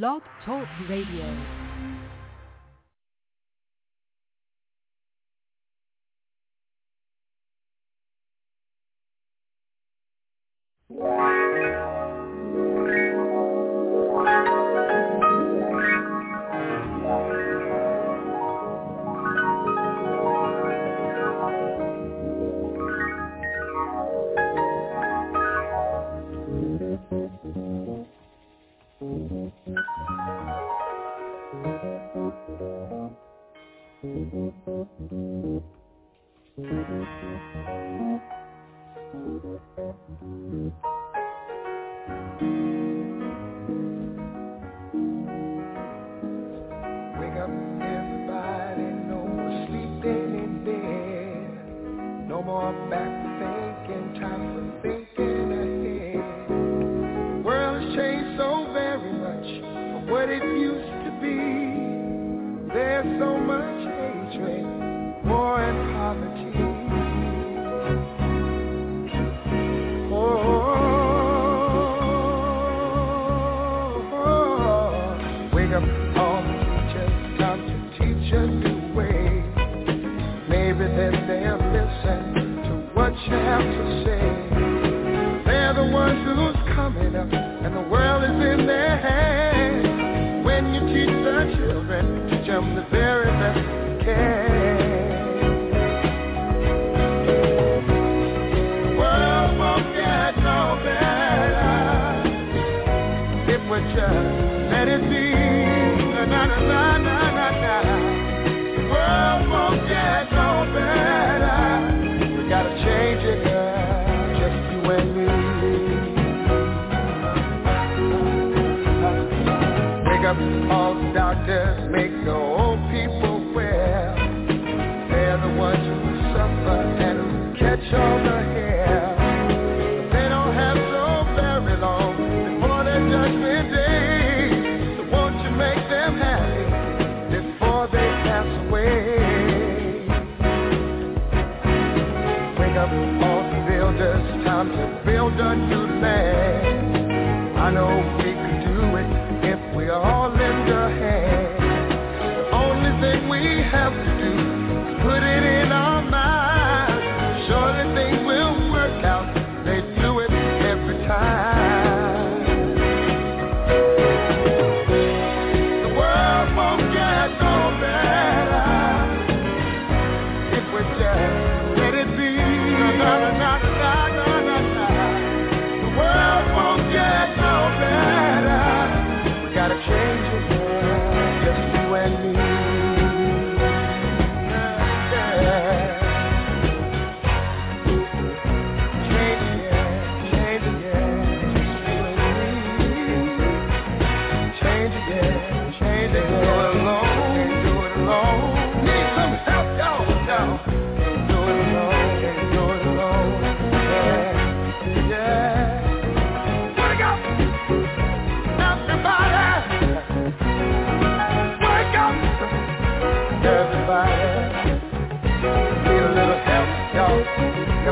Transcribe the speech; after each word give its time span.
Blog 0.00 0.22
Talk 0.46 0.66
Radio. 0.88 1.61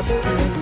up 0.01 0.07
to 0.07 0.60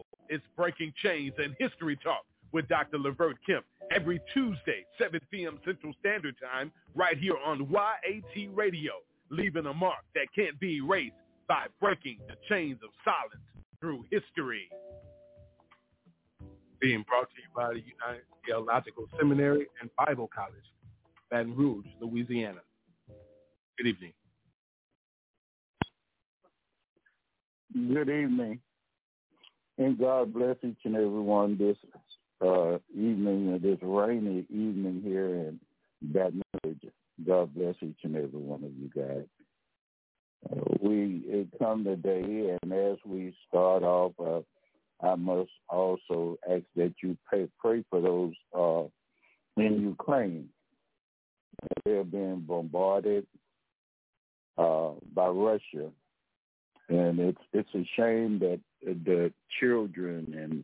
It's 0.31 0.45
Breaking 0.57 0.93
Chains 1.03 1.33
and 1.39 1.55
History 1.59 1.97
Talk 2.03 2.25
with 2.53 2.67
Dr. 2.69 2.97
Levert 2.99 3.37
Kemp 3.45 3.65
every 3.95 4.21
Tuesday, 4.33 4.85
7 4.99 5.19
p.m. 5.31 5.59
Central 5.65 5.93
Standard 6.01 6.35
Time, 6.41 6.71
right 6.95 7.17
here 7.19 7.35
on 7.45 7.69
YAT 7.71 8.49
Radio, 8.55 8.93
leaving 9.29 9.67
a 9.67 9.73
mark 9.75 10.05
that 10.15 10.27
can't 10.35 10.59
be 10.59 10.77
erased 10.77 11.15
by 11.47 11.67
breaking 11.81 12.19
the 12.29 12.35
chains 12.49 12.79
of 12.83 12.91
silence 13.05 13.45
through 13.81 14.05
history. 14.11 14.69
being 16.81 17.05
brought 17.07 17.29
to 17.31 17.35
you 17.41 17.49
by 17.55 17.69
the 17.73 17.81
United 17.81 18.23
Theological 18.45 19.05
Seminary 19.17 19.67
and 19.81 19.89
Bible 19.97 20.29
College, 20.33 20.65
Baton 21.29 21.55
Rouge, 21.55 21.85
Louisiana. 22.01 22.61
Good 23.77 23.87
evening. 23.87 24.13
Good 27.73 28.09
evening, 28.09 28.59
and 29.81 29.97
God 29.97 30.33
bless 30.33 30.57
each 30.63 30.77
and 30.83 30.95
every 30.95 31.07
one 31.07 31.57
this 31.57 31.77
uh, 32.41 32.77
evening, 32.93 33.59
this 33.61 33.79
rainy 33.81 34.45
evening 34.49 35.01
here 35.03 35.27
in 35.27 35.59
Baton 36.01 36.41
Rouge. 36.63 36.77
God 37.25 37.53
bless 37.53 37.75
each 37.81 37.99
and 38.03 38.15
every 38.15 38.39
one 38.39 38.63
of 38.63 38.71
you 38.73 38.89
guys. 38.95 39.25
Uh, 40.49 40.77
we 40.81 41.47
come 41.59 41.83
today, 41.83 42.57
and 42.61 42.73
as 42.73 42.97
we 43.05 43.35
start 43.47 43.83
off, 43.83 44.13
uh, 44.19 44.41
I 45.05 45.15
must 45.15 45.51
also 45.69 46.37
ask 46.49 46.63
that 46.75 46.93
you 47.03 47.17
pray, 47.25 47.47
pray 47.59 47.83
for 47.89 48.01
those 48.01 48.33
uh, 48.57 49.61
in 49.61 49.81
Ukraine. 49.81 50.49
They're 51.85 52.03
being 52.03 52.41
bombarded 52.47 53.27
uh, 54.57 54.91
by 55.13 55.27
Russia 55.27 55.91
and 56.91 57.19
it's 57.19 57.41
it's 57.53 57.73
a 57.73 57.87
shame 57.95 58.39
that 58.39 58.59
the 58.83 59.31
children 59.59 60.33
and 60.37 60.63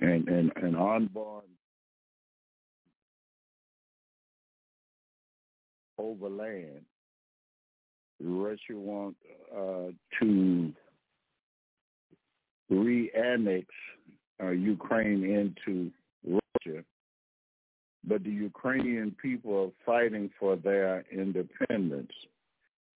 and 0.00 0.28
and, 0.28 0.52
and 0.56 0.76
unborn 0.76 1.44
over 5.98 6.28
land. 6.28 6.82
Russia 8.20 8.72
want 8.72 9.16
uh, 9.54 9.90
to 10.20 10.72
re-annex 12.70 13.66
uh, 14.42 14.50
Ukraine 14.50 15.24
into 15.24 15.90
Russia, 16.24 16.82
but 18.04 18.24
the 18.24 18.30
Ukrainian 18.30 19.14
people 19.20 19.66
are 19.66 19.84
fighting 19.84 20.30
for 20.38 20.56
their 20.56 21.04
independence. 21.12 22.12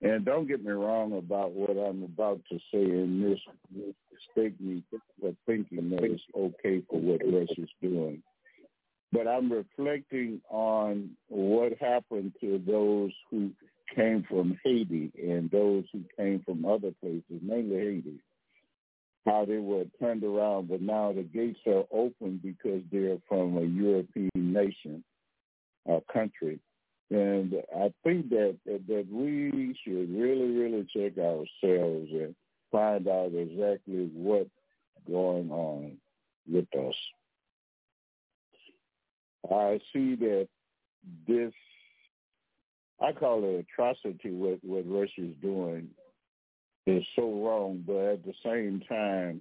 And 0.02 0.25
don't 0.25 0.49
get 0.49 0.64
me 0.64 0.73
wrong 0.73 1.12
about 1.19 1.52
what 1.52 1.71
I'm 1.73 2.02
about 2.02 2.40
to 2.50 2.59
say 2.73 2.83
in 2.83 3.21
this 3.21 3.38
mistake 3.73 4.59
me 4.61 4.83
for 5.21 5.35
thinking 5.47 5.90
that 5.90 6.04
it's 6.04 6.23
okay 6.35 6.83
for 6.88 6.99
what 6.99 7.21
Russia's 7.25 7.71
doing. 7.83 8.23
But 9.12 9.26
I'm 9.26 9.52
reflecting 9.52 10.40
on 10.49 11.11
what 11.28 11.73
happened 11.80 12.33
to 12.40 12.62
those 12.66 13.11
who 13.30 13.50
came 13.95 14.25
from 14.28 14.57
Haiti 14.64 15.11
and 15.21 15.50
those 15.50 15.85
who 15.92 16.02
came 16.16 16.42
from 16.45 16.64
other 16.64 16.92
places, 17.02 17.42
mainly 17.42 17.76
Haiti. 17.76 18.21
how 19.26 19.45
they 19.45 19.59
were 19.59 19.85
turned 19.99 20.25
around, 20.25 20.69
but 20.69 20.80
now 20.80 21.12
the 21.12 21.23
gates 21.23 21.59
are 21.66 21.85
open 21.92 22.40
because 22.42 22.83
they're 22.90 23.19
from 23.28 23.57
a 23.59 23.62
European 23.62 24.30
nation, 24.35 25.04
a 25.88 26.00
country. 26.12 26.59
And 27.11 27.55
I 27.76 27.93
think 28.05 28.29
that, 28.31 28.57
that 28.67 29.07
we 29.11 29.76
should 29.83 30.14
really, 30.17 30.50
really 30.52 30.87
check 30.95 31.19
ourselves 31.19 32.09
and 32.12 32.35
find 32.71 33.09
out 33.09 33.33
exactly 33.35 34.11
what's 34.14 34.49
going 35.09 35.50
on 35.50 35.97
with 36.49 36.67
us. 36.76 36.95
I 39.50 39.81
see 39.93 40.14
that 40.17 40.49
this, 41.26 41.52
I 43.00 43.12
call 43.12 43.43
it 43.45 43.67
atrocity, 43.69 44.31
what, 44.31 44.59
what 44.62 44.85
Russia 44.87 45.23
is 45.23 45.35
doing 45.43 45.88
is 46.87 47.02
so 47.17 47.45
wrong, 47.45 47.83
but 47.87 48.12
at 48.12 48.25
the 48.25 48.35
same 48.45 48.83
time, 48.88 49.40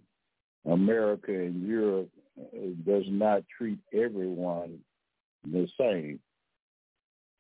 America 0.65 1.31
and 1.31 1.67
Europe 1.67 2.09
uh, 2.39 2.57
does 2.85 3.05
not 3.07 3.43
treat 3.57 3.79
everyone 3.93 4.79
the 5.43 5.67
same. 5.79 6.19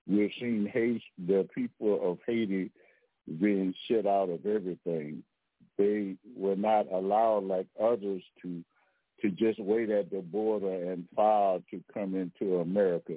We've 0.09 0.31
seeing 0.39 0.65
Haiti, 0.65 1.03
the 1.27 1.47
people 1.53 2.11
of 2.11 2.17
Haiti 2.25 2.71
being 3.39 3.75
shut 3.87 4.07
out 4.07 4.29
of 4.29 4.45
everything. 4.45 5.23
They 5.77 6.15
were 6.35 6.55
not 6.55 6.91
allowed 6.91 7.43
like 7.45 7.67
others 7.81 8.23
to 8.41 8.63
to 9.21 9.29
just 9.29 9.59
wait 9.59 9.89
at 9.89 10.09
the 10.09 10.21
border 10.21 10.91
and 10.91 11.05
file 11.13 11.61
to 11.69 11.83
come 11.93 12.15
into 12.15 12.59
America. 12.59 13.15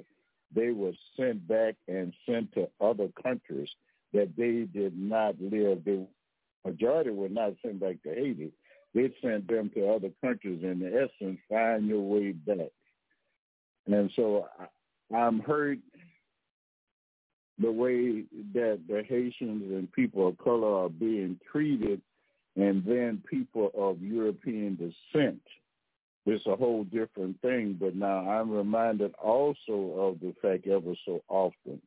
They 0.53 0.71
were 0.71 0.91
sent 1.17 1.47
back 1.47 1.75
and 1.87 2.13
sent 2.25 2.53
to 2.53 2.67
other 2.81 3.07
countries 3.23 3.69
that 4.11 4.33
they 4.37 4.67
did 4.77 4.97
not 4.97 5.35
live. 5.39 5.85
The 5.85 6.05
majority 6.65 7.09
were 7.09 7.29
not 7.29 7.53
sent 7.63 7.79
back 7.79 8.03
to 8.03 8.09
Haiti. 8.09 8.51
They 8.93 9.13
sent 9.21 9.47
them 9.47 9.71
to 9.75 9.91
other 9.91 10.09
countries. 10.21 10.61
In 10.61 10.83
essence, 10.85 11.39
find 11.49 11.87
your 11.87 12.01
way 12.01 12.33
back. 12.33 12.71
And 13.87 14.11
so 14.15 14.45
I'm 15.15 15.39
hurt 15.39 15.79
the 17.59 17.71
way 17.71 18.23
that 18.53 18.79
the 18.87 19.03
Haitians 19.07 19.71
and 19.71 19.91
people 19.91 20.27
of 20.27 20.37
color 20.37 20.85
are 20.85 20.89
being 20.89 21.39
treated, 21.51 22.01
and 22.55 22.83
then 22.85 23.21
people 23.29 23.71
of 23.75 24.01
European 24.01 24.75
descent. 24.75 25.41
It's 26.25 26.45
a 26.45 26.55
whole 26.55 26.85
different 26.85 27.41
thing, 27.41 27.77
but 27.79 27.95
now 27.95 28.29
I'm 28.29 28.49
reminded 28.49 29.13
also 29.21 29.95
of 29.99 30.19
the 30.19 30.33
fact 30.41 30.67
ever 30.67 30.93
so 31.05 31.21
often 31.27 31.81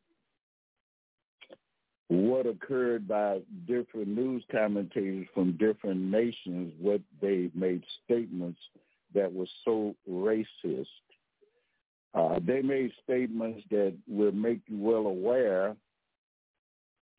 what 2.09 2.47
occurred 2.47 3.09
by 3.09 3.41
different 3.67 4.09
news 4.09 4.45
commentators 4.51 5.27
from 5.35 5.57
different 5.57 6.01
nations, 6.01 6.73
what 6.81 7.01
they 7.21 7.51
made 7.55 7.83
statements 8.05 8.61
that 9.15 9.33
were 9.33 9.47
so 9.65 9.95
racist 10.09 10.87
uh, 12.17 12.39
they 12.45 12.63
made 12.63 12.93
statements 13.05 13.63
that 13.71 13.95
will 14.09 14.33
make 14.33 14.61
you 14.67 14.79
well 14.79 15.07
aware 15.07 15.77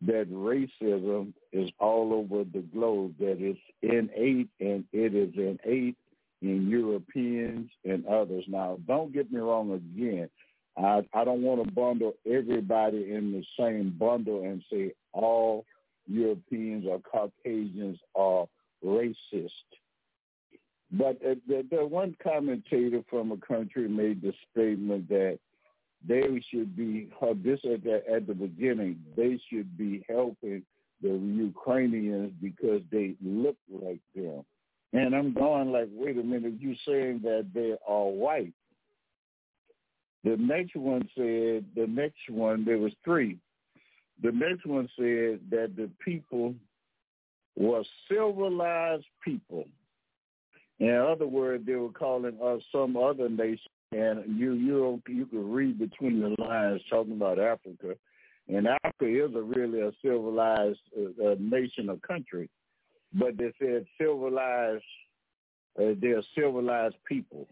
that 0.02 0.32
racism 0.32 1.34
is 1.52 1.70
all 1.80 2.14
over 2.14 2.44
the 2.44 2.64
globe, 2.74 3.16
that 3.20 3.38
it's 3.40 3.60
innate 3.82 4.50
and 4.60 4.84
it 4.94 5.16
is 5.16 5.34
innate 5.36 5.98
in 6.42 6.68
Europeans 6.68 7.70
and 7.86 8.06
others. 8.08 8.44
Now, 8.48 8.78
don't 8.88 9.14
get 9.14 9.32
me 9.32 9.40
wrong 9.40 9.72
again. 9.72 10.30
I, 10.78 11.02
I 11.14 11.24
don't 11.24 11.42
want 11.42 11.66
to 11.66 11.72
bundle 11.72 12.14
everybody 12.30 13.12
in 13.12 13.32
the 13.32 13.44
same 13.60 13.96
bundle 13.98 14.44
and 14.44 14.64
say 14.72 14.94
all 15.14 15.66
Europeans 16.08 16.86
or 16.88 17.00
Caucasians 17.00 17.98
are 18.16 18.46
racist. 18.86 19.50
But 20.92 21.18
uh, 21.26 21.36
the, 21.48 21.66
the 21.70 21.86
one 21.86 22.16
commentator 22.24 23.02
from 23.10 23.32
a 23.32 23.38
country 23.38 23.88
made 23.88 24.22
the 24.22 24.34
statement 24.52 25.10
that 25.10 25.40
they 26.08 26.42
should 26.50 26.76
be 26.76 27.10
this 27.44 27.60
at 27.66 27.84
the, 27.84 28.02
at 28.12 28.28
the 28.28 28.34
beginning. 28.34 29.00
They 29.16 29.40
should 29.50 29.78
be 29.78 30.06
helping 30.08 30.64
the 31.02 31.10
Ukrainians 31.10 32.32
because 32.42 32.82
they 32.92 33.16
look 33.22 33.58
like 33.70 34.00
them. 34.16 34.44
And 34.94 35.14
I'm 35.14 35.34
going 35.34 35.72
like, 35.72 35.90
wait 35.92 36.18
a 36.18 36.24
minute, 36.24 36.54
you 36.60 36.76
saying 36.88 37.22
that 37.24 37.48
they 37.54 37.76
are 37.88 38.06
white? 38.06 38.54
The 40.24 40.38
next 40.38 40.76
one 40.76 41.08
said, 41.16 41.66
the 41.76 41.88
next 41.88 42.30
one, 42.30 42.66
there 42.66 42.78
was 42.78 42.94
three. 43.04 43.38
The 44.24 44.32
next 44.32 44.66
one 44.66 44.90
said 44.96 45.42
that 45.52 45.74
the 45.76 45.90
people 46.04 46.56
were 47.56 47.84
civilized 48.10 49.06
people. 49.24 49.66
In 50.80 50.96
other 50.96 51.28
words, 51.28 51.66
they 51.66 51.76
were 51.76 51.92
calling 51.92 52.38
us 52.44 52.62
some 52.72 52.98
other 52.98 53.30
nation, 53.30 53.72
and 53.92 54.38
you 54.40 54.54
you 54.54 55.02
you 55.08 55.26
could 55.26 55.46
read 55.46 55.80
between 55.80 56.22
the 56.22 56.36
lines 56.42 56.82
talking 56.90 57.14
about 57.14 57.40
Africa, 57.40 57.96
and 58.48 58.68
Africa 58.68 59.06
is 59.06 59.36
a 59.36 59.42
really 59.42 59.82
a 59.82 59.92
civilized 60.04 60.80
uh, 60.96 61.36
nation 61.40 61.90
or 61.90 61.98
country, 61.98 62.50
but 63.14 63.38
they 63.38 63.52
said 63.60 63.86
civilized. 64.00 64.84
Uh, 65.80 65.94
they're 66.02 66.24
civilized 66.36 66.96
people. 67.08 67.48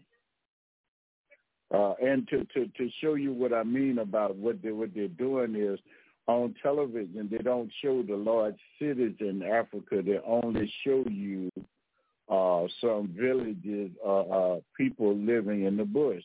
Uh, 1.72 1.94
and 2.00 2.28
to, 2.28 2.44
to, 2.54 2.66
to 2.76 2.88
show 3.00 3.14
you 3.14 3.32
what 3.32 3.52
I 3.52 3.64
mean 3.64 3.98
about 3.98 4.36
what 4.36 4.62
they 4.62 4.70
what 4.70 4.94
they're 4.94 5.08
doing 5.08 5.56
is 5.56 5.80
on 6.28 6.54
television 6.62 7.28
they 7.30 7.38
don't 7.38 7.70
show 7.82 8.02
the 8.02 8.16
large 8.16 8.58
cities 8.78 9.14
in 9.20 9.42
Africa. 9.42 10.02
They 10.04 10.20
only 10.24 10.72
show 10.84 11.04
you 11.08 11.50
uh, 12.28 12.66
some 12.80 13.14
villages, 13.18 13.90
uh, 14.04 14.20
uh, 14.20 14.60
people 14.76 15.16
living 15.16 15.64
in 15.64 15.76
the 15.76 15.84
bush. 15.84 16.24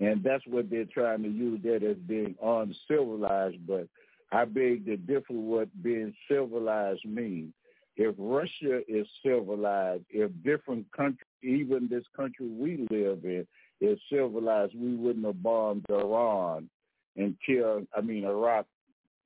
And 0.00 0.22
that's 0.24 0.44
what 0.46 0.68
they're 0.68 0.84
trying 0.84 1.22
to 1.22 1.28
use 1.28 1.60
that 1.62 1.84
as 1.84 1.96
being 1.96 2.34
uncivilized. 2.42 3.66
But 3.66 3.86
I 4.32 4.44
beg 4.44 4.86
to 4.86 4.96
differ 4.96 5.34
what 5.34 5.68
being 5.82 6.12
civilized 6.28 7.04
means. 7.04 7.52
If 7.96 8.14
Russia 8.18 8.80
is 8.88 9.06
civilized, 9.24 10.04
if 10.10 10.30
different 10.42 10.86
countries, 10.96 11.26
even 11.42 11.88
this 11.88 12.04
country 12.16 12.48
we 12.48 12.86
live 12.90 13.24
in, 13.24 13.46
is 13.80 13.98
civilized, 14.10 14.72
we 14.74 14.94
wouldn't 14.94 15.26
have 15.26 15.42
bombed 15.42 15.84
Iran 15.90 16.68
and 17.16 17.36
kill, 17.44 17.82
I 17.94 18.00
mean, 18.00 18.24
Iraq 18.24 18.66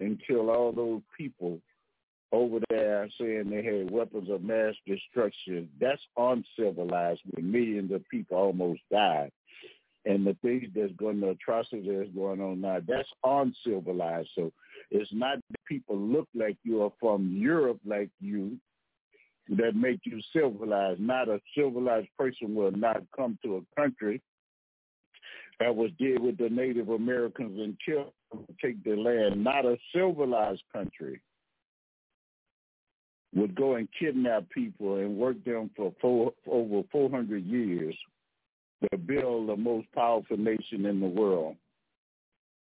and 0.01 0.21
kill 0.27 0.51
all 0.51 0.73
those 0.73 1.01
people 1.17 1.61
over 2.33 2.59
there 2.71 3.09
saying 3.19 3.51
they 3.51 3.63
had 3.63 3.91
weapons 3.91 4.29
of 4.31 4.43
mass 4.43 4.75
destruction. 4.87 5.69
That's 5.81 6.03
uncivilized 6.17 7.21
when 7.31 7.51
millions 7.51 7.93
of 7.93 8.09
people 8.11 8.37
almost 8.37 8.81
died. 8.91 9.31
And 10.05 10.27
the 10.27 10.37
things 10.43 10.69
that's 10.75 10.93
going, 10.93 11.21
the 11.21 11.31
atrocities 11.31 11.85
that's 11.89 12.15
going 12.15 12.41
on 12.41 12.61
now, 12.61 12.79
that's 12.87 13.09
uncivilized. 13.25 14.29
So 14.37 14.53
it's 14.91 15.11
not 15.13 15.39
that 15.51 15.65
people 15.67 15.99
look 15.99 16.29
like 16.35 16.57
you 16.63 16.83
are 16.83 16.93
from 17.01 17.37
Europe 17.37 17.81
like 17.85 18.11
you 18.21 18.59
that 19.49 19.75
make 19.75 20.01
you 20.05 20.21
civilized. 20.33 21.01
Not 21.01 21.29
a 21.29 21.41
civilized 21.57 22.09
person 22.19 22.55
will 22.55 22.73
not 22.73 23.03
come 23.17 23.39
to 23.45 23.57
a 23.57 23.81
country 23.81 24.23
that 25.59 25.75
was 25.75 25.91
did 25.99 26.21
with 26.21 26.39
the 26.39 26.51
Native 26.51 26.91
Americans 26.91 27.59
and 27.59 27.77
kill 27.85 28.13
take 28.63 28.83
their 28.85 28.97
land. 28.97 29.43
Not 29.43 29.65
a 29.65 29.77
civilized 29.95 30.63
country 30.73 31.21
would 33.37 33.55
go 33.55 33.75
and 33.75 33.87
kidnap 33.99 34.49
people 34.49 34.97
and 34.97 35.17
work 35.17 35.43
them 35.45 35.71
for, 35.77 35.93
four, 36.01 36.33
over 36.51 36.83
400 36.91 37.45
years 37.45 37.95
to 38.91 38.99
build 38.99 39.49
the 39.49 39.57
most 39.57 39.87
powerful 39.95 40.39
nation 40.39 40.87
in 40.87 41.01
the 41.01 41.07
world 41.07 41.55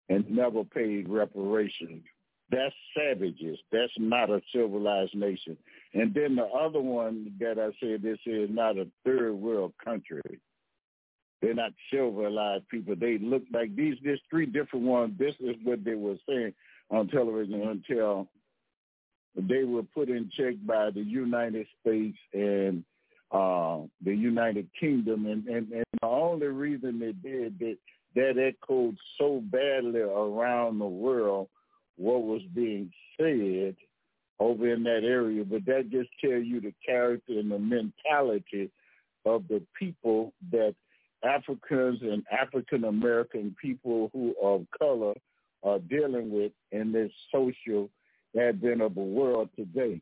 and 0.09 0.29
never 0.31 0.63
paid 0.63 1.09
reparations. 1.09 2.05
That's 2.53 2.75
savages. 2.97 3.59
That's 3.73 3.93
not 3.99 4.31
a 4.31 4.41
civilized 4.55 5.15
nation. 5.15 5.57
And 5.93 6.15
then 6.15 6.37
the 6.37 6.47
other 6.47 6.81
one 6.81 7.33
that 7.41 7.59
I 7.59 7.71
said, 7.81 8.03
this 8.03 8.19
is 8.25 8.49
not 8.51 8.79
a 8.79 8.87
third 9.05 9.35
world 9.35 9.73
country. 9.85 10.39
They're 11.43 11.55
not 11.55 11.73
civilized 11.93 12.69
people. 12.69 12.95
They 12.97 13.19
look 13.19 13.43
like 13.53 13.75
these. 13.75 13.97
There's 14.05 14.21
three 14.31 14.47
different 14.47 14.85
ones. 14.85 15.15
This 15.19 15.35
is 15.41 15.57
what 15.65 15.85
they 15.85 15.95
were 15.95 16.17
saying 16.29 16.55
on 16.91 17.09
television 17.09 17.63
until 17.63 18.29
they 19.37 19.65
were 19.65 19.83
put 19.83 20.09
in 20.09 20.31
check 20.37 20.55
by 20.67 20.91
the 20.91 21.03
United 21.03 21.67
States 21.81 22.19
and 22.33 22.85
uh, 23.31 23.79
the 24.05 24.15
United 24.15 24.69
Kingdom, 24.79 25.27
and, 25.27 25.47
and, 25.47 25.71
and 25.73 25.85
the 26.01 26.07
only 26.07 26.49
reason 26.49 26.99
they 26.99 27.13
did 27.13 27.59
that 27.61 27.77
that 28.17 28.39
echoed 28.39 28.97
so 29.19 29.41
badly 29.41 30.01
around 30.01 30.79
the 30.79 30.87
world 30.87 31.49
what 31.97 32.23
was 32.23 32.43
being 32.55 32.91
said 33.17 33.77
over 34.41 34.73
in 34.73 34.83
that 34.83 35.05
area. 35.05 35.45
But 35.45 35.65
that 35.67 35.91
just 35.91 36.11
tells 36.21 36.45
you 36.45 36.61
the 36.61 36.75
character 36.85 37.39
and 37.39 37.53
the 37.53 37.59
mentality 37.59 38.71
of 39.25 39.45
the 39.49 39.63
people 39.79 40.33
that 40.51 40.75
Africans 41.23 42.01
and 42.03 42.25
African 42.33 42.85
American 42.85 43.55
people 43.61 44.11
who 44.13 44.35
of 44.43 44.67
color 44.77 45.15
are 45.63 45.79
dealing 45.79 46.31
with 46.31 46.53
in 46.73 46.91
this 46.91 47.13
social 47.31 47.91
advent 48.39 48.83
of 48.83 48.97
a 48.97 49.01
world 49.01 49.49
today. 49.57 50.01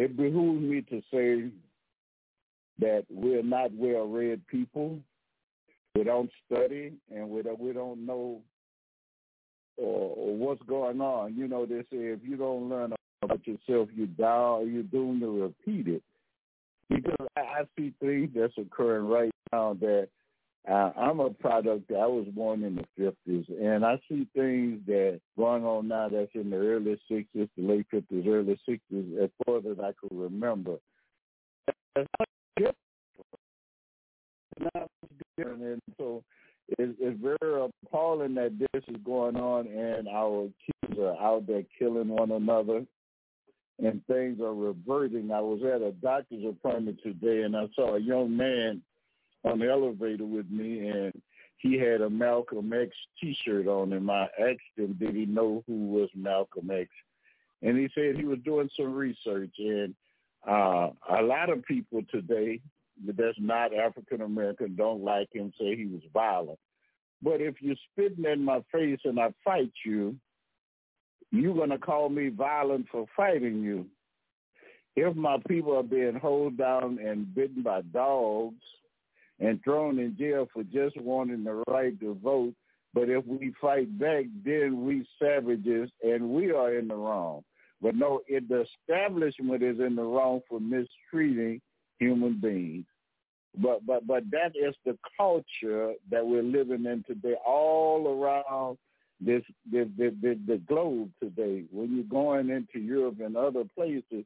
it 0.00 0.16
behooves 0.16 0.62
me 0.62 0.80
to 0.80 1.02
say 1.12 1.50
that 2.78 3.04
we're 3.10 3.42
not 3.42 3.70
well-read 3.74 4.46
people. 4.46 4.98
We 5.94 6.04
don't 6.04 6.30
study, 6.46 6.92
and 7.14 7.28
we 7.28 7.42
don't, 7.42 7.60
we 7.60 7.74
don't 7.74 8.06
know 8.06 8.40
uh, 9.78 9.84
what's 9.84 10.62
going 10.62 11.02
on. 11.02 11.36
You 11.36 11.48
know, 11.48 11.66
they 11.66 11.80
say 11.92 11.98
if 12.14 12.20
you 12.24 12.36
don't 12.38 12.70
learn 12.70 12.94
about 13.20 13.46
yourself, 13.46 13.90
you 13.94 14.06
die 14.06 14.24
or 14.24 14.64
you're 14.64 14.84
doomed 14.84 15.20
to 15.20 15.42
repeat 15.42 15.86
it. 15.86 16.02
Because 16.88 17.26
I 17.36 17.64
see 17.76 17.92
things 18.00 18.30
that's 18.34 18.56
occurring 18.56 19.06
right 19.06 19.30
now 19.52 19.76
that 19.80 20.08
I'm 20.68 21.20
a 21.20 21.30
product. 21.30 21.90
I 21.90 22.06
was 22.06 22.26
born 22.34 22.62
in 22.64 22.76
the 22.76 22.84
fifties, 22.96 23.46
and 23.60 23.84
I 23.84 24.00
see 24.08 24.26
things 24.34 24.80
that 24.86 25.20
going 25.36 25.64
on 25.64 25.88
now 25.88 26.08
that's 26.08 26.30
in 26.34 26.50
the 26.50 26.56
early 26.56 27.00
sixties, 27.10 27.48
the 27.56 27.62
late 27.62 27.86
fifties, 27.90 28.24
early 28.28 28.60
sixties, 28.68 29.16
as 29.22 29.30
far 29.44 29.58
as 29.58 29.78
I 29.78 29.92
can 29.98 30.18
remember. 30.18 30.76
And 35.38 35.80
so 35.98 36.22
it's, 36.78 36.92
it's 37.00 37.20
very 37.20 37.64
appalling 37.86 38.34
that 38.34 38.58
this 38.58 38.84
is 38.86 38.96
going 39.04 39.36
on, 39.36 39.66
and 39.66 40.08
our 40.08 40.50
kids 40.66 40.98
are 41.00 41.16
out 41.20 41.46
there 41.46 41.64
killing 41.78 42.08
one 42.08 42.32
another, 42.32 42.84
and 43.78 44.06
things 44.06 44.40
are 44.40 44.54
reverting. 44.54 45.32
I 45.32 45.40
was 45.40 45.62
at 45.62 45.80
a 45.80 45.92
doctor's 45.92 46.44
appointment 46.44 46.98
today, 47.02 47.42
and 47.42 47.56
I 47.56 47.66
saw 47.74 47.96
a 47.96 48.00
young 48.00 48.36
man 48.36 48.82
on 49.44 49.58
the 49.58 49.70
elevator 49.70 50.24
with 50.24 50.50
me, 50.50 50.88
and 50.88 51.12
he 51.58 51.78
had 51.78 52.00
a 52.00 52.10
Malcolm 52.10 52.72
X 52.72 52.90
T-shirt 53.20 53.66
on, 53.66 53.92
and 53.92 54.10
I 54.10 54.28
asked 54.38 54.76
him, 54.76 54.96
did 54.98 55.14
he 55.14 55.26
know 55.26 55.62
who 55.66 55.88
was 55.88 56.08
Malcolm 56.14 56.70
X? 56.70 56.88
And 57.62 57.78
he 57.78 57.88
said 57.94 58.16
he 58.16 58.24
was 58.24 58.38
doing 58.44 58.70
some 58.76 58.94
research, 58.94 59.54
and 59.58 59.94
uh, 60.48 60.90
a 61.10 61.22
lot 61.22 61.50
of 61.50 61.64
people 61.64 62.00
today 62.10 62.60
that's 63.06 63.38
not 63.38 63.74
African 63.74 64.22
American 64.22 64.76
don't 64.76 65.02
like 65.04 65.28
him, 65.32 65.52
say 65.58 65.76
he 65.76 65.86
was 65.86 66.02
violent. 66.12 66.58
But 67.22 67.40
if 67.40 67.56
you're 67.60 67.76
spitting 67.92 68.24
in 68.24 68.44
my 68.44 68.62
face 68.72 69.00
and 69.04 69.20
I 69.20 69.28
fight 69.44 69.72
you, 69.84 70.16
you're 71.30 71.54
going 71.54 71.70
to 71.70 71.78
call 71.78 72.08
me 72.08 72.28
violent 72.28 72.86
for 72.90 73.06
fighting 73.16 73.62
you. 73.62 73.86
If 74.96 75.14
my 75.16 75.36
people 75.46 75.76
are 75.76 75.82
being 75.82 76.18
held 76.20 76.56
down 76.56 76.98
and 76.98 77.34
bitten 77.34 77.62
by 77.62 77.82
dogs, 77.82 78.62
and 79.40 79.62
thrown 79.64 79.98
in 79.98 80.16
jail 80.16 80.48
for 80.52 80.62
just 80.64 81.00
wanting 81.00 81.44
the 81.44 81.62
right 81.68 81.98
to 82.00 82.14
vote. 82.22 82.54
But 82.92 83.08
if 83.08 83.24
we 83.26 83.54
fight 83.60 83.98
back, 83.98 84.24
then 84.44 84.84
we 84.84 85.06
savages 85.20 85.90
and 86.02 86.30
we 86.30 86.52
are 86.52 86.76
in 86.76 86.88
the 86.88 86.96
wrong. 86.96 87.42
But 87.80 87.94
no, 87.94 88.20
it, 88.26 88.48
the 88.48 88.66
establishment 88.88 89.62
is 89.62 89.80
in 89.80 89.96
the 89.96 90.02
wrong 90.02 90.40
for 90.48 90.60
mistreating 90.60 91.60
human 91.98 92.40
beings. 92.40 92.84
But 93.56 93.84
but 93.86 94.06
but 94.06 94.30
that 94.30 94.52
is 94.54 94.74
the 94.84 94.96
culture 95.16 95.94
that 96.10 96.24
we're 96.24 96.42
living 96.42 96.84
in 96.84 97.04
today, 97.06 97.34
all 97.44 98.06
around 98.06 98.78
this 99.20 99.42
the 99.70 99.90
the, 99.96 100.14
the, 100.20 100.38
the 100.46 100.58
globe 100.58 101.10
today. 101.22 101.64
When 101.70 101.96
you're 101.96 102.04
going 102.04 102.50
into 102.50 102.78
Europe 102.78 103.20
and 103.20 103.36
other 103.36 103.64
places, 103.74 104.24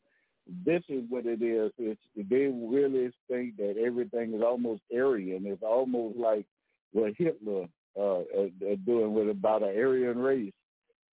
this 0.65 0.83
is 0.89 1.05
what 1.09 1.27
it 1.27 1.43
is. 1.43 1.73
It's 1.79 2.01
they 2.17 2.47
really 2.47 3.11
think 3.29 3.57
that 3.57 3.77
everything 3.79 4.35
is 4.35 4.43
almost 4.43 4.83
Aryan. 4.95 5.47
It's 5.47 5.63
almost 5.63 6.19
like 6.19 6.47
what 6.93 7.15
Hitler 7.17 7.67
uh, 7.99 8.19
uh, 8.21 8.77
doing 8.85 9.15
with 9.15 9.31
about 9.31 9.63
an 9.63 9.77
Aryan 9.77 10.19
race, 10.19 10.53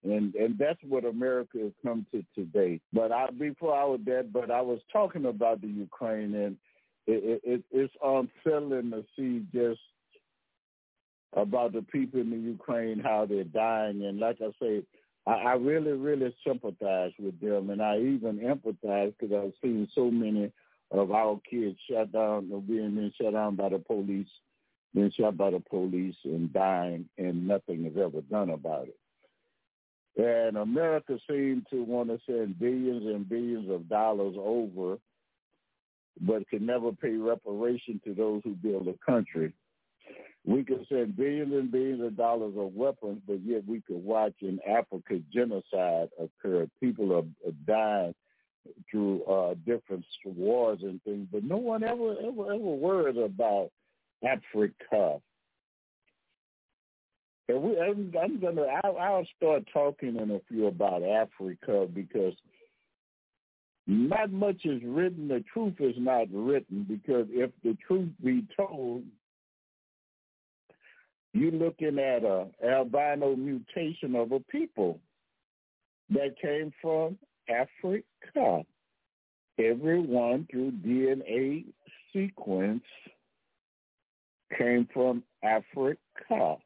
and 0.04 0.36
and 0.36 0.58
that's 0.58 0.80
what 0.88 1.06
America 1.06 1.60
has 1.60 1.72
come 1.84 2.06
to 2.12 2.24
today. 2.36 2.82
But 2.92 3.12
I 3.12 3.30
before 3.32 3.76
I 3.76 3.86
was 3.86 4.02
dead, 4.06 4.34
but 4.34 4.52
I 4.52 4.62
was 4.62 4.80
talking 4.92 5.26
about 5.26 5.62
the 5.62 5.68
Ukraine, 5.68 6.36
and 6.36 6.58
it, 7.08 7.42
it, 7.44 7.64
it's 7.72 7.94
unsettling 8.04 8.92
to 8.92 9.06
see 9.16 9.46
just 9.54 9.80
about 11.34 11.72
the 11.72 11.82
people 11.84 12.20
in 12.20 12.30
the 12.30 12.38
Ukraine 12.38 13.00
how 13.00 13.26
they're 13.26 13.46
dying, 13.46 14.04
and 14.04 14.20
like 14.20 14.40
I 14.42 14.52
say, 14.62 14.84
I, 15.28 15.32
I 15.32 15.54
really, 15.54 15.92
really 15.92 16.36
sympathize 16.46 17.12
with 17.20 17.40
them, 17.40 17.70
and 17.70 17.82
I 17.82 17.98
even 17.98 18.40
empathize 18.40 19.14
because 19.20 19.36
I've 19.36 19.54
seen 19.62 19.88
so 19.94 20.10
many 20.10 20.52
of 20.92 21.12
our 21.12 21.40
kids 21.50 21.78
shut 21.90 22.12
down 22.12 22.48
being 22.68 22.96
being 22.96 23.12
shut 23.20 23.34
down 23.34 23.56
by 23.56 23.70
the 23.70 23.80
police, 23.80 24.28
being 24.94 25.12
shot 25.18 25.38
by 25.38 25.52
the 25.52 25.60
police 25.60 26.16
and 26.24 26.52
dying, 26.52 27.08
and 27.18 27.48
nothing 27.48 27.86
is 27.86 27.98
ever 27.98 28.22
done 28.22 28.50
about 28.50 28.88
it. 28.88 28.98
And 30.18 30.58
America 30.58 31.18
seems 31.30 31.64
to 31.70 31.84
want 31.84 32.10
to 32.10 32.20
send 32.26 32.60
billions 32.60 33.06
and 33.06 33.28
billions 33.28 33.70
of 33.70 33.88
dollars 33.88 34.36
over, 34.38 34.98
but 36.20 36.50
can 36.50 36.66
never 36.66 36.92
pay 36.92 37.14
reparation 37.14 38.02
to 38.04 38.14
those 38.14 38.42
who 38.44 38.52
build 38.56 38.88
a 38.90 38.96
country. 39.10 39.54
We 40.46 40.64
could 40.64 40.86
send 40.90 41.16
billions 41.16 41.54
and 41.54 41.72
billions 41.72 42.02
of 42.02 42.18
dollars 42.18 42.54
of 42.58 42.74
weapons, 42.74 43.22
but 43.28 43.40
yet 43.46 43.64
we 43.68 43.82
could 43.82 44.04
watch 44.04 44.34
in 44.42 44.60
Africa 44.68 45.20
genocide 45.32 46.10
occur. 46.20 46.68
People 46.80 47.14
are, 47.16 47.52
dying 47.68 48.16
through 48.90 49.24
uh, 49.24 49.54
different 49.66 50.04
wars 50.26 50.80
and 50.82 51.02
things, 51.04 51.28
but 51.32 51.44
no 51.44 51.58
one 51.58 51.84
ever 51.84 52.14
ever 52.14 52.54
ever 52.54 52.58
worried 52.58 53.18
about 53.18 53.70
Africa. 54.28 55.20
And 57.48 57.62
we, 57.62 57.80
I'm, 57.80 58.14
I'm 58.22 58.40
gonna, 58.40 58.66
I'll, 58.84 58.98
I'll 58.98 59.28
start 59.38 59.64
talking 59.74 60.16
in 60.16 60.32
a 60.32 60.40
few 60.48 60.68
about 60.68 61.04
Africa 61.04 61.88
because 61.94 62.34
not 63.88 64.32
much 64.32 64.66
is 64.66 64.82
written. 64.84 65.28
The 65.28 65.44
truth 65.54 65.76
is 65.80 65.96
not 65.98 66.28
written 66.32 66.86
because 66.88 67.28
if 67.30 67.52
the 67.64 67.78
truth 67.86 68.10
be 68.24 68.46
told, 68.56 69.04
you're 71.34 71.52
looking 71.52 71.98
at 72.00 72.24
a 72.24 72.48
albino 72.64 73.36
mutation 73.36 74.16
of 74.16 74.32
a 74.32 74.40
people 74.40 75.00
that 76.10 76.36
came 76.42 76.74
from 76.82 77.18
Africa. 77.50 78.66
Everyone 79.58 80.48
through 80.52 80.72
DNA 80.72 81.66
sequence 82.12 82.84
came 84.58 84.88
from 84.94 85.24
Africa. 85.44 86.58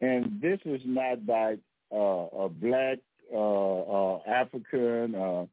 And 0.00 0.40
this 0.40 0.60
is 0.64 0.82
not 0.84 1.26
by 1.26 1.56
uh, 1.92 1.96
a 1.96 2.48
black 2.48 2.98
uh, 3.32 3.80
uh, 3.80 4.20
African, 4.26 5.14
uh, 5.14 5.46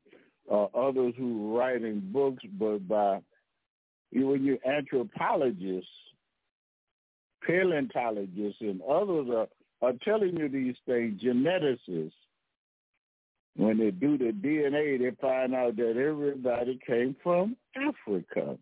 uh, 0.51 0.65
others 0.75 1.13
who 1.17 1.57
write 1.57 1.81
in 1.81 2.11
books, 2.11 2.43
but 2.59 2.87
by 2.87 3.19
when 4.11 4.45
you 4.45 4.59
anthropologists 4.65 5.89
paleontologists 7.45 8.61
and 8.61 8.81
others 8.81 9.27
are, 9.29 9.47
are 9.81 9.93
telling 10.03 10.37
you 10.37 10.49
these 10.49 10.75
things, 10.85 11.21
geneticists. 11.21 12.11
When 13.57 13.77
they 13.77 13.91
do 13.91 14.17
the 14.17 14.31
DNA, 14.31 14.99
they 14.99 15.15
find 15.21 15.55
out 15.55 15.77
that 15.77 15.95
everybody 15.97 16.77
came 16.85 17.15
from 17.23 17.55
Africa. 17.75 18.57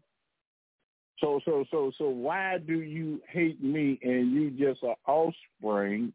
So, 1.19 1.39
so, 1.45 1.65
so, 1.71 1.91
so, 1.97 2.09
why 2.09 2.57
do 2.59 2.81
you 2.81 3.21
hate 3.27 3.63
me 3.63 3.97
and 4.03 4.33
you 4.33 4.51
just 4.51 4.83
are 4.83 4.95
offspring 5.07 6.13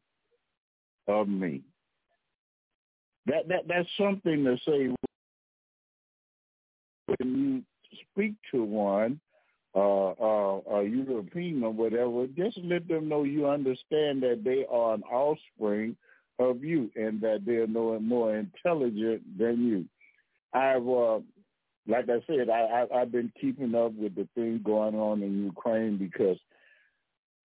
of 1.08 1.28
me? 1.28 1.62
That 3.26 3.48
that 3.48 3.66
that's 3.66 3.88
something 3.98 4.44
to 4.44 4.56
say 4.66 4.94
when 7.06 7.36
you 7.36 7.62
speak 8.12 8.34
to 8.52 8.62
one 8.62 9.20
uh, 9.78 10.76
uh, 10.76 10.80
European 10.80 11.62
or 11.62 11.72
whatever, 11.72 12.26
just 12.26 12.58
let 12.64 12.88
them 12.88 13.08
know 13.08 13.24
you 13.24 13.46
understand 13.46 14.22
that 14.22 14.42
they 14.44 14.64
are 14.70 14.94
an 14.94 15.02
offspring 15.04 15.96
of 16.38 16.62
you 16.64 16.90
and 16.96 17.20
that 17.20 17.42
they're 17.44 17.66
no 17.66 17.98
more 17.98 18.36
intelligent 18.36 19.22
than 19.38 19.66
you. 19.66 19.84
I've, 20.52 20.88
uh, 20.88 21.20
like 21.86 22.08
I 22.08 22.22
said, 22.26 22.48
I, 22.48 22.86
I, 22.90 23.00
I've 23.00 23.12
been 23.12 23.32
keeping 23.40 23.74
up 23.74 23.92
with 23.94 24.14
the 24.14 24.28
thing 24.34 24.60
going 24.64 24.94
on 24.94 25.22
in 25.22 25.44
Ukraine 25.44 25.98
because 25.98 26.38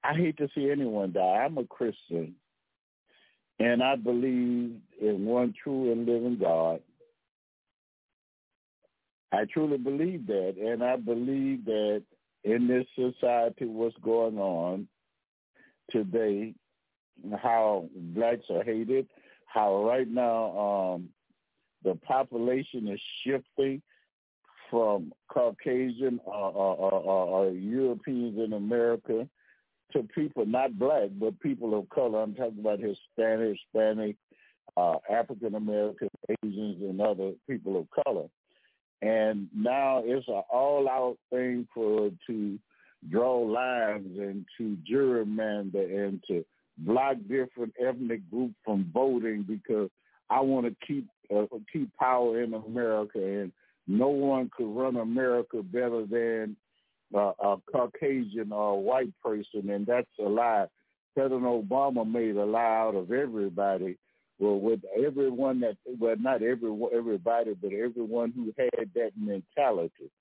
I 0.04 0.14
hate 0.14 0.38
to 0.38 0.50
see 0.56 0.70
anyone 0.70 1.14
die. 1.14 1.22
I'm 1.46 1.58
a 1.58 1.66
Christian, 1.66 2.36
and 3.60 3.82
I 3.82 3.96
believe 3.96 4.76
in 5.02 5.26
one 5.26 5.54
true 5.64 5.92
and 5.92 6.06
living 6.06 6.38
God. 6.40 6.82
I 9.32 9.46
truly 9.52 9.78
believe 9.78 10.28
that, 10.28 10.56
and 10.62 10.84
I 10.84 10.96
believe 10.96 11.66
that 11.66 12.04
in 12.44 12.68
this 12.68 12.86
society 12.96 13.66
what's 13.66 13.96
going 14.02 14.38
on 14.38 14.88
today, 15.90 16.54
how 17.42 17.90
blacks 17.94 18.46
are 18.50 18.64
hated, 18.64 19.08
how 19.46 19.84
right 19.84 20.08
now 20.08 20.96
um, 20.96 21.10
the 21.84 21.96
population 21.96 22.88
is 22.88 23.00
shifting 23.26 23.82
from 24.70 25.14
Caucasian 25.30 26.20
or, 26.26 26.52
or, 26.52 26.92
or, 26.92 27.46
or 27.46 27.50
Europeans 27.52 28.38
in 28.40 28.54
America 28.54 29.28
to 29.92 30.04
people 30.16 30.46
not 30.46 30.78
black 30.80 31.10
but 31.20 31.40
people 31.40 31.78
of 31.78 31.88
color. 31.90 32.24
I'm 32.24 32.34
talking 32.34 32.60
about 32.60 32.80
Hispanic, 32.80 33.58
Hispanic, 33.74 34.16
uh, 34.76 34.96
African 35.12 35.56
American, 35.56 36.10
Asians, 36.44 36.82
and 36.82 37.00
other 37.00 37.34
people 37.48 37.80
of 37.80 38.04
color. 38.04 38.26
And 39.04 39.50
now 39.54 40.02
it's 40.06 40.28
an 40.30 40.44
all-out 40.50 41.18
thing 41.30 41.68
for 41.74 42.10
to 42.28 42.58
draw 43.10 43.40
lines 43.40 44.18
and 44.18 44.46
to 44.58 44.78
gerrymander 44.90 46.08
and 46.08 46.24
to 46.28 46.46
block 46.78 47.18
different 47.28 47.74
ethnic 47.86 48.22
groups 48.32 48.56
from 48.64 48.90
voting 48.94 49.44
because 49.46 49.90
I 50.30 50.40
want 50.40 50.68
to 50.68 50.88
keep 50.88 51.08
uh, 51.36 51.46
keep 51.72 51.94
power 51.98 52.42
in 52.42 52.54
America, 52.54 53.20
and 53.20 53.52
no 53.88 54.08
one 54.08 54.50
could 54.56 54.74
run 54.74 54.96
America 54.96 55.62
better 55.62 56.06
than 56.06 56.56
uh, 57.14 57.34
a 57.42 57.58
Caucasian 57.72 58.52
or 58.52 58.74
a 58.74 58.80
white 58.80 59.14
person, 59.22 59.70
and 59.70 59.86
that's 59.86 60.08
a 60.20 60.30
lie. 60.30 60.68
President 61.14 61.44
Obama 61.44 62.10
made 62.10 62.38
a 62.38 62.46
lie 62.46 62.62
out 62.62 62.96
of 62.96 63.12
everybody. 63.12 63.98
Well, 64.40 64.60
with 64.60 64.82
everyone 64.98 65.60
that, 65.62 65.78
well, 66.00 66.16
not 66.20 66.42
every 66.42 66.72
everybody, 66.96 67.54
but 67.54 67.72
everyone 67.72 68.32
who 68.36 68.54
had 68.58 68.90
that 68.96 69.12
mentality. 69.18 70.12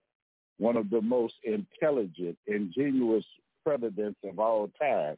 One 0.59 0.77
of 0.77 0.91
the 0.91 1.01
most 1.01 1.35
intelligent, 1.45 2.37
ingenuous 2.47 3.25
presidents 3.65 4.19
of 4.25 4.39
all 4.39 4.71
time. 4.81 5.17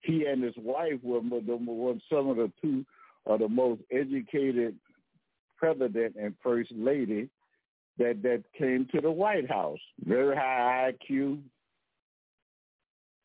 He 0.00 0.26
and 0.26 0.42
his 0.42 0.54
wife 0.56 1.00
were, 1.02 1.20
were 1.20 1.94
some 2.10 2.28
of 2.28 2.36
the 2.36 2.52
two 2.60 2.84
of 3.26 3.38
the 3.40 3.48
most 3.48 3.80
educated 3.90 4.74
president 5.56 6.16
and 6.20 6.34
first 6.42 6.72
lady 6.72 7.30
that 7.96 8.22
that 8.22 8.42
came 8.58 8.86
to 8.92 9.00
the 9.00 9.10
White 9.10 9.48
House. 9.48 9.78
Very 10.04 10.36
high 10.36 10.92
IQ, 10.92 11.40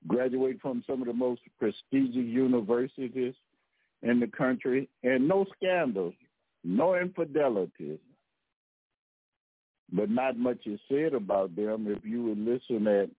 graduate 0.08 0.60
from 0.62 0.84
some 0.88 1.02
of 1.02 1.08
the 1.08 1.14
most 1.14 1.42
prestigious 1.58 2.16
universities 2.16 3.34
in 4.02 4.20
the 4.20 4.28
country, 4.28 4.90
and 5.04 5.28
no 5.28 5.46
scandals, 5.56 6.14
no 6.64 6.96
infidelities. 6.96 8.00
But 9.92 10.10
not 10.10 10.38
much 10.38 10.68
is 10.68 10.80
said 10.88 11.14
about 11.14 11.56
them. 11.56 11.88
If 11.88 12.06
you 12.06 12.24
would 12.24 12.38
listen 12.38 12.88
at 12.88 13.10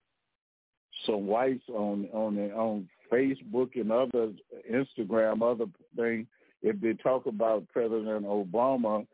some 1.04 1.26
whites 1.26 1.68
on 1.68 2.08
on 2.12 2.38
on 2.52 2.88
Facebook 3.12 3.70
and 3.74 3.90
other 3.90 4.32
Instagram, 4.70 5.42
other 5.42 5.66
things, 5.96 6.26
if 6.62 6.80
they 6.80 6.92
talk 6.94 7.26
about 7.26 7.68
President 7.68 8.24
Obama, 8.24 9.06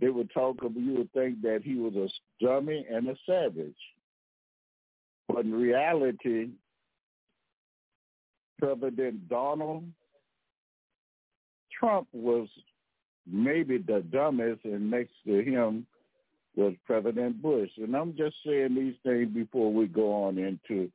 they 0.00 0.08
would 0.08 0.30
talk 0.32 0.56
about, 0.60 0.76
you 0.76 0.94
would 0.94 1.12
think 1.12 1.40
that 1.42 1.60
he 1.62 1.76
was 1.76 1.94
a 1.94 2.08
dummy 2.44 2.84
and 2.90 3.08
a 3.08 3.16
savage. 3.26 3.76
But 5.28 5.44
in 5.44 5.52
reality, 5.52 6.48
President 8.58 9.28
Donald 9.28 9.84
Trump 11.84 12.08
was 12.12 12.48
maybe 13.26 13.78
the 13.78 14.02
dumbest, 14.10 14.64
and 14.64 14.90
next 14.90 15.12
to 15.26 15.42
him 15.42 15.86
was 16.56 16.74
President 16.86 17.42
Bush. 17.42 17.70
And 17.76 17.94
I'm 17.94 18.16
just 18.16 18.36
saying 18.46 18.74
these 18.74 18.94
things 19.02 19.34
before 19.34 19.72
we 19.72 19.86
go 19.86 20.24
on 20.24 20.38
into 20.38 20.90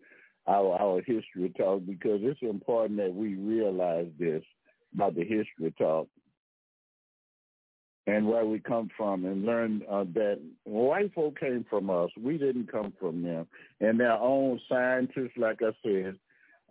our 0.47 0.81
our 0.81 1.01
history 1.01 1.53
talk 1.55 1.85
because 1.85 2.21
it's 2.23 2.41
important 2.41 2.97
that 2.97 3.13
we 3.13 3.35
realize 3.35 4.07
this 4.17 4.41
about 4.95 5.15
the 5.15 5.21
history 5.21 5.73
talk 5.77 6.07
and 8.07 8.27
where 8.27 8.45
we 8.45 8.59
come 8.59 8.89
from 8.97 9.25
and 9.25 9.45
learn 9.45 9.83
uh, 9.91 10.05
that 10.15 10.39
white 10.63 11.13
folk 11.13 11.39
came 11.39 11.65
from 11.69 11.91
us. 11.91 12.09
We 12.19 12.39
didn't 12.39 12.71
come 12.71 12.93
from 12.99 13.21
them. 13.21 13.45
And 13.79 13.99
their 13.99 14.13
own 14.13 14.59
scientists, 14.67 15.37
like 15.37 15.59
I 15.61 15.71
said, 15.83 16.15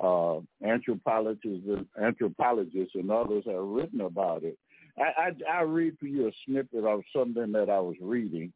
uh, 0.01 0.39
anthropologists, 0.65 1.67
anthropologists 2.01 2.95
and 2.95 3.11
others 3.11 3.45
have 3.47 3.63
written 3.63 4.01
about 4.01 4.45
it. 4.45 4.59
I, 4.99 5.31
I, 5.49 5.59
I 5.59 5.63
read 5.63 5.97
for 5.99 6.07
you 6.07 6.29
a 6.29 6.33
snippet 6.45 6.85
of 6.85 7.01
something 7.15 7.53
that 7.53 7.71
I 7.71 7.81
was 7.81 7.97
reading, 8.01 8.53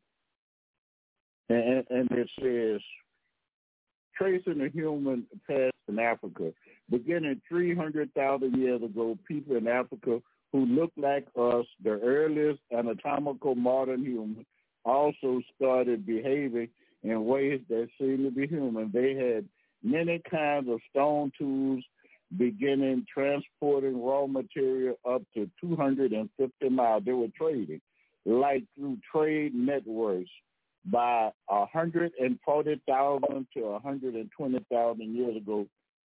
and, 1.48 1.84
and 1.90 2.10
it 2.10 2.30
says, 2.40 2.80
tracing 4.16 4.58
the 4.58 4.70
human 4.72 5.26
past 5.48 5.72
in 5.88 5.98
Africa, 5.98 6.52
beginning 6.90 7.40
300,000 7.48 8.56
years 8.56 8.82
ago, 8.82 9.18
people 9.26 9.56
in 9.56 9.68
Africa 9.68 10.20
who 10.52 10.66
looked 10.66 10.98
like 10.98 11.26
us, 11.38 11.64
the 11.82 11.98
earliest 12.02 12.60
anatomical 12.76 13.54
modern 13.54 14.04
humans, 14.04 14.46
also 14.84 15.40
started 15.56 16.04
behaving 16.04 16.68
in 17.02 17.24
ways 17.24 17.60
that 17.68 17.88
seemed 17.98 18.24
to 18.24 18.30
be 18.30 18.46
human. 18.46 18.90
They 18.92 19.14
had 19.14 19.48
many 19.82 20.20
kinds 20.30 20.68
of 20.68 20.80
stone 20.90 21.32
tools, 21.38 21.82
beginning 22.36 23.06
transporting 23.12 24.02
raw 24.02 24.26
material 24.26 24.96
up 25.08 25.22
to 25.34 25.50
250 25.60 26.68
miles. 26.68 27.02
They 27.04 27.12
were 27.12 27.28
trading, 27.36 27.80
like 28.24 28.64
through 28.76 28.98
trade 29.14 29.54
networks 29.54 30.30
by 30.84 31.30
140,000 31.46 33.46
to 33.54 33.60
120,000 33.60 35.16
years 35.16 35.36
ago. 35.36 35.66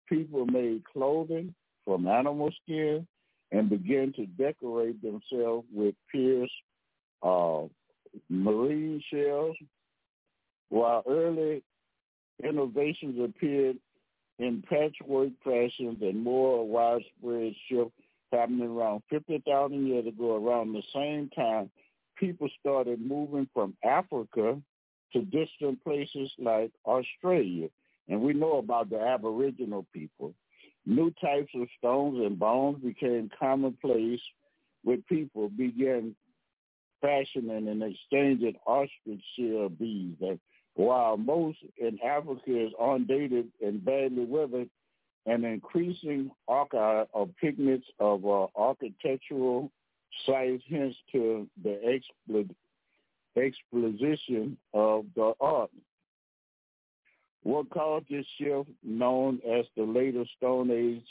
People 0.08 0.46
made 0.46 0.84
clothing 0.92 1.54
from 1.86 2.08
animal 2.08 2.52
skin 2.64 3.08
and 3.52 3.70
began 3.70 4.14
to 4.14 4.26
decorate 4.26 5.02
themselves 5.02 5.68
with 5.72 5.96
pierced 6.12 6.52
uh, 7.22 7.64
marine 8.30 9.02
shells, 9.12 9.56
while 10.70 11.04
early 11.08 11.64
innovations 12.44 13.20
appeared 13.24 13.78
in 14.40 14.64
patchwork 14.68 15.30
fashions 15.44 15.98
and 16.02 16.24
more 16.24 16.68
widespread 16.68 17.54
shift 17.68 17.92
happening 18.32 18.70
around 18.70 19.04
50,000 19.10 19.88
years 19.88 20.08
ago. 20.08 20.36
Around 20.44 20.74
the 20.74 20.84
same 20.94 21.30
time, 21.30 21.70
people 22.18 22.50
started 22.60 23.00
moving 23.00 23.48
from 23.54 23.76
Africa 23.84 24.60
to 25.14 25.22
distant 25.22 25.84
places 25.84 26.32
like 26.40 26.72
Australia. 26.86 27.70
And 28.10 28.22
we 28.22 28.34
know 28.34 28.58
about 28.58 28.90
the 28.90 29.00
Aboriginal 29.00 29.86
people. 29.94 30.34
New 30.86 31.12
types 31.22 31.52
of 31.56 31.68
stones 31.78 32.20
and 32.26 32.38
bones 32.38 32.84
became 32.84 33.30
commonplace 33.40 34.20
with 34.84 35.06
people 35.08 35.48
began 35.50 36.16
fashioning 37.02 37.68
and 37.68 37.84
exchanging 37.84 38.56
ostrich 38.66 39.24
shell 39.38 39.70
beads. 39.70 40.22
While 40.76 41.18
most 41.18 41.60
in 41.78 42.00
Africa 42.04 42.42
is 42.48 42.72
undated 42.80 43.48
and 43.62 43.84
badly 43.84 44.26
weathered, 44.26 44.70
an 45.26 45.46
increasing 45.46 46.32
archive 46.48 47.08
of 47.14 47.30
pigments 47.40 47.88
of 48.00 48.26
uh, 48.26 48.48
architectural 48.56 49.72
sites 50.26 50.64
hints 50.68 50.98
to 51.12 51.48
the 51.64 52.00
exposition 53.38 54.58
of 54.74 55.06
the 55.16 55.34
art. 55.40 55.72
What 57.44 57.70
caused 57.70 58.06
this 58.10 58.26
shift, 58.38 58.70
known 58.84 59.40
as 59.50 59.66
the 59.76 59.84
later 59.84 60.24
Stone 60.38 60.72
Age 60.72 61.06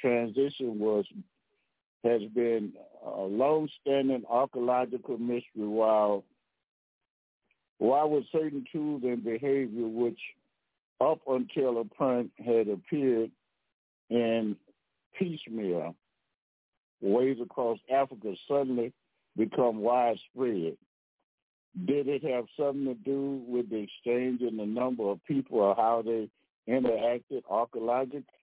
transition, 0.00 0.78
was 0.78 1.04
has 2.04 2.22
been 2.34 2.72
a 3.04 3.20
long-standing 3.20 4.24
archaeological 4.28 5.18
mystery. 5.18 5.66
While 5.66 6.24
while 7.80 8.10
with 8.10 8.24
certain 8.30 8.64
tools 8.70 9.02
and 9.04 9.24
behavior, 9.24 9.88
which 9.88 10.20
up 11.00 11.20
until 11.26 11.80
a 11.80 11.84
point 11.84 12.30
had 12.36 12.68
appeared 12.68 13.30
in 14.10 14.54
piecemeal 15.18 15.94
ways 17.00 17.38
across 17.42 17.78
Africa, 17.90 18.34
suddenly 18.46 18.92
become 19.34 19.78
widespread. 19.80 20.76
Did 21.86 22.08
it 22.08 22.22
have 22.22 22.44
something 22.54 22.84
to 22.84 22.94
do 22.94 23.42
with 23.48 23.70
the 23.70 23.78
exchange 23.78 24.42
in 24.42 24.58
the 24.58 24.66
number 24.66 25.04
of 25.04 25.24
people 25.24 25.60
or 25.60 25.74
how 25.74 26.02
they 26.02 26.28
interacted? 26.68 27.44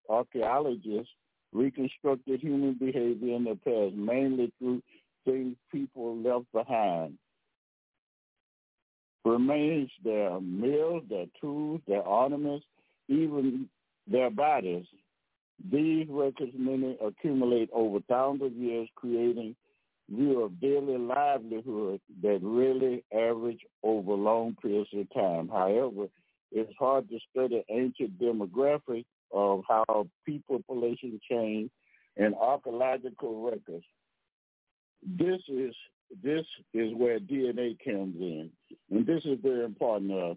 Archaeologists 0.10 1.14
reconstructed 1.54 2.40
human 2.40 2.74
behavior 2.74 3.36
in 3.36 3.44
the 3.44 3.56
past, 3.64 3.94
mainly 3.96 4.52
through 4.58 4.82
things 5.26 5.56
people 5.72 6.18
left 6.18 6.52
behind. 6.52 7.20
Remains 9.26 9.90
their 10.04 10.40
meals, 10.40 11.04
their 11.10 11.26
tools, 11.42 11.82
their 11.88 12.02
ornaments, 12.02 12.66
even 13.08 13.68
their 14.08 14.30
bodies. 14.30 14.86
These 15.72 16.08
records 16.10 16.52
many 16.56 16.98
accumulate 17.04 17.70
over 17.74 18.00
thousands 18.08 18.44
of 18.44 18.54
years, 18.54 18.88
creating 18.96 19.56
view 20.10 20.42
of 20.42 20.60
daily 20.62 20.98
livelihood 20.98 22.00
that 22.22 22.40
really 22.42 23.04
average 23.14 23.60
over 23.84 24.14
long 24.14 24.56
periods 24.62 24.90
of 24.94 25.12
time. 25.14 25.50
However, 25.50 26.08
it's 26.52 26.72
hard 26.80 27.10
to 27.10 27.20
study 27.32 27.64
ancient 27.70 28.18
demographics 28.20 29.06
of 29.34 29.64
how 29.68 30.08
people 30.26 30.60
population 30.60 31.20
change 31.30 31.70
and 32.16 32.34
archaeological 32.36 33.44
records. 33.44 33.84
This 35.04 35.42
is 35.50 35.76
this 36.24 36.46
is 36.74 36.94
where 36.94 37.20
DNA 37.20 37.78
comes 37.84 38.16
in, 38.20 38.50
and 38.92 39.06
this 39.06 39.24
is 39.26 39.40
very 39.42 39.66
important. 39.66 40.12
Uh, 40.12 40.36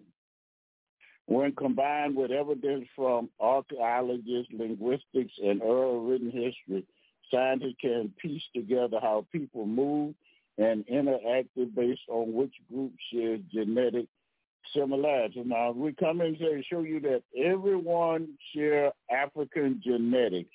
when 1.27 1.53
combined 1.53 2.15
with 2.15 2.31
evidence 2.31 2.87
from 2.95 3.29
archaeologists, 3.39 4.51
linguistics, 4.51 5.33
and 5.41 5.61
oral 5.61 6.03
written 6.03 6.31
history, 6.31 6.85
scientists 7.31 7.75
can 7.79 8.13
piece 8.21 8.41
together 8.53 8.99
how 9.01 9.25
people 9.31 9.65
move 9.65 10.13
and 10.57 10.85
interacted 10.87 11.73
based 11.75 12.01
on 12.09 12.33
which 12.33 12.53
group 12.69 12.91
shares 13.11 13.39
genetic 13.53 14.07
similarity. 14.75 15.43
Now, 15.45 15.71
we 15.71 15.93
come 15.93 16.21
in 16.21 16.37
to 16.37 16.61
show 16.69 16.81
you 16.81 16.99
that 17.01 17.23
everyone 17.37 18.37
share 18.53 18.91
African 19.09 19.81
genetics. 19.83 20.49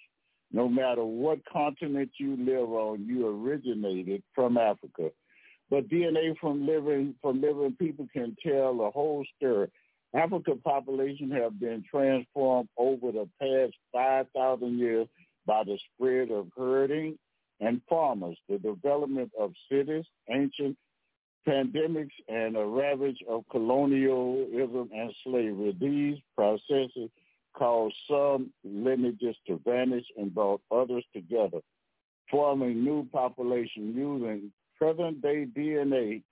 No 0.53 0.69
matter 0.69 1.05
what 1.05 1.41
continent 1.53 2.11
you 2.19 2.37
live 2.39 2.71
on, 2.71 3.05
you 3.05 3.27
originated 3.27 4.23
from 4.35 4.57
Africa. 4.57 5.11
But 5.69 5.89
DNA 5.89 6.37
from 6.41 6.67
living 6.67 7.15
from 7.21 7.41
living 7.41 7.77
people 7.79 8.07
can 8.13 8.37
tell 8.45 8.81
a 8.81 8.91
whole 8.91 9.25
story. 9.37 9.69
African 10.15 10.61
population 10.61 11.31
have 11.33 11.59
been 11.59 11.85
transformed 11.91 12.69
over 12.79 13.13
the 13.13 13.29
past 13.41 13.75
5,000 13.93 14.79
years 14.79 15.09
by 15.47 15.65
the 15.65 15.79
spread 15.95 16.31
of 16.31 16.49
herding 16.57 17.19
and 17.61 17.81
farmers, 17.89 18.39
the 18.49 18.59
development 18.59 19.33
of 19.39 19.53
cities, 19.71 20.05
ancient 20.31 20.77
pandemics, 21.47 22.15
and 22.29 22.57
a 22.57 22.65
ravage 22.65 23.19
of 23.29 23.45
colonialism 23.51 24.91
and 24.95 25.13
slavery. 25.25 25.77
These 25.81 26.19
processes 26.37 27.11
caused 27.57 27.97
some 28.09 28.51
lineages 28.64 29.37
to 29.47 29.61
vanish 29.64 30.05
and 30.16 30.35
brought 30.35 30.61
others 30.71 31.05
together, 31.14 31.59
forming 32.31 32.85
new 32.85 33.07
population 33.12 33.95
using 33.95 34.53
present-day 34.79 35.47
DNA 35.57 36.23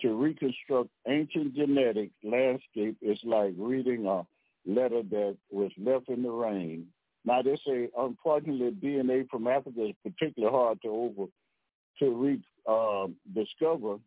to 0.00 0.14
reconstruct 0.14 0.88
ancient 1.08 1.54
genetic 1.54 2.10
landscape 2.24 2.96
is 3.02 3.18
like 3.24 3.52
reading 3.58 4.06
a 4.06 4.26
letter 4.66 5.02
that 5.10 5.36
was 5.50 5.70
left 5.78 6.08
in 6.08 6.22
the 6.22 6.30
rain. 6.30 6.86
Now 7.24 7.42
they 7.42 7.56
say, 7.66 7.88
unfortunately, 7.98 8.70
DNA 8.82 9.28
from 9.28 9.46
Africa 9.46 9.86
is 9.86 9.94
particularly 10.02 10.54
hard 10.54 10.82
to 10.82 10.88
over 10.88 11.26
to 11.98 12.10
re, 12.10 12.40
uh, 12.66 13.08
discover, 13.34 13.98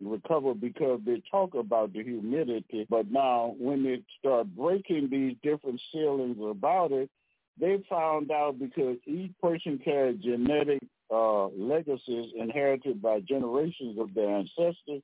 recover 0.00 0.54
because 0.54 1.00
they 1.04 1.22
talk 1.30 1.54
about 1.54 1.92
the 1.92 2.02
humidity, 2.02 2.86
but 2.88 3.10
now 3.10 3.54
when 3.58 3.84
they 3.84 4.02
start 4.18 4.46
breaking 4.56 5.08
these 5.10 5.36
different 5.42 5.80
ceilings 5.92 6.38
about 6.42 6.92
it, 6.92 7.10
they 7.58 7.82
found 7.88 8.30
out 8.30 8.58
because 8.58 8.96
each 9.06 9.32
person 9.42 9.78
carried 9.84 10.22
genetic 10.22 10.80
uh, 11.10 11.46
legacies 11.48 12.32
inherited 12.36 13.02
by 13.02 13.20
generations 13.20 13.98
of 13.98 14.14
their 14.14 14.36
ancestors. 14.36 15.02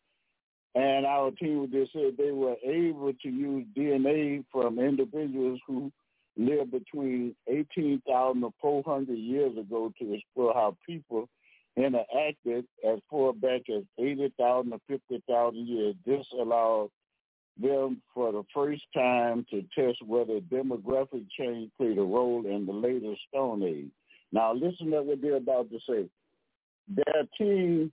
And 0.75 1.07
our 1.07 1.31
team 1.31 1.69
just 1.73 1.93
said 1.93 2.17
they 2.17 2.33
were 2.33 2.57
able 2.65 3.13
to 3.13 3.29
use 3.29 3.67
DNA 3.77 4.45
from 4.53 4.79
individuals 4.79 5.61
who 5.67 5.91
lived 6.37 6.71
between 6.71 7.35
18,000 7.49 8.41
to 8.43 8.53
400 8.61 9.15
years 9.15 9.57
ago 9.57 9.93
to 9.99 10.15
explore 10.15 10.53
how 10.53 10.77
people 10.87 11.29
interacted 11.79 12.65
as 12.87 12.99
far 13.11 13.33
back 13.33 13.63
as 13.69 13.83
80,000 13.99 14.71
to 14.71 14.81
50,000 14.89 15.67
years. 15.67 15.95
This 16.07 16.27
allowed 16.33 16.91
them 17.61 18.03
for 18.15 18.33
the 18.33 18.43
first 18.55 18.83
time 18.95 19.47
to 19.51 19.63
test 19.75 19.99
whether 20.07 20.41
demographic 20.41 21.27
change 21.39 21.71
played 21.79 21.99
a 21.99 22.03
role 22.03 22.45
in 22.47 22.67
the 22.67 22.73
later 22.73 23.15
Stone 23.29 23.63
Age. 23.63 23.91
Now 24.33 24.53
listen 24.53 24.91
to 24.91 25.03
what 25.03 25.21
they're 25.23 25.37
about 25.37 25.71
to 25.71 25.79
say. 25.89 26.09
Their 26.89 27.25
team 27.39 27.93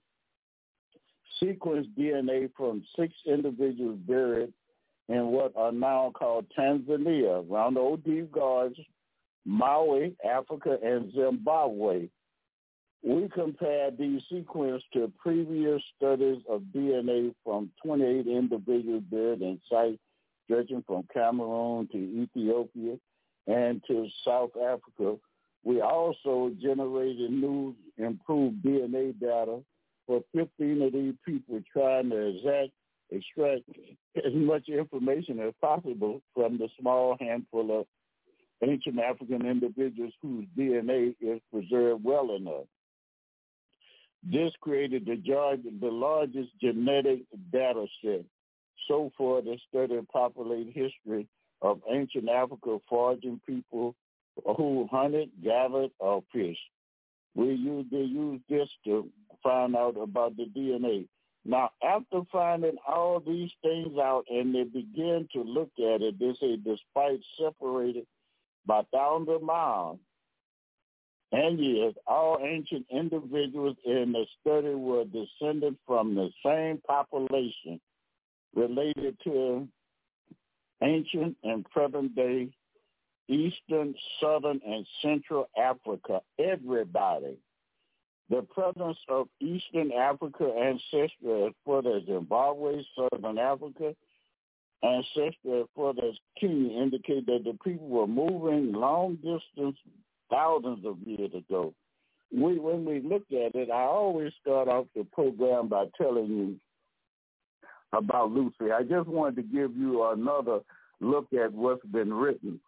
sequenced 1.42 1.94
DNA 1.98 2.50
from 2.56 2.84
six 2.98 3.14
individuals 3.26 4.00
buried 4.08 4.54
in 5.10 5.28
what 5.28 5.54
are 5.56 5.72
now 5.72 6.12
called 6.14 6.46
Tanzania, 6.58 7.50
around 7.50 7.76
the 7.76 7.82
OD 7.82 8.32
Gorge, 8.32 8.80
Maui, 9.46 10.16
Africa, 10.24 10.78
and 10.82 11.12
Zimbabwe. 11.14 12.08
We 13.04 13.28
compared 13.28 13.98
these 13.98 14.22
sequences 14.32 14.82
to 14.94 15.12
previous 15.20 15.82
studies 15.98 16.42
of 16.50 16.62
DNA 16.74 17.36
from 17.44 17.70
28 17.86 18.28
individuals 18.28 19.04
buried 19.12 19.42
in 19.42 19.60
sites 19.70 20.00
stretching 20.46 20.84
from 20.88 21.06
Cameroon 21.14 21.90
to 21.92 21.98
Ethiopia 21.98 22.96
and 23.48 23.84
to 23.88 24.08
South 24.26 24.52
Africa. 24.56 25.18
We 25.64 25.82
also 25.82 26.52
generated 26.62 27.30
new 27.30 27.76
improved 27.98 28.64
DNA 28.64 29.20
data 29.20 29.60
for 30.08 30.22
15 30.34 30.82
of 30.82 30.94
these 30.94 31.16
people 31.26 31.62
trying 31.74 32.10
to 32.10 32.38
exact 32.38 32.72
extract 33.12 33.64
as 34.16 34.34
much 34.34 34.70
information 34.70 35.40
as 35.42 35.54
possible 35.62 36.22
from 36.34 36.58
the 36.58 36.70
small 36.80 37.18
handful 37.20 37.82
of 37.82 37.86
ancient 38.68 38.98
African 39.00 39.46
individuals 39.46 40.14
whose 40.22 40.46
DNA 40.58 41.16
is 41.20 41.42
preserved 41.52 42.04
well 42.04 42.36
enough. 42.36 42.66
This 44.26 44.52
created 44.62 45.06
the, 45.06 45.18
the 45.82 45.88
largest 45.88 46.50
genetic 46.62 47.22
data 47.52 47.86
set 48.02 48.24
so 48.88 49.12
far 49.18 49.42
to 49.42 49.58
study 49.70 50.00
populate 50.12 50.68
history 50.68 51.28
of 51.62 51.82
ancient 51.90 52.30
Africa 52.30 52.78
foraging 52.88 53.42
people 53.46 53.96
who 54.58 54.88
hunted, 54.92 55.30
gathered, 55.44 55.92
or 56.00 56.24
fished. 56.32 56.60
We 57.36 57.54
use 57.54 57.86
they 57.92 57.98
use 57.98 58.42
this 58.50 58.70
to 58.86 59.10
find 59.42 59.76
out 59.76 59.98
about 59.98 60.38
the 60.38 60.46
DNA. 60.46 61.08
Now, 61.46 61.72
after 61.84 62.22
finding 62.32 62.78
all 62.88 63.20
these 63.20 63.52
things 63.62 63.98
out 63.98 64.24
and 64.30 64.56
they 64.56 64.64
begin 64.64 65.28
to 65.34 65.42
look 65.42 65.72
at 65.78 66.02
it, 66.02 66.18
they 66.20 66.34
say 66.40 66.56
despite 66.58 67.20
separated 67.38 68.06
by 68.66 68.84
thousands 68.94 69.30
of 69.30 69.42
miles 69.42 70.00
and 71.34 71.60
years, 71.60 71.94
all 72.08 72.38
ancient 72.42 72.86
individuals 72.90 73.76
in 73.86 74.14
the 74.14 74.26
study 74.40 74.76
were 74.76 75.04
descended 75.06 75.76
from 75.86 76.16
the 76.16 76.30
same 76.46 76.80
population 76.88 77.82
related 78.56 79.18
to 79.24 79.68
ancient 80.82 81.36
and 81.44 81.66
present 81.66 82.16
day 82.16 82.50
Eastern, 83.30 83.96
Southern, 84.22 84.60
and 84.66 84.86
Central 85.02 85.50
Africa. 85.58 86.22
Everybody 86.38 87.38
the 88.30 88.42
presence 88.42 88.98
of 89.10 89.28
Eastern 89.42 89.92
Africa 89.92 90.46
ancestry 90.46 91.46
as 91.46 91.54
far 91.66 91.80
as 91.80 92.06
Zimbabwe, 92.06 92.82
Southern 92.96 93.38
Africa, 93.38 93.94
ancestry 94.82 95.62
as 95.62 95.68
far 95.76 95.92
as 95.92 96.16
Kenya 96.40 96.82
indicate 96.82 97.26
that 97.26 97.44
the 97.44 97.58
people 97.64 97.88
were 97.88 98.08
moving 98.08 98.72
long 98.72 99.16
distance 99.16 99.78
thousands 100.30 100.86
of 100.86 100.98
years 101.06 101.32
ago. 101.34 101.74
We, 102.32 102.58
when 102.58 102.86
we 102.86 103.00
look 103.02 103.24
at 103.32 103.56
it, 103.56 103.70
I 103.70 103.84
always 103.84 104.32
start 104.42 104.68
off 104.68 104.88
the 104.96 105.06
program 105.14 105.68
by 105.68 105.86
telling 105.98 106.28
you 106.28 106.56
about 107.92 108.32
Lucy. 108.32 108.72
I 108.74 108.82
just 108.82 109.08
wanted 109.08 109.36
to 109.36 109.44
give 109.44 109.76
you 109.78 110.04
another 110.10 110.60
look 111.00 111.28
at 111.34 111.54
what's 111.54 111.86
been 111.86 112.14
written 112.14 112.60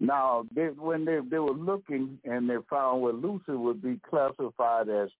now, 0.00 0.46
they, 0.54 0.68
when 0.68 1.04
they, 1.04 1.18
they 1.30 1.38
were 1.38 1.52
looking 1.52 2.18
and 2.24 2.48
they 2.48 2.56
found 2.70 3.02
where 3.02 3.12
Lucy 3.12 3.52
would 3.52 3.82
be 3.82 4.00
classified 4.08 4.88
as 4.88 5.10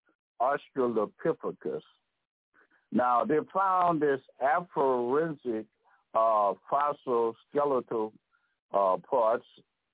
Australopithecus. 0.41 1.81
Now, 2.91 3.23
they 3.23 3.37
found 3.53 4.01
this 4.01 4.19
aforensic 4.41 5.67
uh, 6.15 6.53
fossil 6.67 7.35
skeletal 7.49 8.11
uh, 8.73 8.97
parts 9.07 9.45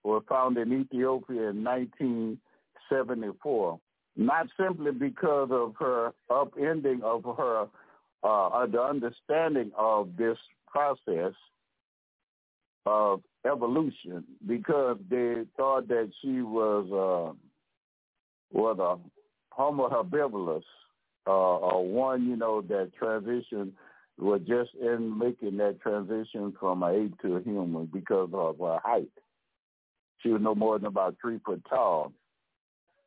were 0.08 0.22
found 0.22 0.58
in 0.58 0.72
Ethiopia 0.72 1.50
in 1.50 1.66
1974, 1.66 3.80
not 4.16 4.48
simply 4.58 4.94
because 4.94 5.50
of 5.52 5.76
her 5.78 6.14
upending 6.32 7.04
of 7.04 7.26
her, 7.36 7.68
uh, 8.24 8.66
the 8.68 8.82
understanding 8.82 9.74
of 9.78 10.16
this 10.18 10.38
process 10.66 11.34
of 12.86 13.22
evolution 13.46 14.24
because 14.48 14.98
they 15.10 15.44
thought 15.58 15.90
that 15.90 16.10
she 16.22 16.42
was 16.42 16.86
uh, 16.94 17.34
was 18.54 18.80
a 18.80 18.98
Homo 19.50 19.90
habilis, 19.90 20.64
uh, 21.28 21.32
or 21.32 21.86
one 21.86 22.30
you 22.30 22.38
know 22.38 22.62
that 22.62 22.94
transition 22.98 23.74
was 24.18 24.40
just 24.48 24.74
in 24.82 25.18
making 25.18 25.58
that 25.58 25.82
transition 25.82 26.54
from 26.58 26.82
an 26.82 26.96
ape 26.96 27.20
to 27.22 27.36
a 27.36 27.42
human 27.44 27.88
because 27.88 28.30
of 28.34 28.58
her 28.60 28.80
height. 28.84 29.12
She 30.20 30.30
was 30.30 30.42
no 30.42 30.56
more 30.56 30.78
than 30.78 30.88
about 30.88 31.16
three 31.22 31.40
foot 31.46 31.64
tall, 31.70 32.12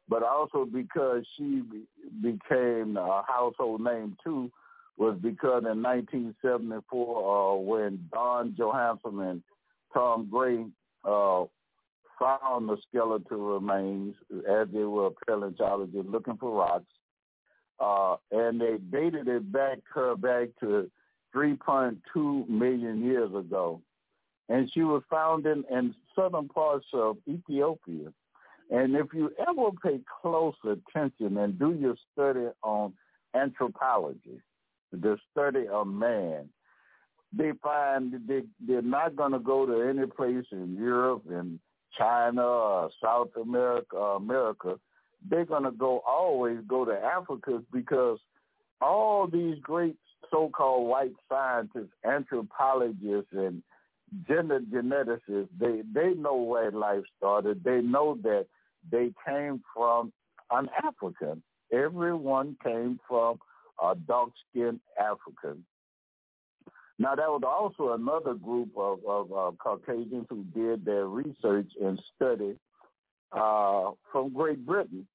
but 0.09 0.23
also 0.23 0.64
because 0.64 1.25
she 1.37 1.62
be- 1.62 1.87
became 2.23 2.96
a 2.96 3.23
household 3.27 3.81
name 3.81 4.16
too 4.23 4.51
was 4.96 5.16
because 5.23 5.64
in 5.64 5.83
1974 5.83 7.55
uh, 7.55 7.57
when 7.57 7.99
Don 8.12 8.55
Johanson 8.57 9.20
and 9.20 9.42
Tom 9.94 10.29
Gray 10.31 10.66
uh, 11.05 11.44
found 12.18 12.68
the 12.68 12.77
skeletal 12.87 13.38
remains 13.38 14.14
as 14.49 14.68
they 14.73 14.85
were 14.85 15.11
paleontologists 15.27 16.11
looking 16.11 16.37
for 16.37 16.55
rocks, 16.55 16.85
uh, 17.81 18.16
and 18.31 18.61
they 18.61 18.77
dated 18.92 19.27
it 19.27 19.51
back 19.51 19.79
her 19.94 20.14
back 20.16 20.49
to 20.61 20.90
3.2 21.35 22.49
million 22.49 23.03
years 23.03 23.35
ago, 23.35 23.81
and 24.51 24.70
she 24.73 24.83
was 24.83 25.03
found 25.09 25.46
in, 25.46 25.64
in 25.70 25.94
southern 26.20 26.48
parts 26.48 26.87
of 26.92 27.16
Ethiopia. 27.28 28.12
And 28.70 28.94
if 28.94 29.06
you 29.12 29.30
ever 29.40 29.70
pay 29.83 30.00
close 30.22 30.54
attention 30.64 31.37
and 31.38 31.59
do 31.59 31.72
your 31.72 31.96
study 32.12 32.46
on 32.62 32.92
anthropology, 33.35 34.40
the 34.92 35.16
study 35.30 35.66
of 35.68 35.87
man. 35.87 36.48
They 37.33 37.52
find 37.62 38.14
they, 38.26 38.42
they're 38.66 38.83
not 38.83 39.14
going 39.14 39.33
to 39.33 39.38
go 39.38 39.64
to 39.64 39.88
any 39.88 40.06
place 40.06 40.46
in 40.50 40.76
Europe 40.76 41.22
and 41.30 41.61
China 41.96 42.42
or 42.42 42.90
South 43.02 43.30
America 43.40 43.96
or 43.96 44.16
America. 44.16 44.80
They're 45.28 45.44
going 45.44 45.64
to 45.64 45.70
go 45.70 46.02
always 46.06 46.59
go 46.66 46.85
to 46.85 46.92
Africa 46.92 47.62
because 47.72 48.18
all 48.80 49.28
these 49.28 49.59
great 49.61 49.96
so-called 50.30 50.88
white 50.88 51.12
scientists, 51.28 51.92
anthropologists, 52.04 53.33
and 53.33 53.62
gender 54.27 54.61
geneticists, 54.61 55.49
they, 55.59 55.83
they 55.92 56.14
know 56.14 56.37
where 56.37 56.70
life 56.70 57.05
started. 57.16 57.62
They 57.64 57.81
know 57.81 58.18
that 58.23 58.46
they 58.90 59.12
came 59.27 59.62
from 59.75 60.12
an 60.51 60.68
African. 60.85 61.42
Everyone 61.73 62.57
came 62.62 62.99
from 63.09 63.38
a 63.83 63.94
dark-skinned 63.94 64.81
African. 64.99 65.64
Now, 66.99 67.14
there 67.14 67.31
was 67.31 67.42
also 67.46 67.94
another 67.94 68.35
group 68.35 68.70
of, 68.77 68.99
of 69.09 69.33
uh, 69.33 69.51
Caucasians 69.57 70.27
who 70.29 70.44
did 70.55 70.85
their 70.85 71.07
research 71.07 71.70
and 71.83 71.99
study 72.14 72.57
uh, 73.33 73.92
from 74.12 74.35
Great 74.35 74.66
Britain. 74.66 75.07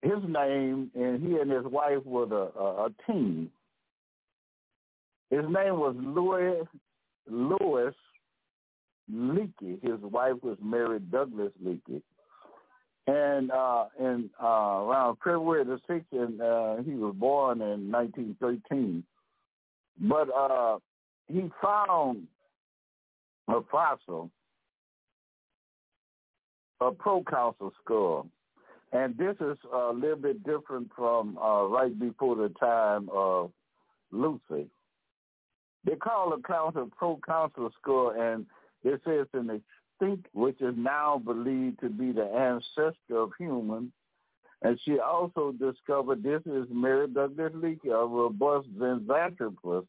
His 0.00 0.22
name, 0.26 0.90
and 0.94 1.26
he 1.26 1.36
and 1.36 1.50
his 1.50 1.64
wife 1.64 2.04
were 2.04 2.24
a, 2.24 2.86
a 2.86 2.90
team. 3.06 3.50
His 5.30 5.44
name 5.44 5.78
was 5.78 5.94
Louis 5.98 6.62
Louis 7.28 7.92
Leakey. 9.12 9.82
His 9.82 10.00
wife 10.00 10.36
was 10.42 10.56
Mary 10.62 11.00
Douglas 11.00 11.52
Leakey. 11.64 12.02
And 13.08 13.50
uh, 13.50 13.84
in 14.00 14.30
uh, 14.42 14.46
around 14.46 15.18
February 15.22 15.64
the 15.64 15.78
sixth, 15.86 16.12
and 16.12 16.40
uh, 16.40 16.76
he 16.82 16.92
was 16.92 17.14
born 17.16 17.60
in 17.60 17.90
1913. 17.90 19.04
But 20.00 20.28
uh, 20.34 20.78
he 21.28 21.48
found 21.62 22.24
a 23.48 23.60
fossil, 23.70 24.30
a 26.80 26.90
proconsul 26.90 27.72
skull, 27.82 28.26
and 28.92 29.16
this 29.16 29.36
is 29.40 29.56
a 29.72 29.92
little 29.92 30.16
bit 30.16 30.42
different 30.44 30.90
from 30.96 31.38
uh, 31.38 31.64
right 31.64 31.96
before 31.98 32.34
the 32.34 32.48
time 32.60 33.08
of 33.12 33.52
Lucy. 34.10 34.68
They 35.86 35.94
call 35.94 36.30
the 36.30 36.42
council 36.42 36.90
proconsul 36.98 37.70
skull, 37.80 38.12
and 38.18 38.44
it 38.82 39.00
says 39.04 39.26
an 39.32 39.62
extinct, 40.00 40.26
which 40.34 40.60
is 40.60 40.74
now 40.76 41.22
believed 41.24 41.80
to 41.80 41.88
be 41.88 42.10
the 42.10 42.24
ancestor 42.24 43.16
of 43.16 43.30
humans. 43.38 43.92
And 44.62 44.78
she 44.84 44.98
also 44.98 45.52
discovered 45.52 46.24
this 46.24 46.42
is 46.44 46.66
Mary 46.70 47.06
Douglas 47.06 47.52
Leakey, 47.52 47.92
a 47.92 48.06
robust 48.06 48.68
Zinjanthropus 48.76 49.86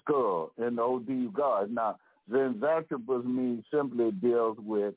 skull 0.00 0.52
in 0.56 0.76
the 0.76 0.82
OD 0.82 1.34
God. 1.34 1.70
Now, 1.70 1.98
Zinjanthropus 2.30 3.24
means 3.24 3.64
simply 3.70 4.12
deals 4.12 4.56
with 4.60 4.94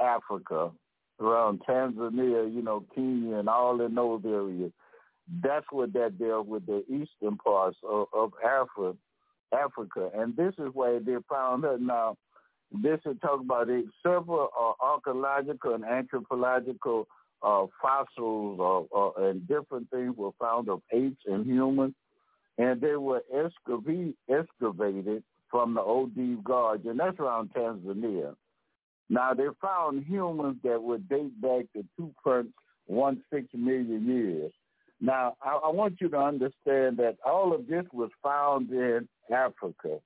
Africa, 0.00 0.70
around 1.20 1.60
Tanzania, 1.68 2.52
you 2.52 2.62
know, 2.62 2.84
Kenya, 2.94 3.36
and 3.36 3.48
all 3.50 3.80
in 3.82 3.94
those 3.94 4.22
areas. 4.24 4.72
That's 5.42 5.66
what 5.70 5.92
that 5.92 6.18
deals 6.18 6.46
with 6.46 6.64
the 6.64 6.84
eastern 6.88 7.36
parts 7.36 7.76
of, 7.86 8.06
of 8.14 8.32
Africa. 8.42 8.96
Africa, 9.52 10.10
and 10.14 10.36
this 10.36 10.54
is 10.58 10.68
where 10.74 11.00
they 11.00 11.16
found 11.28 11.64
her. 11.64 11.78
Now, 11.78 12.16
this 12.72 13.00
is 13.04 13.16
talk 13.20 13.40
about 13.40 13.68
it. 13.68 13.86
Several 14.02 14.48
uh, 14.58 14.84
archaeological 14.84 15.74
and 15.74 15.84
anthropological 15.84 17.08
uh, 17.42 17.66
fossils 17.82 18.88
uh, 18.94 19.22
and 19.22 19.46
different 19.48 19.90
things 19.90 20.14
were 20.16 20.30
found 20.38 20.68
of 20.68 20.82
apes 20.92 21.22
and 21.26 21.46
humans, 21.46 21.94
and 22.58 22.80
they 22.80 22.96
were 22.96 23.22
excavated, 24.28 25.22
from 25.50 25.74
the 25.74 25.80
OD 25.80 26.44
Gorge, 26.44 26.84
and 26.86 26.98
that's 26.98 27.18
around 27.18 27.50
Tanzania. 27.52 28.34
Now, 29.08 29.34
they 29.34 29.46
found 29.60 30.04
humans 30.04 30.58
that 30.62 30.80
would 30.80 31.08
date 31.08 31.40
back 31.40 31.64
to 31.74 31.84
2.16 32.00 33.54
million 33.54 34.06
years. 34.06 34.52
Now, 35.00 35.36
I, 35.42 35.58
I 35.64 35.70
want 35.70 36.00
you 36.00 36.08
to 36.10 36.18
understand 36.18 36.98
that 36.98 37.16
all 37.26 37.52
of 37.52 37.66
this 37.66 37.84
was 37.92 38.10
found 38.22 38.70
in 38.70 39.08
Africa. 39.32 39.98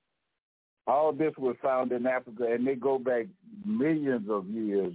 All 0.87 1.11
this 1.11 1.33
was 1.37 1.55
found 1.61 1.91
in 1.91 2.05
Africa, 2.05 2.47
and 2.51 2.65
they 2.65 2.75
go 2.75 2.99
back 2.99 3.25
millions 3.65 4.29
of 4.29 4.47
years 4.47 4.93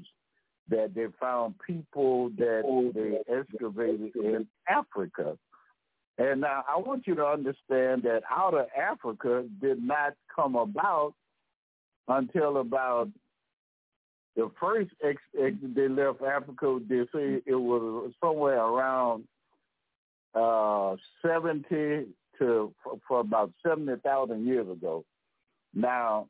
that 0.68 0.94
they 0.94 1.06
found 1.18 1.54
people 1.66 2.30
that 2.38 2.62
they 2.94 3.34
excavated 3.34 4.14
in 4.14 4.46
Africa. 4.68 5.36
And 6.16 6.42
now 6.42 6.64
I 6.68 6.78
want 6.78 7.06
you 7.06 7.14
to 7.16 7.26
understand 7.26 8.02
that 8.04 8.22
out 8.30 8.54
of 8.54 8.66
Africa 8.78 9.44
did 9.60 9.82
not 9.82 10.14
come 10.34 10.54
about 10.54 11.14
until 12.06 12.58
about 12.58 13.08
the 14.36 14.50
first 14.60 14.90
ex, 15.02 15.20
ex 15.40 15.56
they 15.62 15.88
left 15.88 16.22
Africa. 16.22 16.78
They 16.88 17.02
say 17.12 17.42
it 17.44 17.54
was 17.54 18.12
somewhere 18.22 18.58
around 18.58 19.24
uh, 20.34 20.96
70 21.26 22.06
to 22.40 22.74
for, 22.83 22.98
for 23.07 23.20
about 23.20 23.53
70,000 23.64 24.46
years 24.46 24.68
ago. 24.68 25.05
Now, 25.74 26.26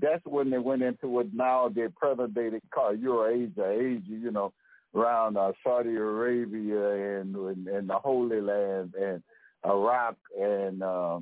that's 0.00 0.24
when 0.24 0.50
they 0.50 0.58
went 0.58 0.82
into 0.82 1.08
what 1.08 1.32
now 1.32 1.68
they 1.68 1.82
day 1.82 2.50
they 2.50 2.60
Eurasia, 2.98 3.70
Asia, 3.70 4.02
you 4.06 4.30
know, 4.30 4.52
around 4.94 5.36
uh, 5.36 5.52
Saudi 5.64 5.96
Arabia 5.96 7.20
and, 7.20 7.34
and 7.34 7.66
and 7.66 7.88
the 7.88 7.98
Holy 7.98 8.40
Land 8.40 8.94
and 9.00 9.22
Iraq 9.64 10.16
and 10.38 10.82
uh, 10.82 11.18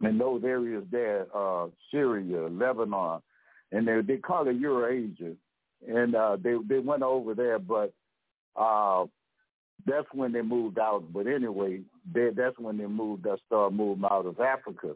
and 0.00 0.20
those 0.20 0.42
areas 0.44 0.84
there, 0.90 1.26
uh, 1.34 1.66
Syria, 1.90 2.48
Lebanon, 2.48 3.20
and 3.72 3.86
they 3.86 4.00
they 4.00 4.16
call 4.16 4.48
it 4.48 4.56
Eurasia, 4.56 5.34
and 5.86 6.14
uh, 6.14 6.36
they 6.42 6.54
they 6.68 6.78
went 6.78 7.02
over 7.02 7.34
there, 7.34 7.58
but 7.58 7.92
uh, 8.56 9.04
that's 9.86 10.06
when 10.12 10.32
they 10.32 10.42
moved 10.42 10.78
out. 10.78 11.04
But 11.12 11.26
anyway, 11.26 11.80
they, 12.12 12.30
that's 12.34 12.58
when 12.58 12.78
they 12.78 12.86
moved. 12.86 13.24
That 13.24 13.38
started 13.46 13.76
moving 13.76 14.04
out 14.10 14.26
of 14.26 14.40
Africa. 14.40 14.94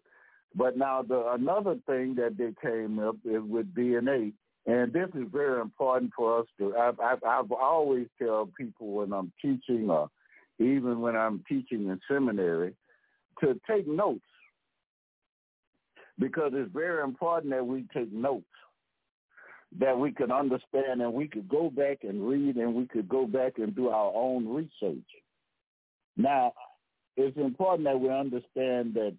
But 0.55 0.77
now 0.77 1.03
the 1.03 1.33
another 1.33 1.77
thing 1.87 2.15
that 2.17 2.37
they 2.39 2.55
came 2.63 2.99
up 2.99 3.17
is 3.25 3.43
with 3.43 3.75
DNA, 3.75 4.33
and 4.67 4.93
this 4.93 5.09
is 5.15 5.27
very 5.33 5.61
important 5.61 6.13
for 6.17 6.41
us 6.41 6.47
to. 6.59 6.77
I've, 6.77 7.01
I've, 7.01 7.25
I've 7.25 7.53
always 7.53 8.07
tell 8.21 8.51
people 8.57 8.93
when 8.93 9.13
I'm 9.13 9.33
teaching, 9.43 9.91
or 9.91 10.09
even 10.59 11.01
when 11.01 11.17
I'm 11.17 11.45
teaching 11.49 11.89
in 11.89 12.01
seminary, 12.09 12.75
to 13.41 13.61
take 13.69 13.89
notes 13.89 14.21
because 16.19 16.53
it's 16.55 16.73
very 16.73 17.03
important 17.03 17.53
that 17.53 17.67
we 17.67 17.85
take 17.93 18.13
notes 18.13 18.45
that 19.79 19.99
we 19.99 20.13
could 20.13 20.31
understand 20.31 21.03
and 21.03 21.13
we 21.13 21.27
could 21.27 21.49
go 21.49 21.71
back 21.71 21.99
and 22.03 22.27
read 22.27 22.57
and 22.57 22.75
we 22.75 22.87
could 22.87 23.09
go 23.09 23.27
back 23.27 23.55
and 23.59 23.75
do 23.75 23.89
our 23.89 24.13
own 24.15 24.47
research. 24.49 25.05
Now, 26.17 26.53
it's 27.17 27.37
important 27.37 27.85
that 27.85 28.01
we 28.01 28.09
understand 28.09 28.95
that 28.95 29.15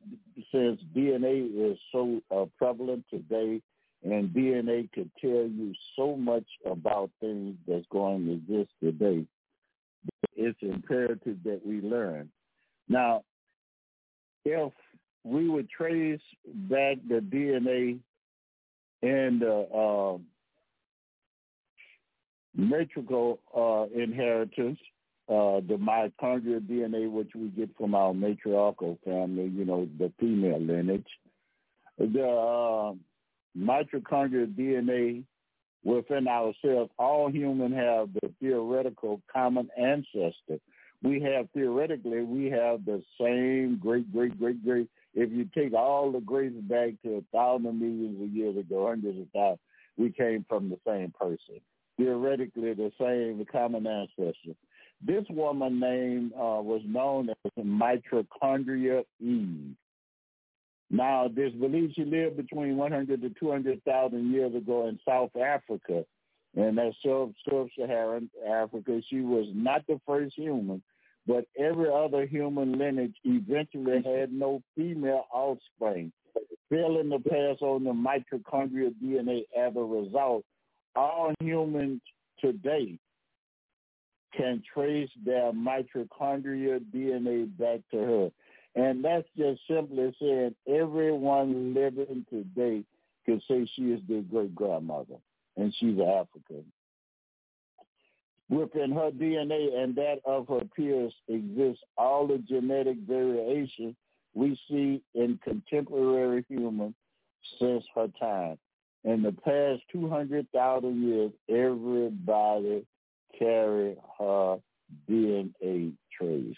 since 0.52 0.80
DNA 0.96 1.72
is 1.72 1.78
so 1.92 2.22
uh, 2.32 2.46
prevalent 2.58 3.06
today 3.10 3.62
and 4.04 4.30
DNA 4.30 4.92
could 4.92 5.10
tell 5.20 5.32
you 5.32 5.74
so 5.96 6.16
much 6.16 6.46
about 6.66 7.10
things 7.20 7.56
that's 7.68 7.86
going 7.92 8.26
to 8.26 8.34
exist 8.34 8.72
today, 8.82 9.26
it's 10.36 10.58
imperative 10.62 11.38
that 11.44 11.62
we 11.66 11.82
learn. 11.82 12.30
Now, 12.88 13.24
if 14.44 14.72
we 15.24 15.50
would 15.50 15.70
trace 15.70 16.22
back 16.46 16.98
the 17.08 17.20
DNA 17.20 18.00
and 19.02 19.42
the 19.42 19.68
uh, 19.74 20.18
matriarchal 22.56 23.40
uh, 23.56 23.86
inheritance, 24.00 24.80
uh, 25.28 25.60
the 25.68 25.78
mitochondrial 25.80 26.62
DNA, 26.62 27.10
which 27.10 27.32
we 27.36 27.50
get 27.50 27.70
from 27.78 27.96
our 27.96 28.14
matriarchal 28.14 28.98
family, 29.04 29.48
you 29.48 29.66
know, 29.66 29.88
the 29.98 30.12
female 30.20 30.60
lineage. 30.60 31.08
The 31.98 32.24
uh, 32.24 32.94
mitochondrial 33.58 34.54
DNA 34.54 35.24
within 35.84 36.28
ourselves, 36.28 36.92
all 36.98 37.32
humans 37.32 37.76
have 37.76 38.10
the 38.14 38.32
theoretical 38.40 39.22
common 39.32 39.70
ancestor. 39.78 40.60
We 41.04 41.22
have 41.22 41.50
theoretically, 41.54 42.24
we 42.24 42.46
have 42.46 42.86
the 42.86 43.04
same 43.20 43.78
great, 43.82 44.12
great, 44.12 44.40
great, 44.40 44.64
great. 44.64 44.90
If 45.14 45.32
you 45.32 45.48
take 45.56 45.74
all 45.74 46.12
the 46.12 46.20
greats 46.20 46.56
back 46.62 46.94
to 47.04 47.18
a 47.18 47.22
thousand 47.32 47.80
millions 47.80 48.22
of 48.22 48.30
years 48.30 48.58
ago, 48.58 48.88
hundreds 48.88 49.20
of 49.20 49.28
thousands, 49.34 49.60
we 49.98 50.12
came 50.12 50.46
from 50.50 50.70
the 50.70 50.80
same 50.86 51.14
person 51.18 51.62
theoretically 51.98 52.74
the 52.74 52.92
same 53.00 53.46
common 53.52 53.88
ancestor. 53.88 54.56
This 55.06 55.26
woman 55.30 55.80
name 55.80 56.32
uh, 56.36 56.62
was 56.62 56.82
known 56.86 57.30
as 57.30 57.52
Mitochondria 57.64 59.04
Eve. 59.20 59.76
Now, 60.90 61.28
this 61.28 61.52
believed 61.54 61.96
she 61.96 62.06
lived 62.06 62.38
between 62.38 62.78
100 62.78 63.22
to 63.22 63.30
200,000 63.40 64.32
years 64.32 64.56
ago 64.56 64.88
in 64.88 65.00
South 65.08 65.36
Africa, 65.36 66.06
and 66.56 66.78
that's 66.78 66.96
sub-Saharan 67.04 68.30
Africa. 68.48 69.02
She 69.10 69.22
was 69.22 69.48
not 69.54 69.86
the 69.88 70.00
first 70.06 70.36
human, 70.36 70.82
but 71.28 71.46
every 71.58 71.90
other 71.92 72.26
human 72.26 72.78
lineage 72.78 73.16
eventually 73.24 74.04
had 74.04 74.32
no 74.32 74.62
female 74.76 75.26
offspring, 75.34 76.12
failing 76.70 77.10
to 77.10 77.20
pass 77.20 77.58
on 77.62 77.84
the 77.84 77.92
mitochondrial 77.92 78.94
DNA 79.04 79.44
as 79.58 79.76
a 79.76 79.82
result. 79.82 80.46
All 80.96 81.34
humans 81.40 82.02
today 82.40 82.98
can 84.36 84.62
trace 84.74 85.10
their 85.26 85.52
mitochondrial 85.52 86.80
DNA 86.94 87.58
back 87.58 87.80
to 87.92 87.98
her. 87.98 88.32
And 88.76 89.04
that's 89.04 89.28
just 89.38 89.62
simply 89.70 90.14
saying 90.20 90.56
everyone 90.68 91.74
living 91.74 92.26
today 92.30 92.84
can 93.26 93.42
say 93.48 93.70
she 93.76 93.84
is 93.92 94.02
their 94.08 94.22
great 94.22 94.54
grandmother 94.54 95.16
and 95.58 95.74
she's 95.80 95.98
African. 96.00 96.66
Within 98.50 98.92
her 98.92 99.10
DNA 99.12 99.76
and 99.82 99.96
that 99.96 100.20
of 100.26 100.48
her 100.50 100.62
peers 100.76 101.14
exists 101.28 101.84
all 101.98 102.28
the 102.28 102.38
genetic 102.48 102.98
variation 103.08 103.96
we 104.36 104.60
see 104.70 105.02
in 105.16 105.40
contemporary 105.44 106.46
humans 106.48 106.94
since 107.60 107.84
her 107.96 108.08
time. 108.20 108.58
In 109.06 109.22
the 109.22 109.32
past 109.32 109.84
200,000 109.92 111.04
years, 111.04 111.32
everybody 111.48 112.84
carried 113.38 113.98
her 114.18 114.58
DNA 115.08 115.94
trace. 116.18 116.56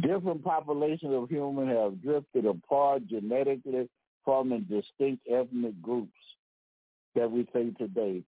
Different 0.00 0.42
populations 0.42 1.12
of 1.12 1.28
humans 1.28 1.76
have 1.76 2.02
drifted 2.02 2.46
apart 2.46 3.06
genetically, 3.06 3.88
forming 4.24 4.62
distinct 4.62 5.26
ethnic 5.30 5.80
groups 5.82 6.10
that 7.14 7.30
we 7.30 7.46
see 7.52 7.74
today. 7.76 8.22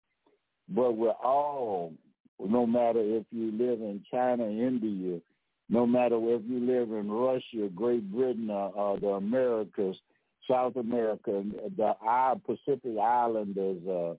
But 0.69 0.97
we're 0.97 1.11
all, 1.11 1.95
no 2.39 2.67
matter 2.67 3.01
if 3.01 3.25
you 3.31 3.53
live 3.53 3.81
in 3.81 4.03
China, 4.11 4.45
India, 4.45 5.19
no 5.71 5.87
matter 5.87 6.17
if 6.17 6.43
you 6.47 6.61
live 6.61 6.91
in 6.91 7.11
Russia, 7.11 7.71
Great 7.75 8.11
Britain, 8.13 8.51
or, 8.51 8.71
or 8.75 9.01
the 9.01 9.09
Americas, 9.09 9.97
South 10.51 10.77
America, 10.77 11.45
the 11.77 11.95
Pacific 12.45 12.99
Islanders, 13.01 13.79
uh, 13.89 14.15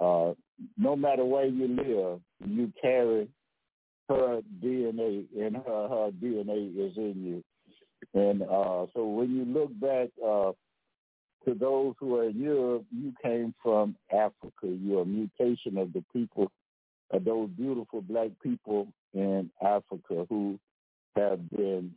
uh, 0.00 0.34
no 0.76 0.96
matter 0.96 1.24
where 1.24 1.46
you 1.46 1.68
live, 1.68 2.20
you 2.46 2.72
carry 2.80 3.28
her 4.08 4.40
DNA, 4.62 5.26
and 5.38 5.56
her, 5.56 5.88
her 5.88 6.10
DNA 6.22 6.68
is 6.76 6.96
in 6.96 7.14
you. 7.24 7.44
And 8.12 8.42
uh, 8.42 8.86
so 8.94 9.06
when 9.06 9.34
you 9.34 9.44
look 9.44 9.70
back 9.80 10.10
uh, 10.24 10.52
to 11.44 11.54
those 11.54 11.94
who 11.98 12.16
are 12.16 12.28
in 12.28 12.38
Europe, 12.38 12.84
you 12.90 13.12
came 13.22 13.54
from 13.62 13.96
Africa. 14.12 14.62
You're 14.62 15.02
a 15.02 15.06
mutation 15.06 15.78
of 15.78 15.92
the 15.92 16.04
people, 16.12 16.50
of 17.10 17.24
those 17.24 17.48
beautiful 17.50 18.02
black 18.02 18.30
people 18.42 18.88
in 19.14 19.50
Africa 19.62 20.26
who 20.28 20.58
have 21.16 21.48
been 21.50 21.92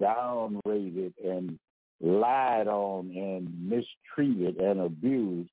downrated 0.00 1.12
and 1.24 1.58
lied 2.00 2.66
on 2.66 3.10
and 3.14 3.48
mistreated 3.68 4.56
and 4.56 4.80
abused, 4.80 5.50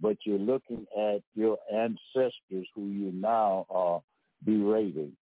but 0.00 0.16
you're 0.24 0.38
looking 0.38 0.86
at 0.96 1.20
your 1.34 1.58
ancestors 1.72 2.66
who 2.74 2.86
you 2.86 3.12
now 3.12 3.66
are 3.68 4.02
berating. 4.44 5.12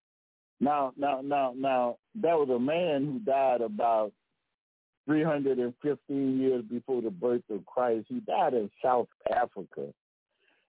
Now, 0.61 0.93
now, 0.97 1.21
now, 1.23 1.55
now, 1.57 1.97
that 2.23 2.39
was 2.39 2.49
a 2.51 2.59
man 2.59 3.05
who 3.07 3.19
died 3.21 3.61
about 3.61 4.13
315 5.07 6.41
years 6.41 6.65
before 6.71 7.01
the 7.01 7.11
birth 7.11 7.43
of 7.51 7.65
Christ. 7.67 8.07
He 8.09 8.21
died 8.21 8.55
in 8.55 8.71
South 8.85 9.09
Africa. 9.35 9.87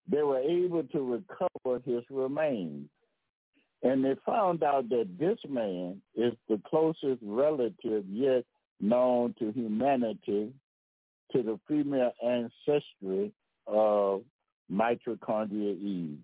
They 0.10 0.22
were 0.24 0.39
able 0.39 0.84
to 0.84 1.24
recover 1.28 1.82
his 1.86 2.03
remains. 2.10 2.88
And 3.82 4.03
they 4.03 4.16
found 4.26 4.64
out 4.64 4.89
that 4.89 5.07
this 5.20 5.38
man 5.47 6.01
is 6.16 6.34
the 6.47 6.60
closest 6.68 7.22
relative 7.22 8.05
yet 8.10 8.43
known 8.80 9.36
to 9.39 9.51
humanity 9.51 10.53
to 11.32 11.43
the 11.43 11.59
female 11.67 12.11
ancestry 12.23 13.32
of 13.67 14.23
mitochondria 14.71 15.80
Eve. 15.80 16.17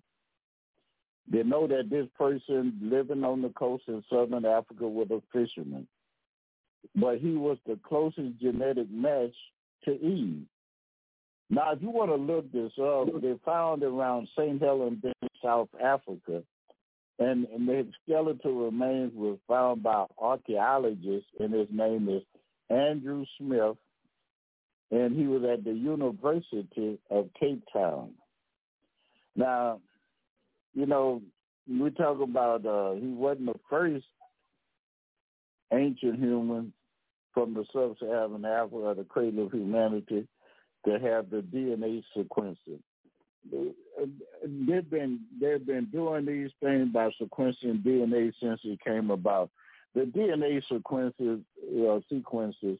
They 1.32 1.44
know 1.44 1.68
that 1.68 1.90
this 1.90 2.08
person 2.18 2.78
living 2.82 3.24
on 3.24 3.42
the 3.42 3.50
coast 3.50 3.84
in 3.88 4.04
southern 4.10 4.46
Africa 4.46 4.88
was 4.88 5.08
a 5.10 5.22
fisherman, 5.34 5.88
but 6.96 7.18
he 7.18 7.32
was 7.32 7.58
the 7.66 7.80
closest 7.84 8.40
genetic 8.40 8.90
match 8.92 9.34
to 9.86 9.92
Eve. 9.92 10.44
Now, 11.50 11.74
if 11.74 11.82
you 11.82 11.90
want 11.90 12.10
to 12.10 12.16
look 12.16 12.52
this 12.52 12.72
up, 12.82 13.22
they 13.22 13.36
found 13.44 13.84
around 13.84 14.28
St. 14.38 14.62
Helens, 14.62 15.04
South 15.44 15.70
Africa, 15.84 16.44
and, 17.20 17.46
and 17.48 17.68
the 17.68 17.88
skeletal 18.04 18.66
remains 18.66 19.14
was 19.16 19.38
found 19.48 19.84
by 19.84 20.06
archaeologists, 20.18 21.30
and 21.40 21.54
his 21.54 21.68
name 21.72 22.10
is 22.10 22.24
Andrew 22.70 23.26
Smith, 23.38 23.78
and 24.92 25.16
he 25.16 25.28
was 25.28 25.44
at 25.44 25.64
the 25.64 25.74
University 25.74 27.00
of 27.10 27.30
Cape 27.40 27.64
Town. 27.72 28.12
Now, 29.36 29.80
you 30.74 30.86
know, 30.86 31.22
we 31.68 31.90
talk 31.92 32.22
about 32.22 32.66
uh, 32.66 32.94
he 32.94 33.08
wasn't 33.08 33.48
the 33.48 33.60
first 33.70 34.06
ancient 35.74 36.20
human 36.20 36.74
from 37.34 37.54
the 37.54 37.66
sub-Saharan 37.74 38.46
Africa, 38.46 38.94
the 38.98 39.04
cradle 39.04 39.48
of 39.48 39.52
humanity, 39.52 40.28
to 40.86 40.92
have 40.92 41.30
the 41.30 41.42
DNA 41.42 42.04
sequencing. 42.16 42.80
They've 43.52 44.90
been 44.90 45.20
they've 45.40 45.66
been 45.66 45.86
doing 45.92 46.26
these 46.26 46.52
things 46.64 46.92
by 46.92 47.10
sequencing 47.22 47.84
DNA 47.84 48.32
since 48.42 48.60
it 48.64 48.80
came 48.84 49.12
about. 49.12 49.52
The 49.96 50.02
DNA 50.02 50.62
sequences, 50.72 51.40
sequences, 52.10 52.78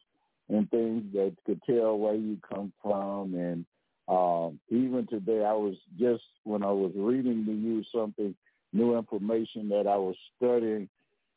and 0.48 0.70
things 0.70 1.02
that 1.14 1.34
could 1.44 1.60
tell 1.64 1.98
where 1.98 2.14
you 2.14 2.38
come 2.48 2.72
from 2.82 3.34
and 3.34 3.64
um, 4.08 4.60
even 4.70 5.06
today, 5.08 5.44
I 5.44 5.52
was 5.52 5.74
just 5.98 6.22
when 6.44 6.62
I 6.62 6.70
was 6.70 6.92
reading 6.94 7.44
to 7.46 7.52
you 7.52 7.82
something 7.92 8.34
new 8.72 8.96
information 8.96 9.68
that 9.70 9.86
I 9.86 9.96
was 9.96 10.14
studying. 10.36 10.88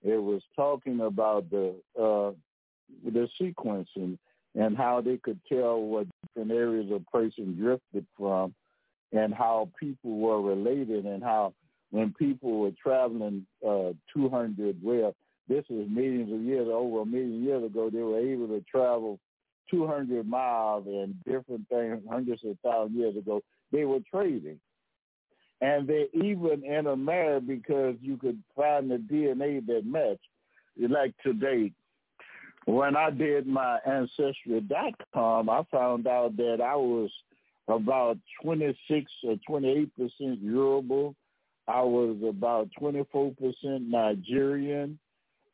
It 0.03 0.21
was 0.21 0.41
talking 0.55 0.99
about 1.01 1.49
the 1.49 1.75
uh, 1.99 2.31
the 3.03 3.27
sequencing 3.41 4.17
and 4.55 4.77
how 4.77 5.01
they 5.01 5.17
could 5.17 5.39
tell 5.51 5.81
what 5.81 6.07
different 6.35 6.51
areas 6.51 6.91
a 6.91 6.99
person 7.11 7.55
drifted 7.59 8.05
from, 8.17 8.53
and 9.11 9.33
how 9.33 9.69
people 9.79 10.19
were 10.19 10.41
related, 10.41 11.05
and 11.05 11.23
how 11.23 11.53
when 11.89 12.13
people 12.13 12.59
were 12.59 12.71
traveling 12.81 13.47
uh, 13.67 13.93
200 14.13 14.77
well, 14.83 15.15
this 15.49 15.65
is 15.69 15.89
millions 15.89 16.31
of 16.31 16.41
years 16.41 16.67
over 16.71 17.01
a 17.01 17.05
million 17.05 17.43
years 17.43 17.63
ago, 17.63 17.89
they 17.89 17.99
were 17.99 18.19
able 18.19 18.47
to 18.47 18.63
travel 18.71 19.19
200 19.71 20.27
miles 20.27 20.85
and 20.87 21.15
different 21.25 21.67
things 21.69 22.01
hundreds 22.09 22.43
of 22.45 22.57
thousands 22.63 22.95
of 22.95 22.99
years 22.99 23.17
ago, 23.17 23.41
they 23.71 23.85
were 23.85 23.99
trading. 24.11 24.59
And 25.61 25.87
they 25.87 26.07
even 26.13 26.63
intermarried 26.63 27.47
because 27.47 27.95
you 28.01 28.17
could 28.17 28.41
find 28.55 28.89
the 28.89 28.95
DNA 28.95 29.65
that 29.67 29.85
matched. 29.85 30.21
Like 30.77 31.13
today, 31.21 31.73
when 32.65 32.95
I 32.95 33.09
did 33.09 33.45
my 33.45 33.79
Ancestry.com, 33.85 35.49
I 35.49 35.63
found 35.69 36.07
out 36.07 36.37
that 36.37 36.61
I 36.63 36.75
was 36.75 37.09
about 37.67 38.17
26 38.43 39.11
or 39.25 39.35
28 39.45 39.95
percent 39.97 40.41
Yoruba. 40.41 41.13
I 41.67 41.81
was 41.81 42.17
about 42.27 42.69
24 42.79 43.33
percent 43.33 43.89
Nigerian. 43.89 44.97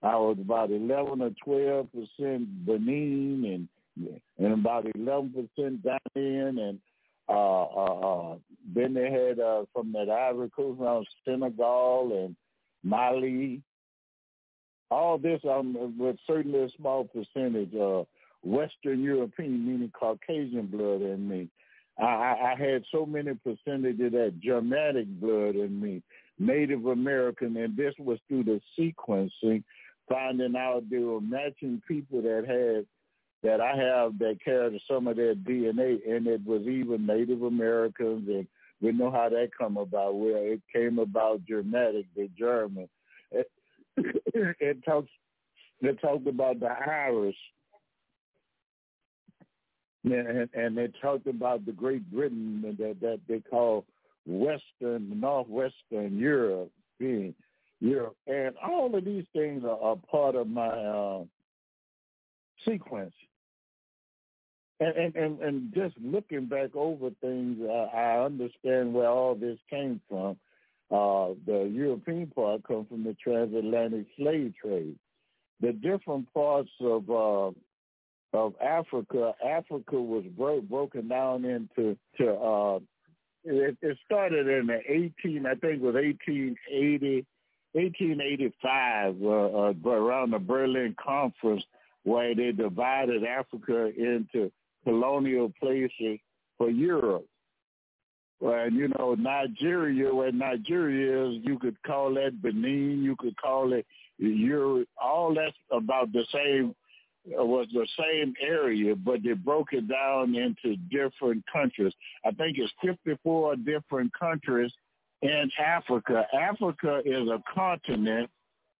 I 0.05 0.15
was 0.17 0.37
about 0.39 0.69
11 0.69 1.21
or 1.21 1.31
12 1.43 1.87
percent 1.91 2.65
Benin 2.65 3.67
and 3.97 4.19
and 4.37 4.53
about 4.53 4.85
11 4.95 5.31
percent 5.31 5.83
Ghanaian, 5.83 6.59
and 6.59 6.79
uh, 7.27 7.63
uh, 7.63 8.33
uh, 8.33 8.35
then 8.75 8.93
they 8.93 9.09
had 9.09 9.39
uh, 9.39 9.63
from 9.73 9.91
that 9.93 10.09
Ivory 10.09 10.51
Coast 10.55 10.79
around 10.79 11.07
Senegal 11.23 12.25
and 12.25 12.35
Mali. 12.83 13.63
All 14.91 15.17
this 15.17 15.41
um, 15.49 15.97
with 15.97 16.17
certainly 16.27 16.59
a 16.59 16.69
small 16.77 17.05
percentage 17.05 17.73
uh, 17.73 18.03
Western 18.43 19.01
European, 19.01 19.65
meaning 19.65 19.91
Caucasian 19.97 20.67
blood 20.67 21.01
in 21.01 21.27
me. 21.27 21.49
I, 21.97 22.53
I 22.53 22.55
had 22.57 22.83
so 22.91 23.05
many 23.05 23.33
percentage 23.35 23.99
of 24.01 24.11
that 24.11 24.33
Germanic 24.43 25.07
blood 25.19 25.55
in 25.55 25.79
me, 25.81 26.03
Native 26.37 26.85
American, 26.85 27.57
and 27.57 27.75
this 27.75 27.93
was 27.97 28.19
through 28.27 28.43
the 28.43 28.61
sequencing, 28.77 29.63
finding 30.09 30.55
out 30.55 30.89
they 30.89 30.99
were 30.99 31.21
matching 31.21 31.81
people 31.87 32.21
that 32.21 32.45
had 32.47 32.85
that 33.43 33.61
I 33.61 33.75
have 33.75 34.17
that 34.19 34.37
carried 34.43 34.81
some 34.89 35.07
of 35.07 35.17
their 35.17 35.35
DNA, 35.35 35.99
and 36.09 36.25
it 36.25 36.43
was 36.43 36.63
even 36.63 37.05
Native 37.05 37.43
Americans, 37.43 38.27
and 38.27 38.47
we 38.81 38.91
know 38.91 39.11
how 39.11 39.29
that 39.29 39.49
come 39.57 39.77
about. 39.77 40.15
Where 40.15 40.53
it 40.53 40.61
came 40.73 40.97
about 40.97 41.45
Germanic, 41.45 42.07
the 42.15 42.27
German. 42.37 42.89
It, 43.31 43.51
it 43.97 44.83
talks. 44.83 45.09
It 45.81 46.01
talked 46.01 46.25
about 46.25 46.59
the 46.59 46.69
Irish, 46.69 47.37
and, 50.03 50.49
and 50.53 50.77
they 50.77 50.87
talked 50.99 51.27
about 51.27 51.65
the 51.65 51.71
Great 51.71 52.09
Britain 52.11 52.75
that 52.79 52.99
that 53.01 53.19
they 53.27 53.41
call 53.41 53.85
Western, 54.25 55.19
Northwestern 55.19 56.17
Europe 56.17 56.71
being. 56.99 57.35
Europe, 57.85 58.15
and 58.27 58.55
all 58.57 58.95
of 58.95 59.05
these 59.05 59.25
things 59.33 59.63
are, 59.63 59.79
are 59.79 59.95
part 60.09 60.35
of 60.35 60.47
my 60.47 60.67
uh, 60.67 61.23
sequence. 62.67 63.13
And, 64.79 64.97
and 64.97 65.15
and 65.15 65.39
and 65.39 65.73
just 65.73 65.95
looking 66.01 66.47
back 66.47 66.75
over 66.75 67.09
things, 67.21 67.59
uh, 67.61 67.95
I 67.95 68.25
understand 68.25 68.93
where 68.93 69.07
all 69.07 69.35
this 69.35 69.57
came 69.69 70.01
from. 70.09 70.37
Uh, 70.91 71.33
the 71.45 71.69
European 71.71 72.27
part 72.27 72.63
comes 72.63 72.87
from 72.89 73.03
the 73.03 73.15
transatlantic 73.23 74.05
slave 74.17 74.53
trade. 74.61 74.97
The 75.61 75.71
different 75.71 76.33
parts 76.33 76.69
of 76.81 77.09
uh, 77.09 77.51
of 78.33 78.53
Africa, 78.61 79.33
Africa 79.47 79.95
was 79.95 80.25
bro- 80.35 80.61
broken 80.61 81.07
down 81.07 81.45
into 81.45 81.97
to. 82.17 82.33
Uh, 82.33 82.79
it, 83.47 83.77
it 83.81 83.97
started 84.03 84.47
in 84.47 84.65
the 84.65 84.79
18, 84.87 85.45
I 85.45 85.51
think 85.51 85.75
it 85.75 85.81
was 85.81 85.93
1880, 85.93 87.25
1885, 87.75 89.15
uh, 89.21 89.27
uh, 89.27 89.91
around 89.91 90.31
the 90.31 90.39
Berlin 90.39 90.95
Conference, 91.03 91.63
where 92.03 92.33
they 92.33 92.53
divided 92.53 93.25
Africa 93.25 93.91
into 93.97 94.49
colonial 94.85 95.51
places 95.61 96.19
for 96.57 96.69
Europe. 96.69 97.25
And 98.39 98.75
you 98.75 98.89
know, 98.97 99.15
Nigeria, 99.15 100.13
where 100.13 100.31
Nigeria 100.31 101.27
is, 101.27 101.41
you 101.43 101.59
could 101.59 101.81
call 101.83 102.13
that 102.13 102.41
Benin, 102.41 103.03
you 103.03 103.15
could 103.17 103.35
call 103.37 103.73
it 103.73 103.85
Europe. 104.17 104.87
All 105.01 105.33
that's 105.33 105.55
about 105.71 106.13
the 106.13 106.25
same 106.33 106.75
was 107.25 107.67
the 107.73 107.87
same 107.97 108.33
area, 108.41 108.95
but 108.95 109.23
they 109.23 109.33
broke 109.33 109.73
it 109.73 109.87
down 109.87 110.35
into 110.35 110.77
different 110.91 111.43
countries. 111.51 111.93
I 112.23 112.31
think 112.31 112.57
it's 112.57 112.71
54 112.81 113.55
different 113.57 114.11
countries 114.17 114.71
in 115.25 115.49
Africa. 115.59 116.27
Africa 116.33 117.01
is 117.03 117.27
a 117.27 117.41
continent, 117.53 118.29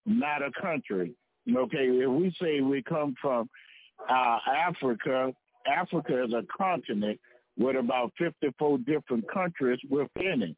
not 0.05 0.41
a 0.41 0.51
country. 0.61 1.13
Okay, 1.49 1.87
if 1.87 2.09
we 2.09 2.35
say 2.41 2.61
we 2.61 2.83
come 2.83 3.15
from 3.21 3.49
uh, 4.09 4.37
Africa, 4.67 5.33
Africa 5.67 6.23
is 6.23 6.33
a 6.33 6.43
continent 6.55 7.19
with 7.57 7.75
about 7.75 8.11
54 8.19 8.79
different 8.79 9.25
countries 9.31 9.79
within 9.89 10.43
it. 10.43 10.55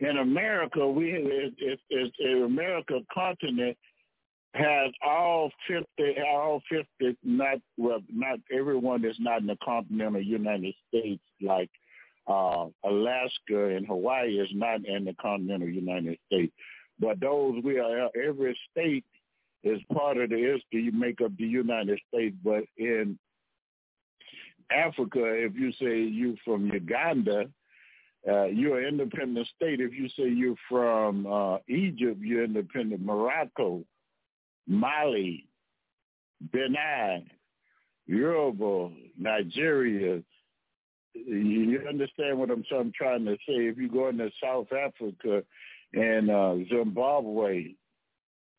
In 0.00 0.18
America, 0.18 0.86
we 0.86 1.12
it, 1.12 1.54
it, 1.58 1.80
it's 1.90 2.16
an 2.20 2.44
America 2.44 3.00
continent 3.12 3.76
has 4.54 4.92
all 5.04 5.50
50, 5.66 5.84
all 6.28 6.62
50, 6.70 7.18
not, 7.24 7.58
well, 7.76 8.00
not 8.12 8.38
everyone 8.56 9.04
is 9.04 9.16
not 9.18 9.40
in 9.40 9.48
the 9.48 9.56
continental 9.64 10.22
United 10.22 10.74
States, 10.88 11.22
like 11.42 11.70
uh, 12.26 12.66
Alaska 12.84 13.76
and 13.76 13.86
Hawaii 13.86 14.38
is 14.38 14.48
not 14.52 14.84
in 14.86 15.04
the 15.04 15.14
continental 15.20 15.68
United 15.68 16.18
States. 16.26 16.52
But 16.98 17.20
those, 17.20 17.62
we 17.64 17.78
are, 17.78 18.08
every 18.16 18.58
state 18.70 19.04
is 19.62 19.80
part 19.92 20.16
of 20.18 20.30
the 20.30 20.36
history, 20.36 20.82
you 20.84 20.92
make 20.92 21.20
up 21.20 21.36
the 21.36 21.44
United 21.46 22.00
States. 22.08 22.36
But 22.44 22.64
in 22.76 23.18
Africa, 24.70 25.20
if 25.24 25.54
you 25.54 25.72
say 25.72 26.00
you're 26.02 26.36
from 26.44 26.66
Uganda, 26.66 27.46
uh, 28.28 28.44
you're 28.44 28.80
an 28.80 28.88
independent 28.88 29.46
state. 29.56 29.80
If 29.80 29.92
you 29.92 30.08
say 30.10 30.28
you're 30.28 30.54
from 30.68 31.26
uh, 31.26 31.58
Egypt, 31.68 32.20
you're 32.20 32.44
independent. 32.44 33.02
Morocco, 33.02 33.84
Mali, 34.66 35.46
Benin, 36.52 37.28
Yoruba, 38.06 38.90
Nigeria. 39.18 40.22
You 41.14 41.80
understand 41.88 42.38
what 42.38 42.50
I'm, 42.50 42.64
I'm 42.76 42.92
trying 42.92 43.24
to 43.26 43.36
say? 43.46 43.54
If 43.54 43.78
you 43.78 43.88
go 43.88 44.08
into 44.08 44.30
South 44.42 44.68
Africa 44.72 45.42
and 45.92 46.30
uh, 46.30 46.56
Zimbabwe, 46.68 47.74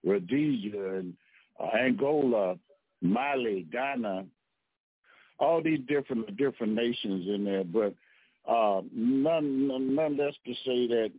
Rhodesia, 0.05 0.95
and 0.95 1.13
uh, 1.59 1.77
Angola, 1.77 2.55
Mali, 3.01 3.67
Ghana, 3.71 4.25
all 5.39 5.61
these 5.61 5.81
different 5.87 6.37
different 6.37 6.73
nations 6.73 7.27
in 7.27 7.43
there, 7.43 7.63
but 7.63 7.93
uh, 8.49 8.81
none, 8.93 9.95
none 9.95 10.17
less 10.17 10.33
to 10.45 10.53
say 10.65 10.87
that 10.87 11.11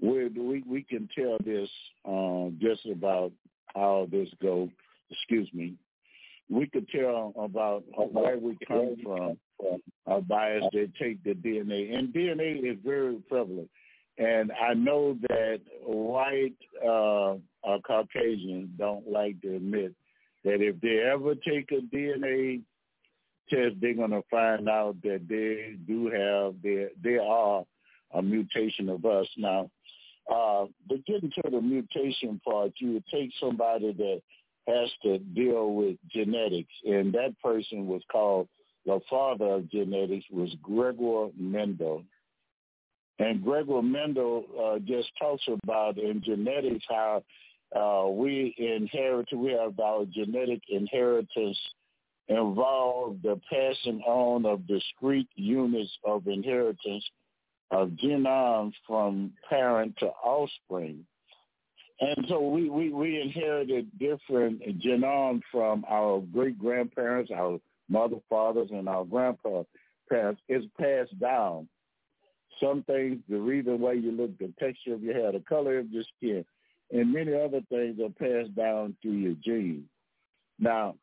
we 0.00 0.28
we 0.28 0.64
we 0.66 0.82
can 0.82 1.08
tell 1.16 1.38
this 1.44 1.68
uh, 2.08 2.48
just 2.60 2.86
about 2.86 3.32
how 3.74 4.08
this 4.10 4.28
go. 4.40 4.68
Excuse 5.10 5.48
me. 5.52 5.74
We 6.52 6.66
could 6.66 6.86
tell 6.88 7.32
about 7.38 7.84
where 8.12 8.38
we 8.38 8.58
come 8.68 8.96
from 9.02 9.38
our 10.06 10.20
by 10.20 10.52
as 10.52 10.62
they 10.72 10.88
take 11.00 11.22
the 11.24 11.34
DNA, 11.34 11.96
and 11.96 12.12
DNA 12.12 12.70
is 12.70 12.78
very 12.84 13.16
prevalent. 13.28 13.70
And 14.18 14.52
I 14.52 14.74
know 14.74 15.16
that 15.28 15.60
white 15.82 16.54
uh, 16.84 17.34
uh, 17.66 17.78
Caucasians 17.86 18.68
don't 18.76 19.10
like 19.10 19.40
to 19.40 19.56
admit 19.56 19.94
that 20.44 20.60
if 20.60 20.80
they 20.80 21.00
ever 21.10 21.34
take 21.34 21.72
a 21.72 21.80
DNA 21.94 22.60
test, 23.48 23.76
they're 23.80 23.94
going 23.94 24.10
to 24.10 24.22
find 24.30 24.68
out 24.68 24.96
that 25.02 25.22
they 25.28 25.76
do 25.86 26.10
have, 26.10 26.56
they, 26.62 26.88
they 27.02 27.18
are 27.18 27.64
a 28.12 28.22
mutation 28.22 28.90
of 28.90 29.04
us. 29.06 29.26
Now, 29.38 29.70
uh, 30.32 30.66
but 30.88 31.04
getting 31.06 31.30
to 31.30 31.50
the 31.50 31.60
mutation 31.60 32.40
part, 32.44 32.72
you 32.76 32.92
would 32.92 33.06
take 33.06 33.30
somebody 33.40 33.92
that 33.92 34.22
has 34.66 34.90
to 35.02 35.18
deal 35.18 35.74
with 35.74 35.96
genetics, 36.10 36.72
and 36.84 37.12
that 37.12 37.34
person 37.42 37.86
was 37.86 38.02
called 38.10 38.48
the 38.86 39.00
father 39.08 39.54
of 39.54 39.70
genetics 39.70 40.24
was 40.30 40.54
Gregor 40.62 41.28
Mendel. 41.36 42.04
And 43.18 43.42
Gregor 43.42 43.82
Mendel 43.82 44.44
uh, 44.60 44.78
just 44.80 45.08
talks 45.20 45.44
about 45.62 45.98
in 45.98 46.22
genetics 46.24 46.84
how 46.88 47.22
uh, 47.76 48.08
we 48.08 48.54
inherit, 48.58 49.28
we 49.34 49.52
have 49.52 49.78
our 49.78 50.04
genetic 50.06 50.62
inheritance 50.68 51.58
involve 52.28 53.18
the 53.22 53.40
passing 53.50 54.00
on 54.02 54.46
of 54.46 54.66
discrete 54.66 55.28
units 55.36 55.90
of 56.04 56.26
inheritance 56.26 57.04
of 57.70 57.90
genomes 57.90 58.72
from 58.86 59.32
parent 59.48 59.94
to 59.98 60.06
offspring. 60.06 61.04
And 62.02 62.26
so 62.28 62.40
we, 62.40 62.68
we, 62.68 62.92
we 62.92 63.20
inherited 63.20 63.86
different 63.96 64.60
genomes 64.80 65.42
from 65.52 65.84
our 65.88 66.20
great-grandparents, 66.32 67.30
our 67.32 67.60
mother, 67.88 68.16
fathers, 68.28 68.70
and 68.72 68.88
our 68.88 69.04
grandparents. 69.04 69.70
It's 70.48 70.66
passed 70.80 71.16
down. 71.20 71.68
Some 72.60 72.82
things, 72.82 73.20
the 73.28 73.38
reason 73.38 73.78
why 73.78 73.92
you 73.92 74.10
look, 74.10 74.36
the 74.38 74.52
texture 74.58 74.94
of 74.94 75.02
your 75.02 75.14
hair, 75.14 75.30
the 75.30 75.40
color 75.40 75.78
of 75.78 75.92
your 75.92 76.02
skin, 76.16 76.44
and 76.90 77.12
many 77.12 77.34
other 77.34 77.60
things 77.70 78.00
are 78.00 78.08
passed 78.08 78.54
down 78.56 78.96
through 79.00 79.12
your 79.12 79.34
genes. 79.34 79.86
Now, 80.58 80.96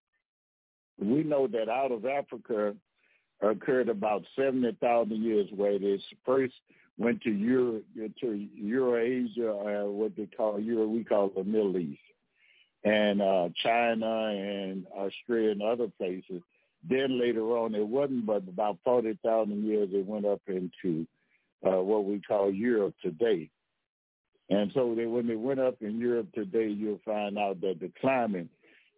we 0.99 1.23
know 1.23 1.47
that 1.47 1.69
out 1.69 1.93
of 1.93 2.05
Africa 2.05 2.75
occurred 3.41 3.87
about 3.87 4.23
70,000 4.35 5.23
years 5.23 5.47
where 5.55 5.79
this 5.79 6.01
first 6.25 6.55
went 6.99 7.21
to 7.21 7.31
Euro, 7.31 7.81
to 8.19 8.47
Eurasia, 8.55 9.51
uh, 9.51 9.89
what 9.89 10.15
they 10.17 10.27
call 10.27 10.59
Euro, 10.59 10.85
we 10.85 11.03
call 11.03 11.29
the 11.29 11.45
Middle 11.45 11.77
East, 11.77 12.01
and 12.83 13.21
uh, 13.21 13.49
China 13.63 14.27
and 14.27 14.85
Australia 14.95 15.51
and 15.51 15.63
other 15.63 15.87
places. 15.97 16.41
Then 16.87 17.19
later 17.19 17.57
on, 17.57 17.73
it 17.73 17.87
wasn't 17.87 18.25
but 18.25 18.43
about 18.47 18.77
40,000 18.83 19.65
years 19.65 19.89
it 19.93 20.05
went 20.05 20.25
up 20.25 20.41
into 20.47 21.07
uh, 21.65 21.81
what 21.81 22.05
we 22.05 22.19
call 22.19 22.51
Europe 22.51 22.95
today. 23.01 23.49
And 24.49 24.71
so 24.73 24.93
they, 24.95 25.05
when 25.05 25.27
they 25.27 25.35
went 25.35 25.59
up 25.59 25.75
in 25.81 25.99
Europe 25.99 26.33
today, 26.33 26.67
you'll 26.67 27.01
find 27.05 27.37
out 27.37 27.61
that 27.61 27.79
the 27.79 27.91
climate 28.01 28.47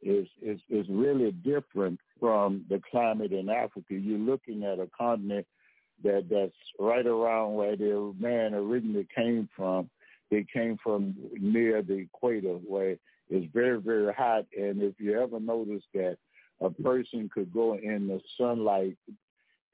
is, 0.01 0.27
is, 0.41 0.59
is 0.69 0.85
really 0.89 1.31
different 1.31 1.99
from 2.19 2.65
the 2.69 2.81
climate 2.89 3.31
in 3.31 3.49
Africa. 3.49 3.93
You're 3.93 4.17
looking 4.17 4.63
at 4.63 4.79
a 4.79 4.89
continent 4.97 5.45
that, 6.03 6.25
that's 6.29 6.51
right 6.79 7.05
around 7.05 7.53
where 7.53 7.75
the 7.75 8.13
man 8.19 8.53
originally 8.53 9.07
came 9.15 9.49
from. 9.55 9.89
They 10.29 10.45
came 10.51 10.77
from 10.81 11.15
near 11.39 11.81
the 11.81 11.95
equator 11.95 12.53
where 12.53 12.97
it's 13.29 13.53
very, 13.53 13.79
very 13.79 14.13
hot. 14.13 14.45
And 14.57 14.81
if 14.81 14.93
you 14.99 15.19
ever 15.21 15.39
notice 15.39 15.83
that 15.93 16.17
a 16.61 16.69
person 16.69 17.29
could 17.33 17.53
go 17.53 17.75
in 17.75 18.07
the 18.07 18.21
sunlight 18.37 18.97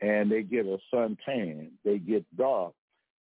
and 0.01 0.31
they 0.31 0.43
get 0.43 0.65
a 0.65 0.77
suntan, 0.93 1.69
they 1.83 1.99
get 1.99 2.25
dark. 2.37 2.73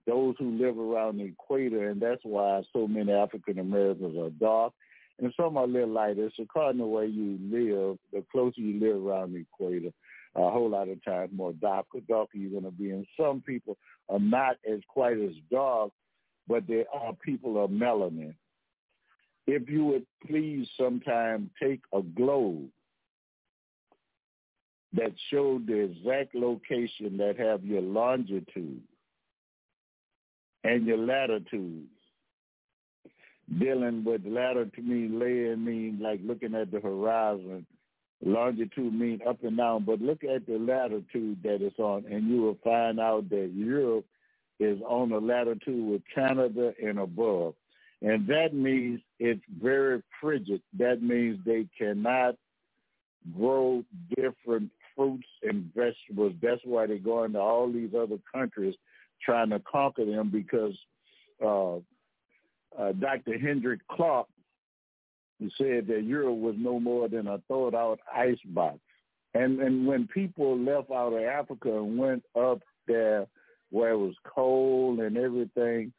Those 0.08 0.36
who 0.40 0.58
live 0.58 0.80
around 0.80 1.18
the 1.18 1.26
equator, 1.26 1.90
and 1.90 2.02
that's 2.02 2.22
why 2.24 2.64
so 2.74 2.88
many 2.88 3.12
African 3.12 3.60
Americans 3.60 4.18
are 4.18 4.32
dark 4.32 4.74
and 5.22 5.34
some 5.38 5.58
are 5.58 5.66
a 5.66 5.68
little 5.68 5.90
lighter. 5.90 6.26
It's 6.26 6.36
according 6.40 6.80
to 6.80 6.88
where 6.88 7.06
you 7.06 7.38
live. 7.42 7.98
The 8.12 8.26
closer 8.32 8.60
you 8.60 8.80
live 8.80 9.06
around 9.06 9.34
the 9.34 9.40
equator, 9.42 9.92
a 10.36 10.50
whole 10.50 10.70
lot 10.70 10.90
of 10.90 11.04
times 11.04 11.32
more 11.34 11.54
darker, 11.54 12.00
darker 12.08 12.38
you're 12.38 12.52
going 12.52 12.64
to 12.64 12.72
be. 12.72 12.92
And 12.92 13.06
some 13.20 13.42
people 13.42 13.78
are 14.10 14.20
not 14.20 14.58
as 14.70 14.80
quite 14.88 15.18
as 15.18 15.34
dark, 15.52 15.92
but 16.48 16.68
there 16.68 16.86
are 16.94 17.14
people 17.14 17.64
of 17.64 17.70
melanin. 17.70 18.36
If 19.48 19.70
you 19.70 19.86
would 19.86 20.06
please 20.28 20.68
sometime 20.78 21.50
take 21.62 21.82
a 21.94 22.02
globe 22.02 22.70
that 24.94 25.14
showed 25.30 25.68
the 25.68 25.80
exact 25.80 26.36
location 26.36 27.18
that 27.18 27.38
have 27.38 27.66
your 27.66 27.82
longitude 27.82 28.82
and 30.64 30.86
your 30.86 30.98
latitude 30.98 31.88
dealing 33.60 34.04
with 34.04 34.22
latitude 34.26 34.86
mean 34.86 35.20
laying 35.20 35.64
mean 35.64 36.00
like 36.02 36.20
looking 36.24 36.56
at 36.56 36.72
the 36.72 36.80
horizon. 36.80 37.66
Longitude 38.24 38.94
mean 38.94 39.22
up 39.28 39.44
and 39.44 39.58
down, 39.58 39.84
but 39.84 40.02
look 40.02 40.24
at 40.24 40.46
the 40.46 40.58
latitude 40.58 41.42
that 41.44 41.62
it's 41.62 41.80
on, 41.80 42.06
and 42.10 42.30
you 42.30 42.42
will 42.42 42.58
find 42.64 43.00
out 43.00 43.30
that 43.30 43.52
Europe 43.54 44.06
is 44.60 44.80
on 44.88 45.10
the 45.10 45.20
latitude 45.20 45.84
with 45.84 46.02
Canada 46.14 46.74
and 46.82 47.00
above. 47.00 47.56
And 48.04 48.28
that 48.28 48.54
means 48.54 49.02
it's 49.20 49.42
very 49.62 50.04
frigid. 50.20 50.62
That 50.78 51.02
means 51.02 51.40
they 51.46 51.68
cannot 51.78 52.36
grow 53.36 53.84
different 54.16 54.72
fruits 54.96 55.28
and 55.44 55.72
vegetables. 55.76 56.34
That's 56.42 56.62
why 56.64 56.88
they 56.88 56.98
go 56.98 57.24
into 57.24 57.40
all 57.40 57.72
these 57.72 57.94
other 57.98 58.18
countries 58.34 58.76
trying 59.24 59.50
to 59.52 59.60
conquer 59.60 60.06
them 60.06 60.30
because 60.30 60.76
uh, 61.44 61.76
uh, 62.78 62.92
Dr. 62.94 63.38
Henrik 63.38 63.82
Clarke 63.88 64.28
said 65.58 65.88
that 65.88 66.04
Europe 66.04 66.38
was 66.38 66.56
no 66.58 66.80
more 66.80 67.08
than 67.08 67.28
a 67.28 67.40
thawed 67.48 67.76
out 67.76 68.00
ice 68.14 68.38
box. 68.46 68.80
And 69.34 69.60
and 69.62 69.88
when 69.88 70.08
people 70.08 70.58
left 70.58 70.92
out 70.92 71.14
of 71.14 71.24
Africa 71.24 71.78
and 71.78 71.98
went 71.98 72.24
up 72.40 72.62
there 72.88 73.28
where 73.70 73.92
it 73.92 73.98
was 73.98 74.16
cold 74.26 75.00
and 75.00 75.18
everything, 75.18 75.94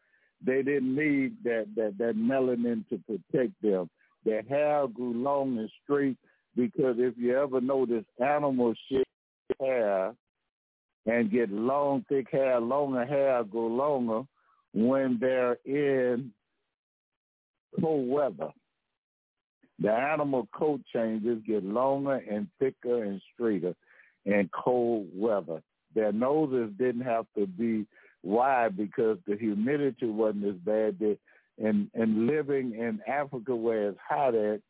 they 0.44 0.62
didn't 0.62 0.94
need 0.94 1.36
that 1.44 1.66
that, 1.76 1.96
that 1.98 2.16
melanin 2.16 2.86
to 2.88 3.00
protect 3.06 3.60
them. 3.62 3.88
Their 4.24 4.42
hair 4.42 4.86
grew 4.86 5.14
long 5.14 5.58
and 5.58 5.70
straight 5.82 6.18
because 6.54 6.96
if 6.98 7.14
you 7.16 7.36
ever 7.38 7.60
notice 7.60 8.04
animals 8.20 8.76
shed 8.90 9.04
hair 9.58 10.14
and 11.06 11.30
get 11.30 11.50
long, 11.50 12.04
thick 12.08 12.28
hair, 12.30 12.60
longer 12.60 13.04
hair 13.04 13.42
go 13.44 13.66
longer 13.66 14.22
when 14.72 15.18
they're 15.20 15.58
in 15.64 16.32
cold 17.80 18.08
weather. 18.08 18.52
The 19.82 19.90
animal 19.90 20.48
coat 20.54 20.80
changes 20.94 21.42
get 21.44 21.64
longer 21.64 22.14
and 22.14 22.46
thicker 22.60 23.02
and 23.02 23.20
straighter 23.34 23.74
in 24.24 24.48
cold 24.54 25.08
weather. 25.12 25.60
Their 25.92 26.12
noses 26.12 26.72
didn't 26.78 27.02
have 27.02 27.26
to 27.36 27.48
be 27.48 27.86
wide 28.22 28.76
because 28.76 29.18
the 29.26 29.36
humidity 29.36 30.06
wasn't 30.06 30.46
as 30.46 30.54
bad. 30.54 30.98
They, 31.00 31.18
and 31.58 31.90
and 31.94 32.28
living 32.28 32.74
in 32.74 33.00
Africa 33.08 33.56
where 33.56 33.88
it's 33.88 33.98
hot 34.08 34.36
at, 34.36 34.60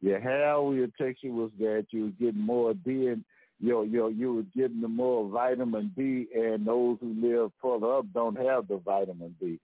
your 0.00 0.20
hair 0.20 0.56
your 0.72 0.88
texture 0.98 1.30
was 1.30 1.50
that 1.58 1.86
you 1.90 2.04
were 2.04 2.26
getting 2.26 2.40
more 2.40 2.72
D 2.72 3.08
and 3.08 3.24
your 3.60 3.84
your 3.84 4.10
you 4.10 4.32
were 4.32 4.46
getting 4.56 4.80
the 4.80 4.88
more 4.88 5.28
vitamin 5.28 5.92
D 5.94 6.28
and 6.34 6.66
those 6.66 6.96
who 7.00 7.14
live 7.20 7.52
further 7.60 7.98
up 7.98 8.06
don't 8.14 8.36
have 8.36 8.68
the 8.68 8.78
vitamin 8.78 9.36
D. 9.38 9.60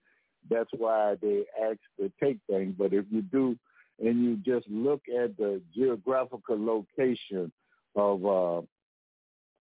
That's 0.51 0.71
why 0.77 1.17
they 1.21 1.45
ask 1.61 1.79
to 1.99 2.13
take 2.23 2.39
things. 2.47 2.75
But 2.79 2.93
if 2.93 3.07
you 3.11 3.23
do 3.23 3.57
and 4.01 4.23
you 4.23 4.37
just 4.37 4.69
look 4.69 5.03
at 5.09 5.37
the 5.37 5.61
geographical 5.75 6.65
location 6.65 7.51
of 7.97 8.25
uh, 8.25 8.63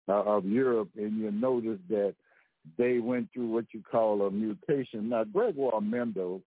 of 0.07 0.45
Europe, 0.45 0.89
and 0.97 1.17
you 1.17 1.31
notice 1.31 1.79
that 1.89 2.13
they 2.77 2.99
went 2.99 3.29
through 3.33 3.47
what 3.47 3.65
you 3.71 3.81
call 3.81 4.25
a 4.25 4.31
mutation. 4.31 5.09
Now, 5.09 5.23
Gregoire 5.23 5.81
Mendel, 5.81 6.41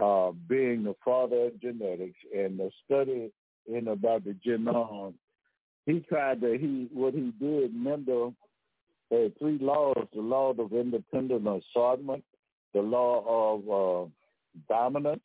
uh, 0.00 0.32
being 0.48 0.82
the 0.84 0.94
father 1.04 1.46
of 1.46 1.60
genetics 1.60 2.18
and 2.34 2.58
the 2.58 2.70
study 2.84 3.30
in 3.66 3.88
about 3.88 4.24
the 4.24 4.36
genome, 4.46 5.14
he 5.86 6.00
tried 6.00 6.40
to 6.40 6.56
he 6.58 6.88
what 6.92 7.14
he 7.14 7.32
did. 7.38 7.74
Mendel 7.74 8.34
had 9.10 9.38
three 9.38 9.58
laws: 9.58 10.06
the 10.14 10.20
law 10.20 10.50
of 10.50 10.72
independent 10.72 11.46
assortment, 11.46 12.24
the 12.72 12.80
law 12.80 13.54
of 13.54 14.08
uh, 14.08 14.10
dominance, 14.68 15.20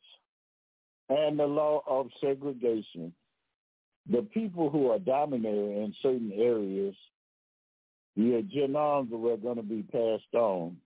and 1.10 1.38
the 1.38 1.46
law 1.46 1.82
of 1.86 2.08
segregation. 2.20 3.12
The 4.08 4.22
people 4.22 4.70
who 4.70 4.90
are 4.90 4.98
dominating 4.98 5.82
in 5.82 5.94
certain 6.02 6.32
areas, 6.34 6.94
your 8.14 8.42
genomes 8.42 9.12
are 9.12 9.36
going 9.36 9.56
to 9.56 9.62
be 9.62 9.82
passed 9.82 10.34
on. 10.34 10.76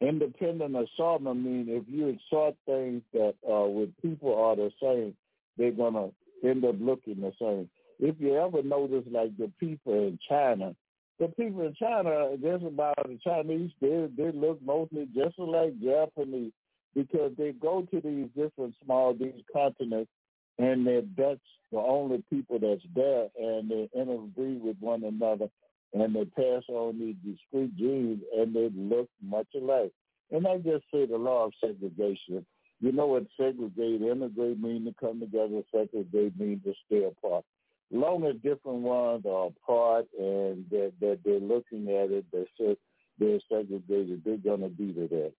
Independent 0.00 0.76
assortment 0.76 1.44
means 1.44 1.68
if 1.70 1.84
you 1.88 2.16
sort 2.30 2.56
things 2.66 3.02
that 3.12 3.34
uh, 3.48 3.66
with 3.66 3.90
people 4.00 4.34
are 4.34 4.56
the 4.56 4.70
same, 4.80 5.14
they're 5.56 5.72
going 5.72 5.94
to 5.94 6.48
end 6.48 6.64
up 6.64 6.76
looking 6.80 7.20
the 7.20 7.32
same. 7.40 7.68
If 7.98 8.16
you 8.20 8.36
ever 8.36 8.62
notice, 8.62 9.04
like 9.10 9.36
the 9.36 9.50
people 9.58 9.92
in 9.92 10.18
China, 10.28 10.74
the 11.18 11.28
people 11.28 11.66
in 11.66 11.74
China, 11.74 12.36
just 12.40 12.64
about 12.64 12.96
the 13.04 13.18
Chinese, 13.24 13.72
they 13.80 14.08
they 14.16 14.30
look 14.32 14.62
mostly 14.62 15.08
just 15.14 15.36
like 15.38 15.80
Japanese 15.80 16.52
because 16.98 17.32
they 17.38 17.52
go 17.52 17.82
to 17.82 18.00
these 18.00 18.28
different 18.36 18.74
small 18.84 19.14
these 19.14 19.42
continents 19.52 20.10
and 20.58 20.84
they 20.86 21.02
that's 21.16 21.40
the 21.70 21.78
only 21.78 22.24
people 22.28 22.58
that's 22.58 22.82
there 22.94 23.28
and 23.38 23.70
they 23.70 23.88
interbreed 23.94 24.62
with 24.62 24.76
one 24.80 25.04
another 25.04 25.48
and 25.94 26.14
they 26.14 26.24
pass 26.24 26.62
on 26.68 26.98
these 26.98 27.14
discrete 27.24 27.76
genes 27.76 28.20
and 28.36 28.54
they 28.54 28.68
look 28.74 29.08
much 29.22 29.46
alike. 29.54 29.92
And 30.30 30.46
I 30.46 30.56
just 30.58 30.84
say 30.92 31.06
the 31.06 31.16
law 31.16 31.46
of 31.46 31.52
segregation. 31.64 32.44
You 32.80 32.92
know 32.92 33.06
what 33.06 33.26
segregate, 33.36 34.02
integrate 34.02 34.60
mean 34.60 34.84
to 34.84 34.94
come 35.00 35.20
together, 35.20 35.62
segregate 35.72 36.38
mean 36.38 36.60
to 36.64 36.74
stay 36.86 37.04
apart 37.04 37.44
long 37.90 38.24
as 38.26 38.36
different 38.36 38.80
ones 38.80 39.24
are 39.26 39.46
apart 39.46 40.06
and 40.18 40.64
that 40.70 40.92
that 41.00 41.18
they're 41.24 41.40
looking 41.40 41.88
at 41.88 42.10
it, 42.10 42.26
they 42.32 42.46
said 42.58 42.76
they're 43.18 43.40
segregated, 43.48 44.22
they're 44.24 44.68
be 44.68 44.92
to 44.92 45.08
that. 45.08 45.32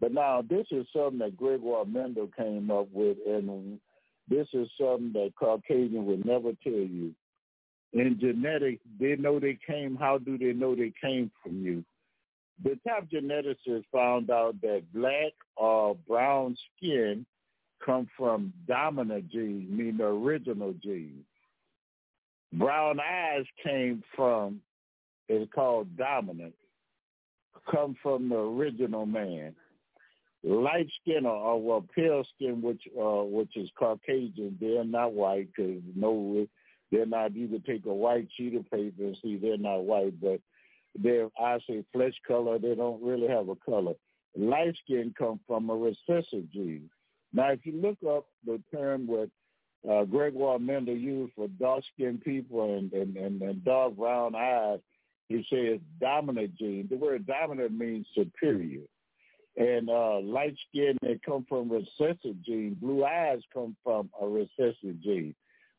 But 0.00 0.12
now 0.12 0.42
this 0.42 0.66
is 0.70 0.86
something 0.92 1.18
that 1.20 1.36
Gregoire 1.36 1.86
Mendel 1.86 2.28
came 2.36 2.70
up 2.70 2.88
with 2.92 3.16
and 3.26 3.78
this 4.28 4.46
is 4.52 4.68
something 4.78 5.12
that 5.14 5.32
Caucasian 5.38 6.06
would 6.06 6.24
never 6.24 6.52
tell 6.62 6.72
you. 6.72 7.14
In 7.92 8.18
genetics, 8.18 8.82
they 8.98 9.14
know 9.16 9.38
they 9.38 9.58
came. 9.66 9.96
How 9.96 10.18
do 10.18 10.36
they 10.36 10.52
know 10.52 10.74
they 10.74 10.92
came 11.00 11.30
from 11.42 11.62
you? 11.62 11.84
The 12.62 12.78
top 12.86 13.06
geneticists 13.08 13.84
found 13.92 14.30
out 14.30 14.60
that 14.62 14.82
black 14.92 15.32
or 15.56 15.96
brown 16.08 16.56
skin 16.76 17.24
come 17.84 18.08
from 18.16 18.52
dominant 18.66 19.30
genes, 19.30 19.70
meaning 19.70 19.98
the 19.98 20.06
original 20.06 20.74
genes. 20.82 21.24
Brown 22.52 23.00
eyes 23.00 23.44
came 23.62 24.02
from, 24.14 24.60
it's 25.28 25.50
called 25.52 25.96
dominant, 25.96 26.54
come 27.70 27.96
from 28.02 28.28
the 28.28 28.36
original 28.36 29.06
man. 29.06 29.54
Light 30.46 30.88
skin 31.00 31.24
or, 31.24 31.36
or 31.36 31.62
well, 31.62 31.86
pale 31.94 32.22
skin, 32.34 32.60
which 32.60 32.82
uh, 33.00 33.24
which 33.24 33.56
is 33.56 33.70
Caucasian, 33.78 34.58
they're 34.60 34.84
not 34.84 35.14
white 35.14 35.48
because 35.56 35.80
no, 35.96 36.46
they're 36.92 37.06
not. 37.06 37.34
You 37.34 37.48
could 37.48 37.64
take 37.64 37.86
a 37.86 37.94
white 37.94 38.28
sheet 38.36 38.54
of 38.54 38.70
paper 38.70 39.04
and 39.04 39.16
see 39.22 39.36
they're 39.36 39.56
not 39.56 39.84
white, 39.84 40.20
but 40.20 40.40
they're 40.98 41.30
I 41.40 41.58
say 41.66 41.82
flesh 41.94 42.12
color. 42.26 42.58
They 42.58 42.74
don't 42.74 43.02
really 43.02 43.28
have 43.28 43.48
a 43.48 43.56
color. 43.56 43.94
Light 44.36 44.76
skin 44.84 45.14
come 45.16 45.40
from 45.46 45.70
a 45.70 45.74
recessive 45.74 46.50
gene. 46.52 46.90
Now, 47.32 47.50
if 47.50 47.64
you 47.64 47.80
look 47.80 47.98
up 48.06 48.26
the 48.44 48.60
term 48.72 49.06
with 49.06 49.30
uh, 49.88 50.04
Gregoire 50.04 50.58
Mendel 50.58 50.96
used 50.96 51.32
for 51.34 51.48
dark-skinned 51.48 52.22
people 52.22 52.76
and, 52.76 52.92
and, 52.92 53.16
and, 53.16 53.42
and 53.42 53.64
dark 53.64 53.96
brown 53.96 54.34
eyes, 54.34 54.80
he 55.28 55.44
says 55.50 55.80
dominant 56.00 56.54
gene. 56.56 56.86
The 56.90 56.96
word 56.96 57.26
dominant 57.26 57.72
means 57.76 58.06
superior. 58.14 58.82
And 59.56 59.88
uh, 59.88 60.20
light 60.20 60.56
skin, 60.68 60.98
they 61.00 61.18
come 61.24 61.46
from 61.48 61.70
recessive 61.70 62.42
gene. 62.44 62.76
Blue 62.80 63.04
eyes 63.04 63.40
come 63.52 63.76
from 63.84 64.10
a 64.20 64.26
recessive 64.26 65.00
gene. 65.02 65.34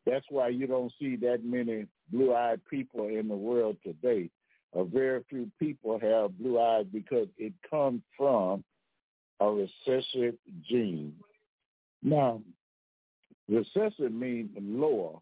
That's 0.05 0.25
why 0.29 0.49
you 0.49 0.67
don't 0.67 0.93
see 0.99 1.15
that 1.17 1.43
many 1.43 1.87
blue-eyed 2.11 2.61
people 2.69 3.07
in 3.07 3.27
the 3.27 3.35
world 3.35 3.77
today. 3.83 4.29
A 4.73 4.83
very 4.83 5.23
few 5.29 5.49
people 5.59 5.99
have 5.99 6.37
blue 6.37 6.59
eyes 6.59 6.85
because 6.93 7.27
it 7.37 7.53
comes 7.69 8.01
from 8.15 8.63
a 9.39 9.49
recessive 9.49 10.35
gene. 10.69 11.13
Now, 12.03 12.41
Recessive 13.47 14.11
means 14.11 14.49
lower. 14.59 15.19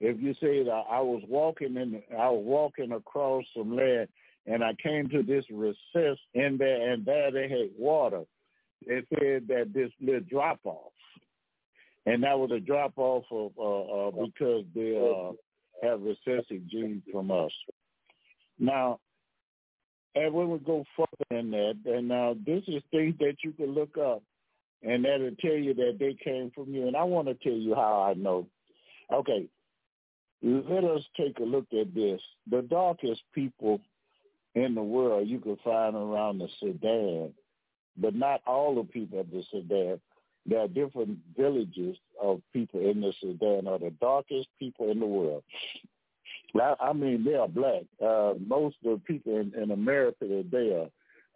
If 0.00 0.20
you 0.20 0.34
say 0.34 0.64
that 0.64 0.84
I 0.90 1.00
was 1.00 1.22
walking 1.28 1.76
in, 1.76 2.02
I 2.18 2.28
was 2.28 2.42
walking 2.44 2.92
across 2.92 3.44
some 3.56 3.76
land, 3.76 4.08
and 4.46 4.64
I 4.64 4.74
came 4.82 5.08
to 5.10 5.22
this 5.22 5.44
recess 5.50 6.18
in 6.34 6.56
there, 6.58 6.92
and 6.92 7.04
there 7.04 7.30
they 7.30 7.48
had 7.48 7.70
water. 7.78 8.22
They 8.86 9.02
said 9.10 9.46
that 9.48 9.72
this 9.72 9.90
little 10.00 10.20
drop 10.28 10.60
off, 10.64 10.92
and 12.06 12.22
that 12.24 12.38
was 12.38 12.50
a 12.50 12.60
drop 12.60 12.92
off 12.96 13.24
of 13.30 13.52
uh, 13.58 14.08
uh, 14.08 14.26
because 14.26 14.64
they 14.74 14.96
uh, 14.96 15.32
have 15.86 16.00
recessive 16.02 16.66
genes 16.68 17.02
from 17.12 17.30
us. 17.30 17.52
Now, 18.58 18.98
and 20.14 20.34
when 20.34 20.50
we 20.50 20.58
go 20.58 20.84
further 20.96 21.38
in 21.38 21.50
that, 21.52 21.76
and 21.86 22.08
now 22.08 22.34
this 22.44 22.64
is 22.66 22.82
things 22.90 23.14
that 23.20 23.36
you 23.44 23.52
can 23.52 23.72
look 23.72 23.96
up 23.96 24.22
and 24.82 25.04
that'll 25.04 25.34
tell 25.40 25.52
you 25.52 25.74
that 25.74 25.96
they 25.98 26.16
came 26.22 26.50
from 26.54 26.72
you. 26.72 26.86
And 26.86 26.96
I 26.96 27.04
want 27.04 27.28
to 27.28 27.34
tell 27.34 27.52
you 27.52 27.74
how 27.74 28.02
I 28.02 28.14
know. 28.14 28.46
Okay, 29.12 29.46
let 30.42 30.84
us 30.84 31.02
take 31.16 31.38
a 31.38 31.44
look 31.44 31.66
at 31.78 31.94
this. 31.94 32.20
The 32.50 32.62
darkest 32.62 33.22
people 33.34 33.80
in 34.54 34.74
the 34.74 34.82
world 34.82 35.28
you 35.28 35.38
can 35.38 35.56
find 35.64 35.96
around 35.96 36.38
the 36.38 36.48
Sudan, 36.60 37.32
but 37.96 38.14
not 38.14 38.40
all 38.46 38.74
the 38.74 38.84
people 38.84 39.20
of 39.20 39.30
the 39.30 39.42
Sudan. 39.50 40.00
there 40.46 40.60
are 40.60 40.68
different 40.68 41.18
villages 41.36 41.96
of 42.20 42.42
people 42.52 42.80
in 42.80 43.00
the 43.00 43.12
Sudan 43.20 43.66
are 43.66 43.78
the 43.78 43.92
darkest 44.00 44.48
people 44.58 44.90
in 44.90 45.00
the 45.00 45.06
world. 45.06 45.42
I, 46.60 46.74
I 46.80 46.92
mean, 46.92 47.24
they 47.24 47.34
are 47.34 47.48
black. 47.48 47.82
Uh, 48.04 48.34
most 48.46 48.76
of 48.84 48.92
the 48.92 49.02
people 49.06 49.38
in, 49.38 49.52
in 49.60 49.70
America 49.70 50.26
today 50.26 50.88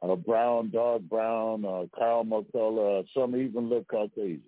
are 0.03 0.17
brown, 0.17 0.71
dark 0.71 1.03
brown, 1.03 1.65
uh, 1.65 1.85
caramel 1.97 2.45
color. 2.53 3.03
Some 3.15 3.37
even 3.37 3.69
look 3.69 3.89
Caucasian. 3.89 4.43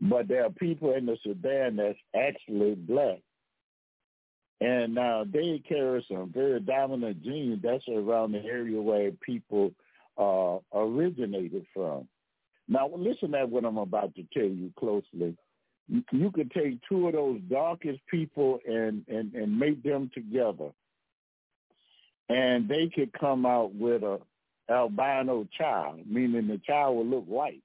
But 0.00 0.28
there 0.28 0.44
are 0.44 0.50
people 0.50 0.94
in 0.94 1.06
the 1.06 1.16
Sudan 1.22 1.76
that's 1.76 1.98
actually 2.14 2.74
black. 2.74 3.20
And 4.60 4.98
uh, 4.98 5.24
they 5.30 5.62
carry 5.68 6.04
some 6.08 6.30
very 6.32 6.60
dominant 6.60 7.22
genes. 7.22 7.60
That's 7.62 7.84
around 7.88 8.32
the 8.32 8.44
area 8.44 8.80
where 8.80 9.10
people 9.10 9.72
uh, 10.16 10.58
originated 10.72 11.66
from. 11.74 12.08
Now, 12.68 12.88
listen 12.96 13.32
to 13.32 13.46
what 13.46 13.64
I'm 13.64 13.78
about 13.78 14.14
to 14.14 14.24
tell 14.32 14.44
you 14.44 14.72
closely. 14.78 15.36
You, 15.88 16.02
you 16.12 16.30
could 16.30 16.50
take 16.52 16.78
two 16.88 17.08
of 17.08 17.12
those 17.12 17.40
darkest 17.50 18.00
people 18.10 18.58
and, 18.66 19.04
and, 19.08 19.34
and 19.34 19.58
make 19.58 19.82
them 19.82 20.10
together, 20.14 20.70
and 22.30 22.68
they 22.68 22.90
could 22.94 23.12
come 23.12 23.44
out 23.44 23.74
with 23.74 24.02
a 24.02 24.18
albino 24.70 25.46
child, 25.58 26.00
meaning 26.06 26.48
the 26.48 26.58
child 26.66 26.96
will 26.96 27.06
look 27.06 27.26
white. 27.26 27.62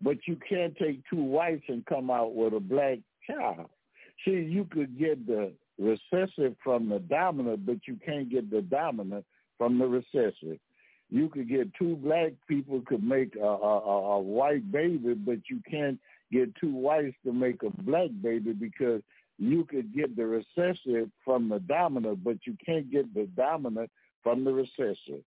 But 0.00 0.18
you 0.26 0.38
can't 0.48 0.76
take 0.76 1.02
two 1.10 1.22
whites 1.22 1.64
and 1.68 1.84
come 1.84 2.10
out 2.10 2.34
with 2.34 2.54
a 2.54 2.60
black 2.60 2.98
child. 3.26 3.68
See, 4.24 4.32
you 4.32 4.66
could 4.70 4.98
get 4.98 5.26
the 5.26 5.52
recessive 5.78 6.56
from 6.62 6.88
the 6.88 6.98
dominant, 6.98 7.66
but 7.66 7.78
you 7.86 7.98
can't 8.04 8.30
get 8.30 8.50
the 8.50 8.62
dominant 8.62 9.24
from 9.58 9.78
the 9.78 9.86
recessive. 9.86 10.58
You 11.10 11.28
could 11.28 11.48
get 11.48 11.74
two 11.74 11.96
black 11.96 12.32
people 12.48 12.82
could 12.86 13.04
make 13.04 13.36
a, 13.36 13.44
a, 13.44 14.16
a 14.16 14.20
white 14.20 14.70
baby, 14.72 15.14
but 15.14 15.38
you 15.50 15.60
can't 15.70 15.98
get 16.30 16.54
two 16.56 16.74
whites 16.74 17.16
to 17.24 17.32
make 17.32 17.62
a 17.62 17.70
black 17.82 18.08
baby 18.22 18.52
because 18.52 19.02
you 19.38 19.64
could 19.64 19.94
get 19.94 20.16
the 20.16 20.24
recessive 20.26 21.10
from 21.24 21.48
the 21.48 21.58
dominant, 21.60 22.24
but 22.24 22.38
you 22.46 22.56
can't 22.64 22.90
get 22.90 23.12
the 23.12 23.28
dominant 23.36 23.90
from 24.22 24.44
the 24.44 24.52
recessive. 24.52 25.22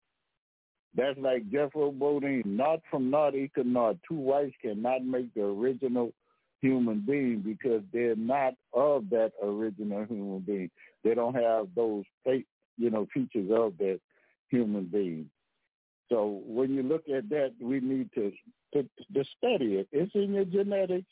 That's 0.95 1.19
like 1.19 1.51
Jethro 1.51 1.91
Bodine, 1.91 2.43
not 2.45 2.79
from 2.89 3.09
not 3.09 3.35
equal 3.35 3.65
not. 3.65 3.97
Two 4.07 4.15
whites 4.15 4.55
cannot 4.61 5.03
make 5.03 5.33
the 5.33 5.43
original 5.43 6.13
human 6.61 7.03
being 7.05 7.41
because 7.41 7.81
they're 7.93 8.15
not 8.15 8.53
of 8.73 9.09
that 9.09 9.31
original 9.43 10.05
human 10.05 10.39
being. 10.39 10.71
They 11.03 11.13
don't 11.13 11.35
have 11.35 11.67
those, 11.75 12.05
you 12.25 12.89
know, 12.89 13.07
features 13.13 13.49
of 13.51 13.77
that 13.77 13.99
human 14.49 14.85
being. 14.85 15.29
So 16.09 16.41
when 16.45 16.73
you 16.73 16.83
look 16.83 17.03
at 17.09 17.29
that, 17.29 17.53
we 17.59 17.79
need 17.79 18.09
to, 18.15 18.31
to, 18.73 18.83
to 18.83 19.25
study 19.37 19.75
it. 19.75 19.87
It's 19.91 20.13
in 20.15 20.33
your 20.33 20.45
genetics. 20.45 21.07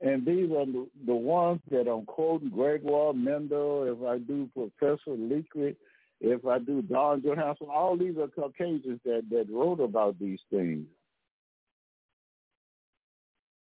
And 0.00 0.24
these 0.24 0.50
are 0.50 0.66
the, 0.66 0.86
the 1.06 1.14
ones 1.14 1.60
that 1.70 1.90
I'm 1.90 2.04
quoting 2.06 2.50
Gregoire 2.50 3.14
Mendel, 3.14 3.84
if 3.84 4.08
I 4.08 4.18
do 4.18 4.48
Professor 4.54 5.10
Leakey, 5.10 5.74
if 6.20 6.46
I 6.46 6.58
do 6.58 6.82
Don 6.82 7.22
Johanson, 7.22 7.68
all 7.72 7.96
these 7.96 8.16
are 8.16 8.28
Caucasians 8.28 9.00
that, 9.04 9.22
that 9.30 9.46
wrote 9.50 9.80
about 9.80 10.18
these 10.20 10.40
things. 10.50 10.86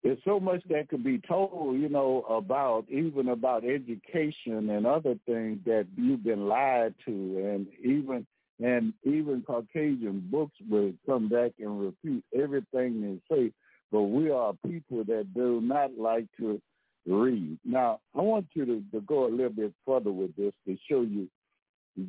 There's 0.02 0.18
so 0.24 0.40
much 0.40 0.62
that 0.68 0.88
could 0.88 1.04
be 1.04 1.18
told, 1.18 1.78
you 1.78 1.88
know, 1.88 2.22
about 2.22 2.86
even 2.88 3.28
about 3.28 3.64
education 3.64 4.70
and 4.70 4.86
other 4.86 5.14
things 5.26 5.60
that 5.64 5.86
you've 5.96 6.24
been 6.24 6.48
lied 6.48 6.94
to, 7.06 7.12
and 7.12 7.66
even 7.84 8.26
and 8.58 8.92
even 9.04 9.42
Caucasian 9.46 10.26
books 10.30 10.54
will 10.68 10.92
come 11.06 11.28
back 11.28 11.52
and 11.58 11.80
refute 11.80 12.24
everything 12.34 13.20
they 13.28 13.34
say. 13.34 13.52
But 13.90 14.02
we 14.02 14.30
are 14.30 14.54
people 14.66 15.04
that 15.04 15.34
do 15.34 15.60
not 15.60 15.98
like 15.98 16.26
to 16.38 16.60
read. 17.06 17.58
Now, 17.64 18.00
I 18.14 18.20
want 18.20 18.46
you 18.54 18.64
to, 18.64 18.82
to 18.92 19.00
go 19.00 19.26
a 19.26 19.30
little 19.30 19.50
bit 19.50 19.72
further 19.86 20.12
with 20.12 20.34
this 20.36 20.52
to 20.66 20.76
show 20.88 21.02
you 21.02 21.28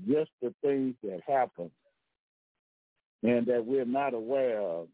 just 0.08 0.32
the 0.42 0.54
things 0.62 0.96
that 1.04 1.22
happen 1.28 1.72
and 3.24 3.46
that 3.48 3.66
we're 3.66 3.86
not 3.86 4.14
aware 4.14 4.62
of. 4.62 4.88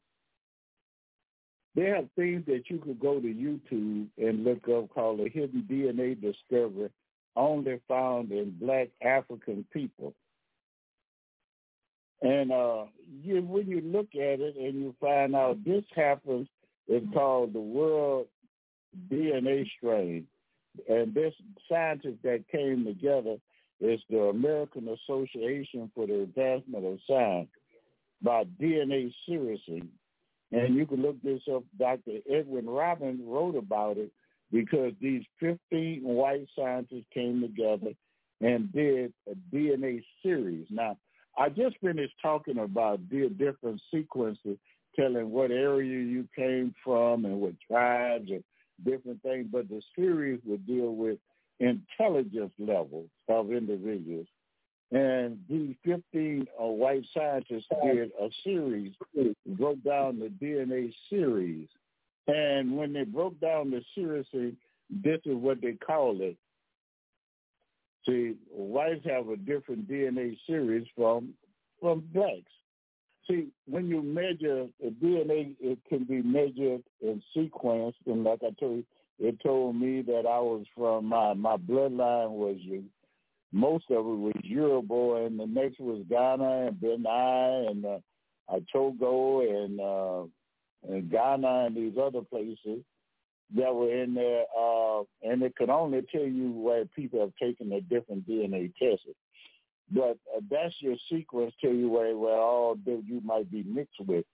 There 1.76 1.96
are 1.96 2.04
things 2.16 2.46
that 2.48 2.64
you 2.70 2.80
could 2.80 3.00
go 3.00 3.20
to 3.20 3.28
YouTube 3.28 4.08
and 4.18 4.44
look 4.44 4.68
up 4.70 4.90
called 4.90 5.20
a 5.20 5.30
hidden 5.30 5.68
DNA 5.70 6.20
discovery 6.20 6.90
only 7.36 7.80
found 7.88 8.32
in 8.32 8.58
black 8.60 8.90
African 9.02 9.66
people. 9.72 10.14
And 12.22 12.52
uh, 12.52 12.86
you, 13.24 13.42
when 13.42 13.68
you 13.68 13.82
look 13.82 14.10
at 14.14 14.42
it 14.42 14.56
and 14.58 14.76
you 14.76 14.96
find 15.00 15.36
out 15.36 15.64
this 15.64 15.86
happens, 15.96 16.48
it's 16.88 17.06
called 17.14 17.54
the 17.54 17.60
World 17.62 18.28
DNA 19.10 19.66
Strain. 19.78 20.28
And 20.88 21.14
this 21.14 21.34
scientist 21.70 22.18
that 22.24 22.44
came 22.52 22.86
together 22.86 23.38
is 23.80 24.00
the 24.10 24.24
American 24.24 24.90
Association 24.90 25.90
for 25.96 26.08
the 26.08 26.22
Advancement 26.22 26.86
of 26.86 27.00
Science 27.08 27.50
by 28.22 28.44
DNA 28.62 29.14
sequencing. 29.28 29.88
And 30.52 30.76
you 30.76 30.86
can 30.86 31.02
look 31.02 31.22
this 31.22 31.42
up. 31.54 31.64
Dr. 31.78 32.20
Edwin 32.30 32.68
Robin 32.68 33.22
wrote 33.26 33.56
about 33.56 33.98
it 33.98 34.12
because 34.52 34.94
these 35.00 35.24
15 35.40 36.02
white 36.04 36.48
scientists 36.58 37.06
came 37.14 37.42
together 37.42 37.94
and 38.42 38.72
did 38.72 39.14
a 39.30 39.36
DNA 39.56 40.04
series. 40.24 40.66
Now, 40.70 40.98
I 41.38 41.50
just 41.50 41.78
finished 41.82 42.14
talking 42.22 42.58
about 42.58 43.00
the 43.10 43.30
different 43.30 43.82
sequences, 43.94 44.58
telling 44.96 45.30
what 45.30 45.52
area 45.52 46.04
you 46.04 46.28
came 46.36 46.74
from 46.84 47.26
and 47.26 47.40
what 47.40 47.54
tribes 47.70 48.30
and 48.32 48.44
different 48.84 49.22
things. 49.22 49.48
But 49.52 49.70
the 49.70 49.82
series 49.96 50.40
would 50.46 50.66
deal 50.66 50.96
with 50.96 51.20
intelligence 51.60 52.54
levels 52.58 53.10
of 53.28 53.52
individuals. 53.52 54.28
And 54.92 55.40
these 55.50 55.76
15 55.86 56.48
uh, 56.60 56.66
white 56.66 57.06
scientists 57.16 57.68
did 57.84 58.12
a 58.20 58.30
series, 58.44 58.94
broke 59.46 59.84
down 59.84 60.20
the 60.20 60.30
DNA 60.44 60.94
series. 61.10 61.68
And 62.28 62.76
when 62.76 62.94
they 62.94 63.04
broke 63.04 63.40
down 63.40 63.70
the 63.70 63.84
series, 63.94 64.26
this 64.90 65.20
is 65.26 65.36
what 65.36 65.62
they 65.62 65.74
call 65.74 66.18
it 66.22 66.38
See, 68.10 68.36
whites 68.52 69.06
have 69.06 69.30
a 69.30 69.38
different 69.38 69.88
DNA 69.90 70.38
series 70.48 70.88
from 70.96 71.34
from 71.80 72.04
blacks. 72.14 72.52
See, 73.30 73.50
when 73.68 73.88
you 73.88 74.02
measure 74.02 74.68
the 74.82 74.90
DNA, 74.90 75.56
it 75.60 75.80
can 75.88 76.06
be 76.06 76.22
measured 76.22 76.84
and 77.02 77.22
sequenced. 77.36 77.94
and 78.08 78.24
like 78.24 78.40
I 78.42 78.52
told 78.60 78.78
you, 78.78 78.86
it 79.20 79.40
told 79.42 79.76
me 79.76 80.02
that 80.02 80.26
I 80.26 80.40
was 80.40 80.66
from 80.76 81.06
my 81.06 81.34
my 81.34 81.58
bloodline 81.58 82.32
was 82.32 82.58
most 83.52 83.86
of 83.90 83.98
it 83.98 84.02
was 84.02 84.34
Yoruba, 84.44 85.26
and 85.26 85.40
the 85.40 85.48
next 85.48 85.80
was 85.80 86.04
Ghana 86.10 86.68
and 86.68 86.80
Benin 86.80 87.06
and 87.06 87.86
uh, 87.86 88.60
Togo 88.72 89.42
and 89.42 89.80
uh, 89.80 90.24
and 90.88 91.10
Ghana 91.12 91.66
and 91.66 91.76
these 91.76 91.98
other 92.02 92.22
places 92.22 92.84
that 93.56 93.74
were 93.74 93.92
in 93.92 94.14
there, 94.14 94.44
uh, 94.58 95.00
and 95.24 95.42
it 95.42 95.56
could 95.56 95.70
only 95.70 96.02
tell 96.12 96.26
you 96.26 96.52
where 96.52 96.86
people 96.86 97.20
have 97.20 97.34
taken 97.42 97.72
a 97.74 97.82
different 97.82 98.28
DNA 98.28 98.72
tests. 98.78 99.06
But 99.92 100.18
uh, 100.36 100.42
that's 100.52 100.76
your 100.80 100.96
sequence, 101.12 101.54
tell 101.60 101.74
you 101.74 101.90
where, 101.90 102.16
where 102.16 102.38
all 102.38 102.76
that 102.86 103.04
you 103.08 103.22
might 103.26 103.50
be 103.52 103.64
mixed 103.64 104.00
with. 104.06 104.26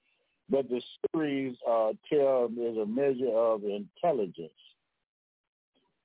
But 0.50 0.70
the 0.70 0.82
series 1.14 1.56
uh, 1.68 1.94
tell 2.12 2.50
is 2.60 2.78
a 2.78 2.86
measure 2.86 3.32
of 3.34 3.64
intelligence. 3.64 4.52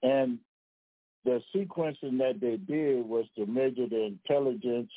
And 0.02 0.38
the 1.24 1.42
sequencing 1.54 2.18
that 2.18 2.40
they 2.40 2.56
did 2.56 3.06
was 3.06 3.26
to 3.36 3.46
measure 3.46 3.88
the 3.88 4.04
intelligence 4.06 4.90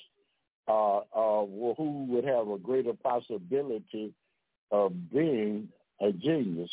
uh, 0.67 1.01
of 1.13 1.49
who 1.77 2.05
would 2.09 2.23
have 2.23 2.47
a 2.47 2.57
greater 2.57 2.93
possibility 2.93 4.13
of 4.71 5.11
being 5.11 5.67
a 6.01 6.11
genius. 6.11 6.69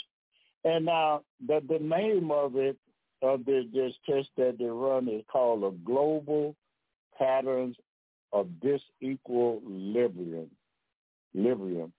And 0.65 0.85
now 0.85 1.23
the 1.47 1.61
the 1.69 1.79
name 1.79 2.31
of 2.31 2.57
it 2.57 2.77
of 3.23 3.45
the, 3.45 3.69
this 3.73 3.95
test 4.07 4.29
that 4.37 4.57
they 4.59 4.65
run 4.65 5.09
is 5.09 5.23
called 5.31 5.65
a 5.65 5.77
global 5.85 6.55
patterns 7.19 7.77
of 8.33 8.49
disequilibrium. 8.63 10.49
Librium. 11.37 11.93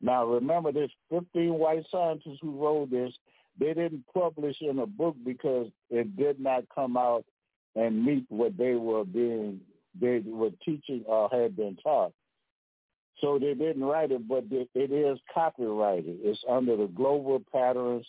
Now 0.00 0.24
remember 0.26 0.72
this 0.72 0.90
15 1.10 1.54
white 1.54 1.84
scientists 1.90 2.38
who 2.40 2.62
wrote 2.62 2.90
this, 2.90 3.12
they 3.60 3.74
didn't 3.74 4.04
publish 4.12 4.56
in 4.60 4.80
a 4.80 4.86
book 4.86 5.14
because 5.24 5.68
it 5.90 6.16
did 6.16 6.40
not 6.40 6.64
come 6.74 6.96
out 6.96 7.24
and 7.76 8.04
meet 8.04 8.24
what 8.28 8.56
they 8.58 8.74
were 8.74 9.04
being 9.04 9.60
they 10.00 10.20
were 10.24 10.50
teaching 10.64 11.04
or 11.06 11.28
had 11.30 11.56
been 11.56 11.76
taught. 11.82 12.12
So 13.20 13.38
they 13.38 13.54
didn't 13.54 13.84
write 13.84 14.12
it, 14.12 14.26
but 14.26 14.44
it 14.50 14.92
is 14.92 15.18
copyrighted. 15.32 16.18
It's 16.22 16.42
under 16.48 16.76
the 16.76 16.86
global 16.86 17.42
patterns 17.52 18.06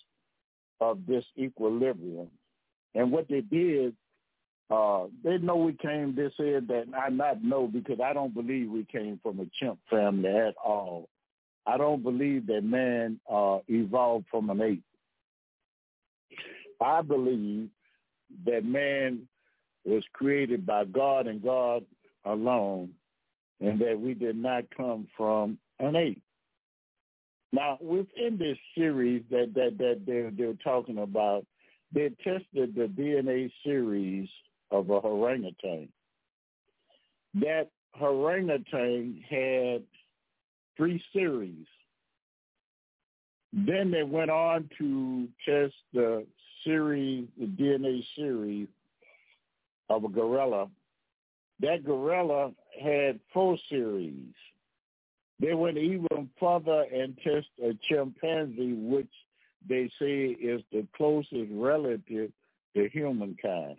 of 0.80 1.00
this 1.08 1.26
equilibrium. 1.38 2.28
And 2.96 3.12
what 3.12 3.28
they 3.28 3.42
did, 3.42 3.94
uh, 4.70 5.06
they 5.24 5.38
know 5.38 5.58
we 5.58 5.74
came, 5.74 6.16
they 6.16 6.30
said 6.38 6.68
that 6.70 6.86
I 6.98 7.10
not 7.10 7.44
know 7.44 7.68
because 7.68 8.00
I 8.04 8.14
don't 8.14 8.34
believe 8.34 8.70
we 8.70 8.86
came 8.86 9.20
from 9.22 9.40
a 9.40 9.46
chimp 9.60 9.80
family 9.90 10.30
at 10.30 10.56
all. 10.64 11.10
I 11.66 11.78
don't 11.78 12.04
believe 12.04 12.48
that 12.48 12.64
man 12.64 13.20
uh, 13.30 13.60
evolved 13.68 14.26
from 14.32 14.50
an 14.50 14.62
ape. 14.62 14.84
I 16.82 17.02
believe 17.02 17.70
that 18.46 18.66
man 18.66 19.28
was 19.86 20.04
created 20.14 20.66
by 20.66 20.86
God 20.86 21.28
and 21.28 21.42
God 21.42 21.86
alone, 22.26 22.92
and 23.60 23.80
that 23.80 24.00
we 24.00 24.14
did 24.14 24.36
not 24.36 24.66
come 24.76 25.08
from 25.18 25.58
an 25.80 25.96
ape. 25.96 26.22
Now, 27.52 27.78
within 27.82 28.38
this 28.38 28.58
series 28.76 29.24
that 29.30 29.54
that 29.56 29.78
that 29.78 30.02
they're 30.06 30.32
they're 30.32 30.54
talking 30.64 31.00
about, 31.00 31.46
they 31.94 32.10
tested 32.24 32.76
the 32.76 32.90
DNA 32.98 33.52
series 33.64 34.30
of 34.72 34.90
a 34.90 34.94
orangutan. 34.94 35.90
That 37.36 37.70
orangutan 38.00 39.22
had 39.30 39.84
three 40.78 41.04
series. 41.14 41.66
Then 43.54 43.92
they 43.92 44.04
went 44.04 44.32
on 44.32 44.70
to 44.78 45.28
test 45.46 45.74
the 45.94 46.26
series, 46.64 47.28
the 47.40 47.46
DNA 47.46 48.04
series 48.16 48.68
of 49.90 50.04
a 50.04 50.10
gorilla. 50.10 50.68
That 51.60 51.84
gorilla 51.84 52.52
had 52.82 53.20
four 53.34 53.58
series. 53.70 54.34
They 55.40 55.54
went 55.54 55.78
even 55.78 56.30
further 56.40 56.86
and 56.94 57.16
tested 57.18 57.46
a 57.64 57.74
chimpanzee, 57.88 58.74
which 58.74 59.12
they 59.68 59.90
say 60.00 60.28
is 60.28 60.62
the 60.72 60.88
closest 60.96 61.52
relative 61.52 62.32
to 62.76 62.90
humankind. 62.90 63.78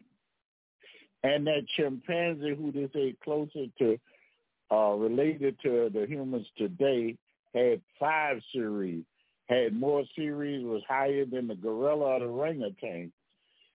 And 1.24 1.46
that 1.46 1.66
chimpanzee, 1.76 2.54
who 2.56 2.72
they 2.72 2.88
say 2.92 3.14
closer 3.22 3.66
to, 3.78 3.98
uh, 4.72 4.94
related 4.94 5.56
to 5.62 5.90
the 5.92 6.06
humans 6.08 6.46
today, 6.56 7.16
had 7.54 7.80
five 8.00 8.40
series, 8.52 9.04
had 9.48 9.74
more 9.74 10.04
series, 10.16 10.64
was 10.64 10.82
higher 10.88 11.24
than 11.24 11.48
the 11.48 11.54
gorilla 11.54 12.04
or 12.04 12.20
the 12.20 12.26
orangutan. 12.26 13.12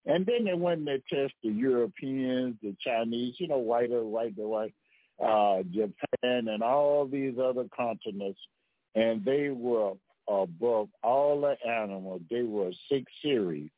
And 0.05 0.25
then 0.25 0.45
they 0.45 0.53
went 0.53 0.79
and 0.79 0.87
they 0.87 1.03
tested 1.09 1.33
the 1.43 1.49
Europeans, 1.49 2.55
the 2.63 2.75
Chinese, 2.81 3.35
you 3.39 3.47
know, 3.47 3.57
whiter, 3.57 4.03
whiter, 4.03 4.47
white, 4.47 4.73
uh, 5.23 5.63
Japan, 5.73 6.47
and 6.47 6.63
all 6.63 7.05
these 7.05 7.33
other 7.43 7.65
continents, 7.75 8.39
and 8.95 9.25
they 9.25 9.49
were 9.49 9.93
above 10.27 10.89
all 11.03 11.41
the 11.41 11.55
animals. 11.69 12.21
They 12.29 12.43
were 12.43 12.71
six 12.89 13.11
series, 13.21 13.69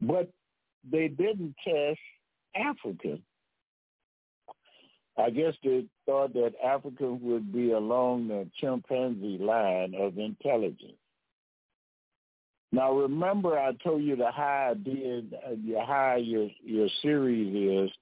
but 0.00 0.30
they 0.90 1.08
didn't 1.08 1.54
test 1.64 1.98
Africa. 2.56 3.18
I 5.18 5.30
guess 5.30 5.54
they 5.62 5.84
thought 6.06 6.32
that 6.34 6.54
Africa 6.64 7.12
would 7.12 7.52
be 7.52 7.72
along 7.72 8.28
the 8.28 8.48
chimpanzee 8.58 9.38
line 9.38 9.94
of 9.94 10.16
intelligence. 10.16 10.96
Now 12.72 12.92
remember, 12.92 13.58
I 13.58 13.72
told 13.84 14.02
you 14.02 14.16
the 14.16 14.30
higher 14.30 14.74
did, 14.74 15.34
uh, 15.34 15.50
the 15.50 15.84
higher 15.84 16.16
your 16.16 16.48
your 16.64 16.88
series 17.02 17.88
is, 17.88 17.96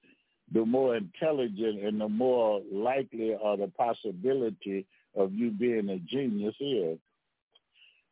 the 0.53 0.65
more 0.65 0.95
intelligent 0.95 1.83
and 1.83 1.99
the 1.99 2.07
more 2.07 2.61
likely 2.71 3.35
or 3.35 3.57
the 3.57 3.67
possibility 3.67 4.85
of 5.15 5.33
you 5.33 5.51
being 5.51 5.89
a 5.89 5.99
genius 5.99 6.55
is. 6.61 6.97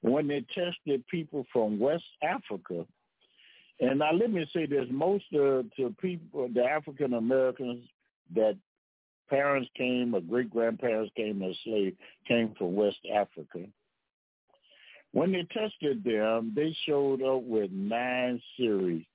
When 0.01 0.27
they 0.27 0.45
tested 0.53 1.05
people 1.07 1.45
from 1.51 1.79
West 1.79 2.03
Africa, 2.21 2.85
and 3.79 3.99
now 3.99 4.11
let 4.11 4.29
me 4.29 4.45
say 4.53 4.65
this, 4.65 4.85
most 4.91 5.25
of 5.33 5.65
the 5.77 5.93
people, 6.01 6.49
the 6.53 6.63
African 6.63 7.13
Americans 7.13 7.85
that 8.35 8.57
parents 9.29 9.69
came 9.77 10.13
or 10.13 10.21
great 10.21 10.49
grandparents 10.49 11.11
came 11.15 11.41
as 11.41 11.55
slaves 11.63 11.95
came 12.27 12.53
from 12.57 12.75
West 12.75 12.99
Africa. 13.13 13.65
When 15.11 15.31
they 15.31 15.43
tested 15.51 16.03
them, 16.03 16.53
they 16.55 16.75
showed 16.85 17.23
up 17.23 17.43
with 17.43 17.71
nine 17.71 18.41
series, 18.57 19.05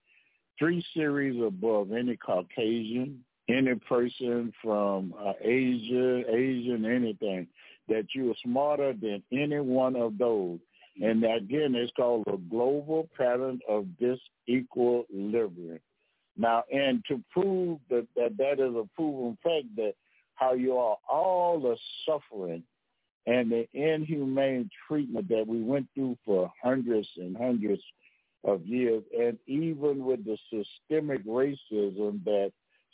three 0.59 0.85
series 0.93 1.41
above 1.41 1.93
any 1.93 2.17
Caucasian, 2.17 3.25
any 3.49 3.75
person 3.89 4.53
from 4.63 5.15
uh, 5.19 5.35
Asia, 5.41 6.25
Asian, 6.29 6.85
anything, 6.85 7.47
that 7.89 8.07
you 8.15 8.31
are 8.31 8.37
smarter 8.45 8.93
than 8.93 9.23
any 9.31 9.61
one 9.61 9.95
of 9.95 10.19
those. 10.19 10.59
And 11.01 11.25
again, 11.25 11.75
it's 11.75 11.93
called 11.97 12.25
a 12.29 12.37
global 12.37 13.09
pattern 13.17 13.61
of 13.69 13.87
disequilibrium. 14.01 15.81
Now, 16.37 16.65
and 16.73 17.05
to 17.09 17.23
prove 17.31 17.79
that, 17.91 18.07
that 18.17 18.37
that 18.39 18.55
is 18.55 18.75
a 18.75 18.89
proven 18.97 19.39
fact 19.43 19.77
that 19.77 19.95
how 20.35 20.55
you 20.55 20.77
are 20.77 20.97
all 21.09 21.61
the 21.61 21.77
suffering 22.07 22.65
and 23.27 23.51
the 23.51 23.67
inhumane 23.73 24.71
treatment 24.87 25.29
that 25.29 25.47
we 25.47 25.63
went 25.63 25.87
through 25.95 26.17
for 26.25 26.53
hundreds 26.63 27.09
and 27.17 27.37
hundreds 27.37 27.83
of 28.45 28.65
years, 28.67 29.03
and 29.19 29.39
even 29.47 30.05
with 30.05 30.25
the 30.25 30.37
systemic 30.51 31.25
racism 31.27 32.21
that's 32.25 32.53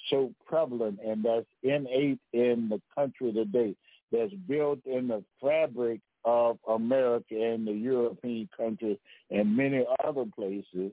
so 0.09 0.33
prevalent 0.47 0.99
and 1.05 1.25
that's 1.25 1.47
innate 1.63 2.21
in 2.33 2.69
the 2.69 2.81
country 2.95 3.33
today, 3.33 3.75
that's 4.13 4.33
built 4.49 4.79
in 4.87 5.09
the 5.09 5.23
fabric 5.43 6.01
of 6.25 6.59
America 6.69 7.35
and 7.35 7.67
the 7.67 7.73
European 7.73 8.49
countries 8.57 8.99
and 9.31 9.57
many 9.57 9.85
other 10.05 10.25
places, 10.37 10.93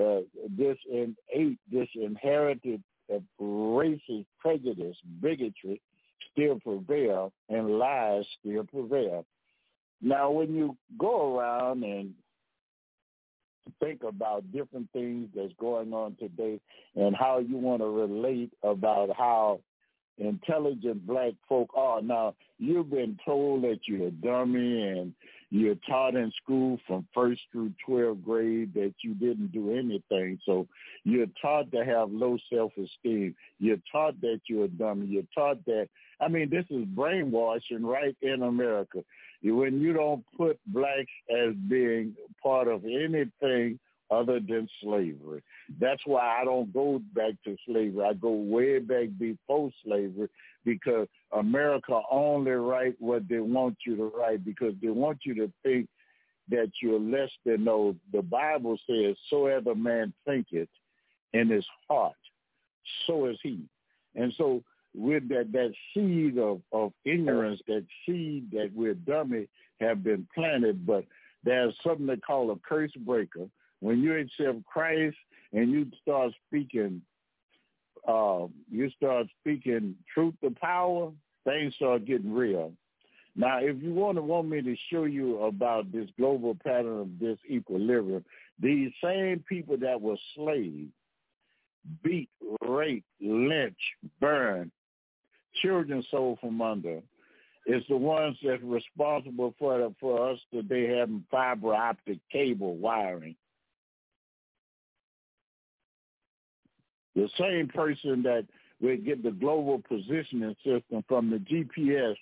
uh, 0.00 0.20
this 0.56 0.78
innate, 0.90 1.58
this 1.70 1.88
inherited 1.94 2.82
uh, 3.12 3.18
racist 3.40 4.26
prejudice, 4.38 4.96
bigotry, 5.20 5.80
still 6.32 6.58
prevail 6.60 7.32
and 7.48 7.78
lies 7.78 8.24
still 8.38 8.64
prevail. 8.64 9.24
Now, 10.02 10.30
when 10.30 10.54
you 10.54 10.76
go 10.98 11.38
around 11.38 11.84
and 11.84 12.14
think 13.78 14.02
about 14.02 14.50
different 14.52 14.88
things 14.92 15.28
that's 15.34 15.52
going 15.58 15.92
on 15.92 16.16
today 16.18 16.60
and 16.96 17.14
how 17.14 17.38
you 17.38 17.56
want 17.56 17.82
to 17.82 17.88
relate 17.88 18.50
about 18.62 19.10
how 19.16 19.60
intelligent 20.18 21.06
black 21.06 21.32
folk 21.48 21.70
are. 21.74 22.02
Now, 22.02 22.34
you've 22.58 22.90
been 22.90 23.18
told 23.24 23.62
that 23.64 23.80
you're 23.86 24.08
a 24.08 24.10
dummy 24.10 24.82
and 24.82 25.14
you're 25.50 25.76
taught 25.88 26.14
in 26.14 26.30
school 26.42 26.78
from 26.86 27.06
first 27.12 27.40
through 27.50 27.72
12th 27.88 28.22
grade 28.22 28.74
that 28.74 28.94
you 29.02 29.14
didn't 29.14 29.52
do 29.52 29.72
anything. 29.72 30.38
So 30.44 30.68
you're 31.04 31.26
taught 31.40 31.72
to 31.72 31.84
have 31.84 32.12
low 32.12 32.36
self-esteem. 32.52 33.34
You're 33.58 33.80
taught 33.90 34.20
that 34.20 34.40
you're 34.46 34.66
a 34.66 34.68
dummy. 34.68 35.06
You're 35.06 35.22
taught 35.34 35.64
that, 35.64 35.88
I 36.20 36.28
mean, 36.28 36.50
this 36.50 36.66
is 36.70 36.84
brainwashing 36.86 37.84
right 37.84 38.16
in 38.22 38.42
America. 38.42 39.02
When 39.42 39.80
you 39.80 39.92
don't 39.92 40.24
put 40.36 40.58
blacks 40.66 41.10
as 41.30 41.54
being 41.68 42.14
part 42.42 42.68
of 42.68 42.84
anything 42.84 43.78
other 44.10 44.40
than 44.40 44.68
slavery. 44.82 45.42
That's 45.80 46.02
why 46.04 46.40
I 46.40 46.44
don't 46.44 46.72
go 46.72 47.00
back 47.14 47.34
to 47.44 47.56
slavery. 47.66 48.04
I 48.04 48.14
go 48.14 48.32
way 48.32 48.80
back 48.80 49.08
before 49.18 49.70
slavery 49.84 50.28
because 50.64 51.06
America 51.32 52.00
only 52.10 52.50
write 52.52 52.96
what 52.98 53.28
they 53.28 53.38
want 53.38 53.76
you 53.86 53.96
to 53.96 54.12
write 54.16 54.44
because 54.44 54.74
they 54.82 54.88
want 54.88 55.18
you 55.24 55.34
to 55.34 55.52
think 55.62 55.88
that 56.50 56.70
you're 56.82 56.98
less 56.98 57.30
than 57.46 57.64
those. 57.64 57.94
The 58.12 58.22
Bible 58.22 58.76
says, 58.88 59.14
so 59.28 59.46
a 59.46 59.74
man 59.74 60.12
thinketh 60.26 60.68
in 61.32 61.48
his 61.48 61.64
heart, 61.88 62.14
so 63.06 63.26
is 63.26 63.38
he. 63.42 63.60
And 64.16 64.32
so 64.36 64.62
with 64.94 65.28
that, 65.28 65.52
that 65.52 65.72
seed 65.94 66.38
of, 66.38 66.60
of 66.72 66.92
ignorance, 67.04 67.60
that 67.66 67.84
seed 68.04 68.50
that 68.52 68.70
we're 68.74 68.94
dummy 68.94 69.48
have 69.80 70.02
been 70.02 70.26
planted, 70.34 70.86
but 70.86 71.04
there's 71.44 71.74
something 71.82 72.06
they 72.06 72.16
call 72.16 72.50
a 72.50 72.56
curse 72.56 72.92
breaker 72.92 73.48
when 73.80 74.02
you 74.02 74.16
accept 74.16 74.64
Christ 74.66 75.16
and 75.52 75.70
you 75.70 75.86
start 76.02 76.32
speaking, 76.46 77.02
uh, 78.06 78.46
you 78.70 78.90
start 78.90 79.26
speaking 79.40 79.96
truth 80.14 80.34
to 80.42 80.50
power, 80.50 81.10
things 81.44 81.74
start 81.74 82.04
getting 82.04 82.32
real. 82.32 82.72
Now, 83.36 83.58
if 83.60 83.82
you 83.82 83.94
want 83.94 84.18
to 84.18 84.22
want 84.22 84.48
me 84.48 84.60
to 84.60 84.76
show 84.90 85.04
you 85.04 85.42
about 85.42 85.92
this 85.92 86.08
global 86.18 86.56
pattern 86.62 87.00
of 87.00 87.06
disequilibrium, 87.06 88.24
these 88.58 88.90
same 89.02 89.44
people 89.48 89.78
that 89.78 90.00
were 90.00 90.16
slaves, 90.34 90.90
beat, 92.02 92.28
rape, 92.60 93.04
lynch, 93.20 93.78
burn, 94.20 94.70
children 95.62 96.04
sold 96.10 96.38
from 96.40 96.60
under, 96.62 97.00
is 97.66 97.82
the 97.88 97.96
ones 97.96 98.36
that's 98.42 98.62
responsible 98.62 99.54
for 99.58 99.92
for 100.00 100.30
us 100.30 100.38
today 100.52 100.96
having 100.98 101.24
fiber 101.30 101.74
optic 101.74 102.18
cable 102.32 102.76
wiring. 102.76 103.36
The 107.14 107.28
same 107.38 107.68
person 107.68 108.22
that 108.22 108.46
will 108.80 108.96
get 108.96 109.22
the 109.22 109.30
global 109.30 109.82
positioning 109.86 110.56
system 110.64 111.04
from 111.06 111.30
the 111.30 111.36
GPS 111.36 112.16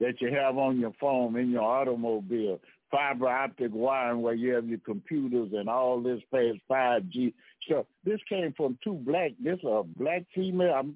that 0.00 0.20
you 0.20 0.32
have 0.34 0.58
on 0.58 0.78
your 0.78 0.92
phone 1.00 1.36
in 1.36 1.50
your 1.50 1.62
automobile, 1.62 2.60
fiber 2.90 3.28
optic 3.28 3.70
wiring 3.72 4.20
where 4.20 4.34
you 4.34 4.52
have 4.54 4.66
your 4.66 4.80
computers 4.80 5.50
and 5.52 5.68
all 5.68 6.00
this 6.02 6.20
past 6.32 6.58
5G. 6.70 7.32
So 7.68 7.86
this 8.04 8.20
came 8.28 8.52
from 8.56 8.78
two 8.84 8.94
black, 8.94 9.32
this 9.42 9.60
a 9.64 9.82
black 9.84 10.24
female, 10.34 10.92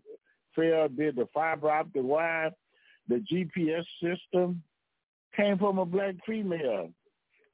fair 0.57 0.88
did 0.88 1.16
the 1.16 1.28
fiber 1.32 1.70
optic 1.70 2.02
wire, 2.02 2.50
the 3.09 3.22
GPS 3.32 3.84
system 4.02 4.62
came 5.36 5.59
from 5.59 5.78
a 5.78 5.84
black 5.84 6.14
female. 6.26 6.90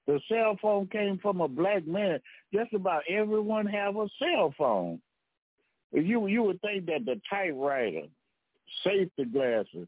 The 0.07 0.21
cell 0.29 0.59
phone 0.61 0.89
came 0.89 1.19
from 1.19 1.41
a 1.41 1.49
black 1.49 1.87
man. 1.87 2.21
Just 2.53 2.73
about 2.73 3.03
everyone 3.09 3.67
have 3.67 3.97
a 3.97 4.09
cell 4.19 4.55
phone. 4.57 5.01
You 5.93 6.27
you 6.27 6.43
would 6.43 6.61
think 6.63 6.87
that 6.87 7.05
the 7.05 7.21
typewriter, 7.29 8.07
safety 8.83 9.25
glasses, 9.25 9.87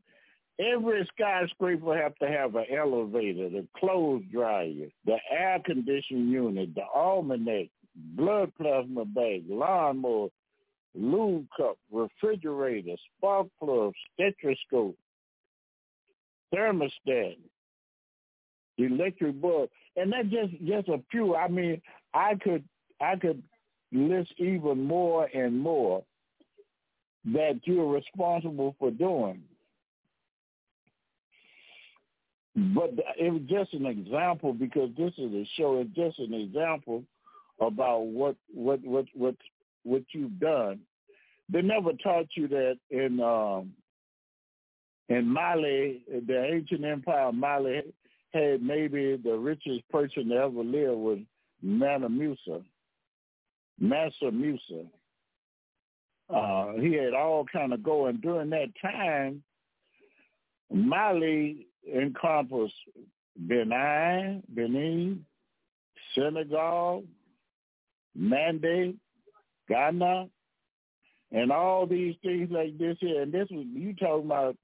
every 0.58 1.08
skyscraper 1.14 1.96
have 1.96 2.14
to 2.16 2.28
have 2.28 2.54
an 2.54 2.66
elevator, 2.70 3.48
the 3.48 3.66
clothes 3.76 4.22
dryer, 4.30 4.88
the 5.04 5.16
air 5.30 5.60
conditioning 5.64 6.28
unit, 6.28 6.74
the 6.74 6.84
almanac, 6.94 7.68
blood 7.96 8.52
plasma 8.60 9.04
bag, 9.04 9.44
lawnmower, 9.48 10.28
lube 10.94 11.46
cup, 11.56 11.76
refrigerator, 11.92 12.96
spark 13.18 13.46
plug, 13.60 13.92
stethoscope, 14.14 14.96
thermostat, 16.54 17.36
electric 18.78 19.40
bulb, 19.40 19.70
and 19.96 20.12
that's 20.12 20.28
just 20.28 20.52
just 20.64 20.88
a 20.88 21.00
few. 21.10 21.34
I 21.34 21.48
mean, 21.48 21.80
I 22.12 22.34
could 22.42 22.64
I 23.00 23.16
could 23.16 23.42
list 23.92 24.32
even 24.38 24.84
more 24.84 25.26
and 25.34 25.58
more 25.58 26.02
that 27.26 27.60
you're 27.64 27.90
responsible 27.90 28.74
for 28.78 28.90
doing. 28.90 29.42
But 32.56 32.90
it 33.18 33.32
was 33.32 33.42
just 33.48 33.72
an 33.72 33.86
example 33.86 34.52
because 34.52 34.90
this 34.96 35.12
is 35.18 35.32
a 35.32 35.48
show. 35.56 35.80
It's 35.80 35.94
just 35.96 36.18
an 36.20 36.34
example 36.34 37.02
about 37.60 38.00
what 38.00 38.36
what 38.52 38.80
what 38.84 39.06
what 39.14 39.34
what 39.84 40.02
you've 40.12 40.38
done. 40.40 40.80
They 41.48 41.62
never 41.62 41.92
taught 42.02 42.26
you 42.36 42.48
that 42.48 42.76
in 42.90 43.20
um, 43.20 43.72
in 45.08 45.28
Mali, 45.28 46.02
the 46.08 46.44
ancient 46.52 46.84
empire 46.84 47.28
of 47.28 47.34
Mali 47.34 47.82
had 48.32 48.62
maybe 48.62 49.16
the 49.16 49.36
richest 49.36 49.88
person 49.90 50.30
to 50.30 50.36
ever 50.36 50.64
live 50.64 50.96
was 50.96 51.18
Mansa 51.62 52.08
Musa. 52.08 52.60
Mansa 53.78 54.30
Musa. 54.32 54.84
Uh, 56.34 56.72
he 56.80 56.94
had 56.94 57.12
all 57.12 57.44
kind 57.52 57.72
of 57.72 57.82
going 57.82 58.16
during 58.16 58.50
that 58.50 58.70
time. 58.80 59.42
Mali 60.72 61.66
encompassed 61.94 62.72
Benin, 63.36 64.42
Benin, 64.48 65.24
Senegal, 66.14 67.04
Mande, 68.14 68.94
Ghana, 69.68 70.26
and 71.32 71.52
all 71.52 71.86
these 71.86 72.14
things 72.22 72.48
like 72.50 72.78
this 72.78 72.96
here. 73.00 73.22
And 73.22 73.32
this 73.32 73.48
was 73.50 73.66
you 73.72 73.94
talking 73.94 74.26
about 74.26 74.56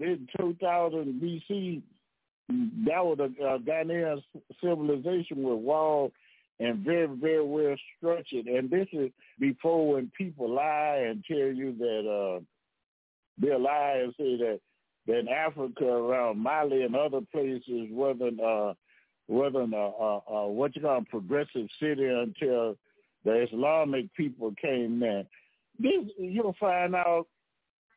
in 0.00 0.28
2000 0.38 1.20
BC. 1.22 1.82
That 2.86 3.04
was 3.04 3.18
a, 3.20 3.44
a 3.44 3.58
Ghanaian 3.58 4.22
civilization 4.60 5.42
with 5.42 5.58
walls 5.58 6.12
and 6.60 6.78
very, 6.84 7.06
very 7.06 7.44
well 7.44 7.76
structured. 7.96 8.46
And 8.46 8.70
this 8.70 8.86
is 8.92 9.10
before 9.40 9.94
when 9.94 10.10
people 10.16 10.50
lie 10.50 11.06
and 11.08 11.24
tell 11.24 11.36
you 11.36 11.74
that 11.78 12.08
uh, 12.08 12.40
they'll 13.38 13.62
lie 13.62 14.00
and 14.02 14.14
say 14.16 14.36
that 14.36 14.60
that 15.06 15.28
Africa 15.28 15.84
around 15.84 16.38
Mali 16.38 16.82
and 16.82 16.96
other 16.96 17.20
places 17.32 17.88
wasn't 17.90 18.40
uh, 18.40 18.74
wasn't 19.28 19.74
a, 19.74 19.76
a, 19.76 20.20
a 20.28 20.48
what 20.48 20.74
you 20.76 20.82
call 20.82 20.98
a 20.98 21.04
progressive 21.04 21.66
city 21.80 22.06
until 22.06 22.76
the 23.24 23.42
Islamic 23.42 24.12
people 24.14 24.54
came 24.60 25.00
there. 25.00 25.24
This 25.78 26.04
you'll 26.18 26.56
find 26.60 26.94
out 26.94 27.26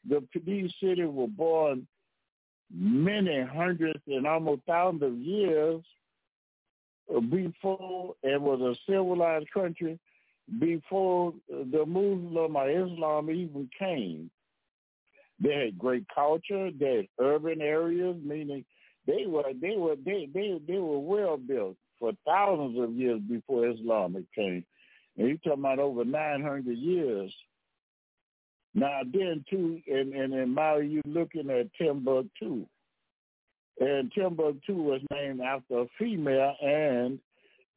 the 0.07 0.23
these 0.45 0.71
cities 0.81 1.09
were 1.09 1.27
born 1.27 1.87
many 2.73 3.41
hundreds 3.43 3.99
and 4.07 4.27
almost 4.27 4.61
thousands 4.67 5.03
of 5.03 5.17
years 5.17 5.83
before 7.29 8.15
it 8.23 8.41
was 8.41 8.59
a 8.61 8.91
civilized 8.91 9.49
country, 9.53 9.99
before 10.59 11.33
the 11.49 11.85
Muslim 11.85 12.55
or 12.55 12.69
Islam 12.69 13.29
even 13.29 13.69
came. 13.77 14.29
They 15.39 15.65
had 15.65 15.77
great 15.77 16.05
culture. 16.13 16.71
They 16.71 16.95
had 16.97 17.07
urban 17.19 17.61
areas, 17.61 18.17
meaning 18.23 18.65
they 19.05 19.25
were 19.27 19.43
they 19.61 19.75
were 19.77 19.95
they 20.03 20.27
they 20.33 20.59
they 20.67 20.79
were 20.79 20.99
well 20.99 21.37
built 21.37 21.77
for 21.99 22.11
thousands 22.25 22.79
of 22.79 22.93
years 22.93 23.21
before 23.29 23.69
Islam 23.69 24.25
came. 24.35 24.65
And 25.17 25.27
you're 25.27 25.37
talking 25.37 25.63
about 25.63 25.79
over 25.79 26.05
nine 26.05 26.41
hundred 26.41 26.77
years. 26.77 27.33
Now 28.73 29.01
then 29.11 29.43
too, 29.49 29.81
and 29.87 30.13
and 30.13 30.33
in 30.33 30.53
Mali 30.53 30.87
you're 30.87 31.03
looking 31.05 31.49
at 31.49 31.73
Timbuktu. 31.73 32.65
And 33.79 34.11
Timbuktu 34.11 34.73
was 34.73 35.01
named 35.11 35.41
after 35.41 35.81
a 35.81 35.85
female, 35.99 36.55
and 36.61 37.19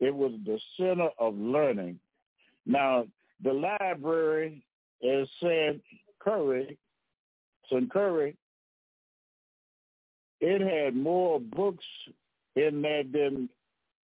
it 0.01 0.15
was 0.15 0.33
the 0.47 0.59
center 0.79 1.11
of 1.19 1.35
learning. 1.37 2.01
Now, 2.65 3.07
the 3.43 3.53
library 3.53 4.65
is 5.03 5.29
said 5.41 5.81
Curry, 6.21 6.79
Sankore, 7.71 8.35
it 10.41 10.61
had 10.61 10.97
more 10.97 11.39
books 11.39 11.85
in 12.57 12.83
there 12.83 13.05
than 13.05 13.49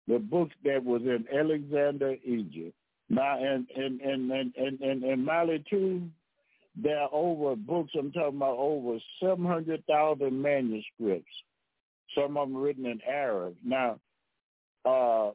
the 0.06 0.18
books 0.18 0.54
that 0.64 0.84
was 0.84 1.02
in 1.02 1.26
Alexander, 1.36 2.16
Egypt. 2.24 2.74
Now, 3.10 3.38
in 3.38 3.66
in 3.76 4.00
in 4.00 4.52
in 4.56 4.78
in, 4.80 5.04
in 5.04 5.24
Mali 5.24 5.62
too, 5.68 6.08
there 6.74 7.00
are 7.00 7.10
over 7.12 7.56
books. 7.56 7.92
I'm 7.98 8.12
talking 8.12 8.36
about 8.36 8.56
over 8.56 8.98
seven 9.20 9.44
hundred 9.44 9.84
thousand 9.86 10.40
manuscripts 10.40 11.26
some 12.14 12.36
of 12.36 12.48
them 12.48 12.56
written 12.56 12.86
in 12.86 13.00
Arab. 13.08 13.56
Now, 13.64 13.98
uh, 14.84 15.30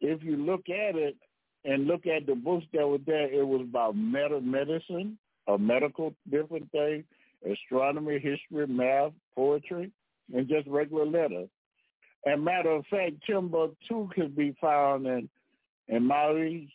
if 0.00 0.22
you 0.22 0.36
look 0.36 0.68
at 0.68 0.96
it 0.96 1.16
and 1.64 1.86
look 1.86 2.06
at 2.06 2.26
the 2.26 2.34
books 2.34 2.66
that 2.72 2.86
were 2.86 2.98
there, 2.98 3.32
it 3.32 3.46
was 3.46 3.62
about 3.62 3.96
med- 3.96 4.44
medicine, 4.44 5.18
a 5.48 5.58
medical 5.58 6.14
different 6.30 6.70
thing, 6.70 7.04
astronomy, 7.50 8.14
history, 8.18 8.66
math, 8.66 9.12
poetry, 9.34 9.90
and 10.34 10.48
just 10.48 10.66
regular 10.68 11.06
letters. 11.06 11.48
And 12.24 12.44
matter 12.44 12.70
of 12.70 12.84
fact, 12.90 13.14
Timbuktu 13.26 14.08
could 14.14 14.36
be 14.36 14.56
found 14.60 15.06
in 15.06 15.28
in 15.88 16.04
Mali, 16.04 16.72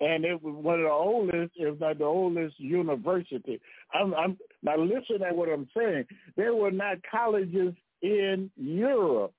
and 0.00 0.24
it 0.24 0.42
was 0.42 0.54
one 0.54 0.80
of 0.80 0.84
the 0.84 0.90
oldest, 0.90 1.52
if 1.56 1.78
not 1.78 1.98
the 1.98 2.04
oldest, 2.04 2.58
university. 2.58 3.60
I'm, 3.92 4.14
I'm 4.14 4.38
now 4.62 4.78
listen 4.78 5.22
at 5.26 5.36
what 5.36 5.48
I'm 5.48 5.68
saying. 5.76 6.06
There 6.36 6.54
were 6.54 6.70
not 6.70 6.98
colleges 7.10 7.74
in 8.02 8.50
Europe 8.56 9.32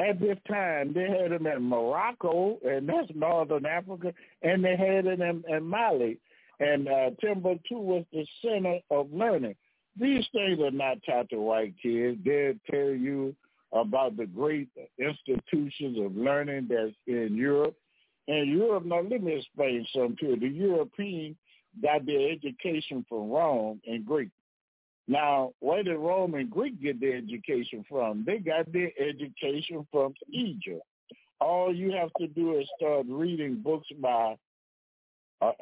at 0.00 0.18
this 0.20 0.38
time. 0.48 0.94
They 0.94 1.08
had 1.08 1.32
them 1.32 1.46
in 1.46 1.62
Morocco, 1.62 2.58
and 2.64 2.88
that's 2.88 3.10
northern 3.14 3.66
Africa, 3.66 4.14
and 4.42 4.64
they 4.64 4.76
had 4.76 5.06
it 5.06 5.20
in, 5.20 5.44
in 5.48 5.64
Mali. 5.64 6.18
And 6.60 6.88
uh, 6.88 7.10
Timbuktu 7.20 7.78
was 7.78 8.04
the 8.12 8.26
center 8.42 8.78
of 8.90 9.12
learning. 9.12 9.56
These 9.98 10.26
things 10.32 10.60
are 10.60 10.70
not 10.70 10.98
taught 11.04 11.28
to 11.30 11.40
white 11.40 11.74
kids. 11.82 12.18
They'll 12.24 12.54
tell 12.70 12.90
you 12.90 13.34
about 13.72 14.16
the 14.16 14.26
great 14.26 14.68
institutions 14.98 15.98
of 15.98 16.16
learning 16.16 16.68
that's 16.68 16.94
in 17.06 17.36
Europe 17.36 17.74
and 18.28 18.48
Europe, 18.48 18.84
now 18.84 19.00
let 19.00 19.22
me 19.22 19.34
explain 19.34 19.86
something 19.94 20.16
to 20.20 20.26
you. 20.26 20.40
The 20.40 20.48
European 20.48 21.36
got 21.82 22.06
their 22.06 22.30
education 22.30 23.04
from 23.08 23.30
Rome 23.30 23.80
and 23.86 24.04
Greek. 24.04 24.30
Now, 25.08 25.52
where 25.60 25.82
did 25.82 25.96
Rome 25.96 26.34
and 26.34 26.50
Greek 26.50 26.80
get 26.80 27.00
their 27.00 27.16
education 27.16 27.84
from? 27.88 28.24
They 28.24 28.38
got 28.38 28.72
their 28.72 28.90
education 28.98 29.86
from 29.90 30.14
Egypt. 30.30 30.82
All 31.40 31.74
you 31.74 31.90
have 31.92 32.10
to 32.18 32.28
do 32.28 32.58
is 32.58 32.68
start 32.76 33.06
reading 33.08 33.56
books 33.62 33.88
by 34.00 34.36
uh, 35.40 35.52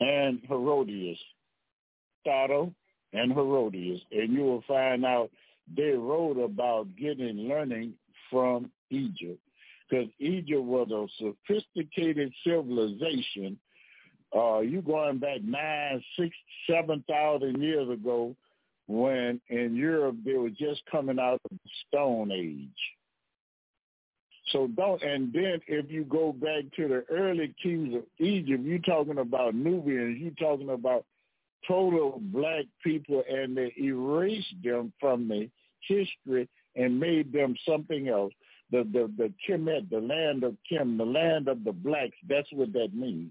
and 0.00 0.40
Herodotus, 0.48 1.18
Aristotle 2.26 2.74
and 3.12 3.32
Herodotus, 3.32 4.00
and 4.12 4.32
you 4.32 4.42
will 4.42 4.64
find 4.66 5.04
out 5.04 5.30
they 5.76 5.90
wrote 5.90 6.38
about 6.42 6.94
getting 6.96 7.48
learning 7.48 7.94
from 8.30 8.70
Egypt 8.90 9.40
because 9.88 10.08
Egypt 10.18 10.62
was 10.62 10.90
a 10.90 11.34
sophisticated 11.46 12.32
civilization. 12.44 13.58
Uh, 14.34 14.60
you 14.60 14.80
going 14.80 15.18
back 15.18 15.42
nine, 15.42 16.02
six, 16.18 16.34
seven 16.68 17.04
thousand 17.08 17.60
years 17.60 17.88
ago, 17.90 18.34
when 18.86 19.40
in 19.48 19.74
Europe 19.74 20.16
they 20.24 20.34
were 20.34 20.50
just 20.50 20.82
coming 20.90 21.18
out 21.18 21.40
of 21.44 21.50
the 21.50 21.70
Stone 21.88 22.30
Age. 22.32 22.68
So 24.52 24.66
don't, 24.66 25.00
and 25.02 25.32
then 25.32 25.60
if 25.68 25.90
you 25.90 26.04
go 26.04 26.32
back 26.32 26.64
to 26.76 26.88
the 26.88 27.04
early 27.08 27.54
kings 27.62 27.94
of 27.94 28.02
Egypt, 28.18 28.64
you're 28.64 28.78
talking 28.78 29.18
about 29.18 29.54
Nubians, 29.54 30.18
you're 30.20 30.32
talking 30.32 30.70
about 30.70 31.04
total 31.68 32.18
black 32.20 32.64
people, 32.82 33.22
and 33.30 33.56
they 33.56 33.72
erased 33.78 34.54
them 34.64 34.92
from 34.98 35.28
the 35.28 35.48
history 35.86 36.48
and 36.76 36.98
made 37.00 37.32
them 37.32 37.54
something 37.66 38.08
else 38.08 38.32
the 38.70 38.84
the 38.92 39.10
the 39.16 39.32
Kemet, 39.46 39.90
the 39.90 40.00
land 40.00 40.44
of 40.44 40.56
Kim, 40.68 40.96
the 40.96 41.04
land 41.04 41.48
of 41.48 41.64
the 41.64 41.72
blacks. 41.72 42.16
That's 42.28 42.48
what 42.52 42.72
that 42.72 42.94
means. 42.94 43.30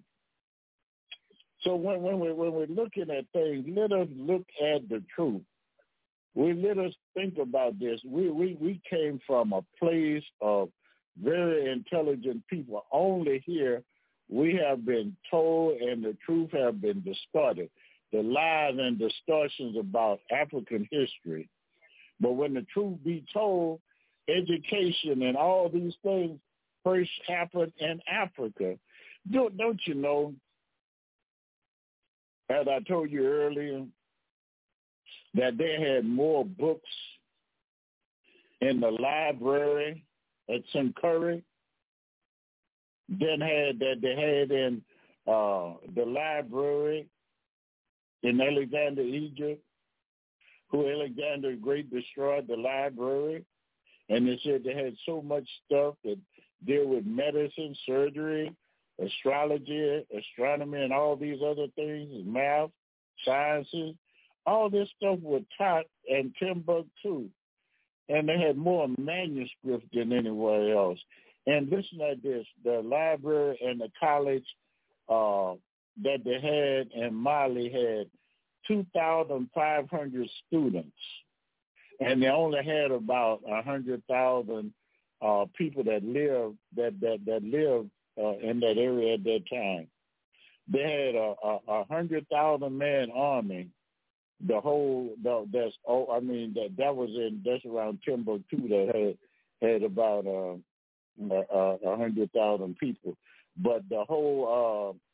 So 1.61 1.75
when 1.75 2.01
when 2.01 2.19
we 2.19 2.31
when 2.31 2.53
we're 2.53 2.67
looking 2.67 3.09
at 3.09 3.25
things, 3.33 3.65
let 3.69 3.91
us 3.91 4.07
look 4.15 4.45
at 4.61 4.87
the 4.89 5.03
truth. 5.13 5.41
We 6.35 6.53
let 6.53 6.77
us 6.77 6.93
think 7.13 7.37
about 7.37 7.79
this. 7.79 7.99
We 8.05 8.29
we 8.29 8.57
we 8.59 8.81
came 8.89 9.19
from 9.25 9.53
a 9.53 9.63
place 9.77 10.23
of 10.41 10.69
very 11.21 11.71
intelligent 11.71 12.45
people. 12.47 12.85
Only 12.91 13.43
here 13.45 13.83
we 14.29 14.55
have 14.55 14.85
been 14.85 15.15
told 15.29 15.81
and 15.81 16.03
the 16.03 16.15
truth 16.25 16.51
have 16.51 16.81
been 16.81 17.01
distorted. 17.01 17.69
The 18.11 18.21
lies 18.21 18.75
and 18.77 18.97
distortions 18.97 19.75
about 19.77 20.19
African 20.31 20.87
history. 20.91 21.49
But 22.20 22.34
when 22.34 22.53
the 22.53 22.65
truth 22.74 22.97
be 23.03 23.24
told, 23.34 23.80
education 24.28 25.24
and 25.24 25.36
all 25.36 25.70
these 25.70 25.93
things 26.03 26.39
first 26.84 27.09
happened 27.28 27.74
in 27.80 27.99
Africa. 28.11 28.78
Don't, 29.32 29.57
don't 29.57 29.80
you 29.86 29.95
know, 29.95 30.34
as 32.49 32.67
I 32.67 32.80
told 32.88 33.11
you 33.11 33.26
earlier, 33.26 33.86
that 35.36 35.57
they 35.57 35.78
had 35.80 36.05
more 36.05 36.45
books 36.45 36.89
in 38.61 38.80
the 38.80 38.89
library 38.89 40.03
at. 40.49 40.63
Curry 40.99 41.43
than 43.07 43.41
had 43.41 43.80
that 43.80 43.95
they 44.01 44.15
had 44.15 44.51
in 44.51 44.82
uh, 45.28 45.74
the 45.95 46.05
library 46.05 47.07
in 48.24 48.41
Alexander, 48.41 49.01
Egypt, 49.01 49.63
who 50.70 50.89
Alexander 50.89 51.51
the 51.51 51.57
Great 51.57 51.91
destroyed 51.91 52.47
the 52.47 52.55
library. 52.55 53.43
And 54.09 54.28
they 54.28 54.39
said 54.43 54.63
they 54.63 54.74
had 54.74 54.95
so 55.05 55.22
much 55.22 55.47
stuff 55.65 55.95
that 56.03 56.17
deal 56.65 56.88
with 56.88 57.05
medicine, 57.05 57.76
surgery, 57.86 58.51
astrology, 59.03 60.05
astronomy, 60.17 60.82
and 60.82 60.93
all 60.93 61.15
these 61.15 61.39
other 61.45 61.67
things, 61.76 62.09
math, 62.26 62.70
sciences. 63.24 63.95
All 64.45 64.70
this 64.70 64.89
stuff 64.97 65.20
was 65.22 65.43
taught 65.57 65.86
in 66.07 66.34
Timbuktu. 66.39 67.30
And 68.09 68.28
they 68.28 68.39
had 68.39 68.57
more 68.57 68.88
manuscripts 68.97 69.86
than 69.93 70.11
anywhere 70.11 70.76
else. 70.76 70.99
And 71.45 71.70
listen 71.70 71.99
to 71.99 72.15
this, 72.22 72.45
the 72.63 72.82
library 72.82 73.59
and 73.61 73.80
the 73.80 73.91
college 73.99 74.45
uh, 75.07 75.53
that 76.03 76.24
they 76.24 76.39
had 76.39 77.03
in 77.03 77.13
Mali 77.13 77.70
had 77.70 78.07
2,500 78.70 80.30
students. 80.47 80.95
And 81.99 82.24
they 82.24 82.28
only 82.28 82.63
had 82.63 82.91
about 82.91 83.45
100,000 83.45 84.74
uh, 85.22 85.45
people 85.57 85.84
that 85.84 86.03
lived 86.03 86.57
that 86.76 86.99
that 87.01 87.20
that 87.26 87.43
lived 87.43 87.89
uh, 88.17 88.38
in 88.38 88.59
that 88.61 88.78
area 88.78 89.15
at 89.15 89.24
that 89.24 89.41
time. 89.51 89.88
They 90.72 90.82
had 90.82 91.15
a, 91.15 91.34
a, 91.43 91.59
a 91.67 91.86
hundred 91.89 92.28
thousand 92.30 92.78
man 92.78 93.09
army. 93.13 93.67
The 94.47 94.61
whole 94.61 95.09
the, 95.22 95.45
that's 95.51 95.76
oh 95.86 96.07
I 96.11 96.22
mean 96.22 96.53
that 96.53 96.70
that 96.78 96.95
was 96.95 97.09
in 97.09 97.41
that's 97.43 97.65
around 97.65 97.99
Timbuktu 98.05 98.70
that 98.70 99.17
had 99.61 99.70
had 99.70 99.84
about 99.84 100.26
uh, 100.26 100.55
a, 101.34 101.78
a 101.86 101.97
hundred 101.97 102.32
thousand 102.32 102.78
people, 102.78 103.17
but 103.57 103.82
the 103.89 104.05
whole 104.07 104.95
uh, 104.95 105.09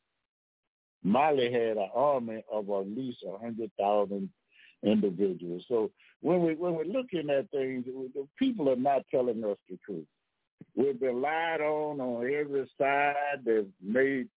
Mali 1.06 1.52
had 1.52 1.76
an 1.76 1.88
army 1.94 2.42
of 2.52 2.68
at 2.68 2.88
least 2.88 3.18
a 3.24 3.38
hundred 3.38 3.70
thousand 3.78 4.28
individuals. 4.82 5.64
So 5.68 5.92
when 6.20 6.42
we 6.42 6.56
when 6.56 6.74
we're 6.74 6.84
looking 6.84 7.30
at 7.30 7.48
things, 7.52 7.84
the 7.86 8.26
people 8.36 8.68
are 8.68 8.76
not 8.76 9.02
telling 9.08 9.44
us 9.44 9.56
the 9.70 9.78
truth. 9.86 10.06
We've 10.74 10.98
been 10.98 11.22
lied 11.22 11.60
on 11.60 12.00
on 12.00 12.24
every 12.24 12.68
side. 12.76 13.44
They've 13.44 13.68
made 13.80 14.28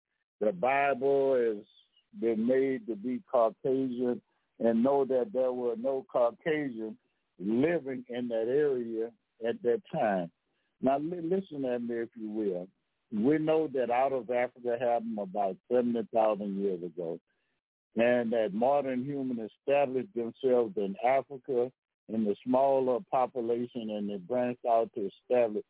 the 0.41 0.53
Bible 0.53 1.35
has 1.37 1.65
been 2.21 2.47
made 2.47 2.87
to 2.87 2.97
be 2.97 3.23
Caucasian, 3.33 4.21
and 4.61 4.83
know 4.83 5.07
that 5.07 5.31
there 5.33 5.53
were 5.53 5.75
no 5.77 6.05
Caucasians 6.13 6.97
living 7.39 8.05
in 8.11 8.29
that 8.29 8.47
area 8.49 9.11
at 9.49 9.63
that 9.63 9.81
time. 9.91 10.31
Now 10.83 10.99
listen 10.99 11.65
at 11.65 11.83
me, 11.83 11.95
if 11.95 12.11
you 12.15 12.29
will. 12.29 12.69
We 13.13 13.39
know 13.39 13.69
that 13.75 13.91
out 13.91 14.13
of 14.13 14.31
Africa 14.31 14.77
happened 14.79 15.19
about 15.19 15.57
seventy 15.71 16.07
thousand 16.13 16.63
years 16.63 16.83
ago 16.83 17.19
and 17.97 18.33
that 18.33 18.55
modern 18.55 19.05
humans 19.05 19.51
established 19.61 20.15
themselves 20.15 20.75
in 20.77 20.95
Africa 21.05 21.71
in 22.09 22.25
the 22.25 22.37
smaller 22.47 22.99
population 23.11 23.91
and 23.91 24.09
they 24.09 24.17
branched 24.17 24.65
out 24.69 24.91
to 24.95 25.09
establish 25.09 25.65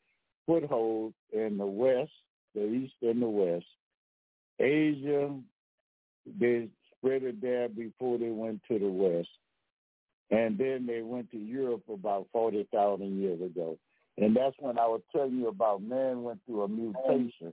footholds 0.46 1.14
in 1.32 1.56
the 1.58 1.66
West, 1.66 2.12
the 2.54 2.66
East 2.66 2.94
and 3.02 3.22
the 3.22 3.28
West. 3.28 3.66
Asia, 4.58 5.34
they 6.38 6.68
spread 6.96 7.22
it 7.22 7.40
there 7.40 7.68
before 7.68 8.18
they 8.18 8.30
went 8.30 8.60
to 8.68 8.78
the 8.78 8.88
West. 8.88 9.28
And 10.30 10.58
then 10.58 10.86
they 10.86 11.00
went 11.00 11.30
to 11.30 11.38
Europe 11.38 11.84
about 11.88 12.26
40,000 12.32 13.20
years 13.20 13.40
ago. 13.40 13.78
And 14.20 14.34
that's 14.34 14.56
when 14.58 14.78
I 14.78 14.86
was 14.86 15.00
telling 15.14 15.38
you 15.38 15.48
about 15.48 15.82
man 15.82 16.22
went 16.22 16.40
through 16.44 16.62
a 16.62 16.68
mutation. 16.68 17.52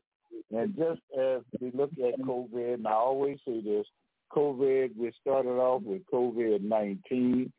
And 0.52 0.76
just 0.76 1.02
as 1.18 1.42
we 1.60 1.72
look 1.74 1.92
at 1.94 2.20
COVID, 2.20 2.74
and 2.74 2.88
I 2.88 2.94
always 2.94 3.38
say 3.48 3.62
this, 3.62 3.86
COVID, 4.32 4.96
we 4.98 5.12
started 5.22 5.50
off 5.50 5.84
with 5.84 6.02
COVID-19, 6.12 7.52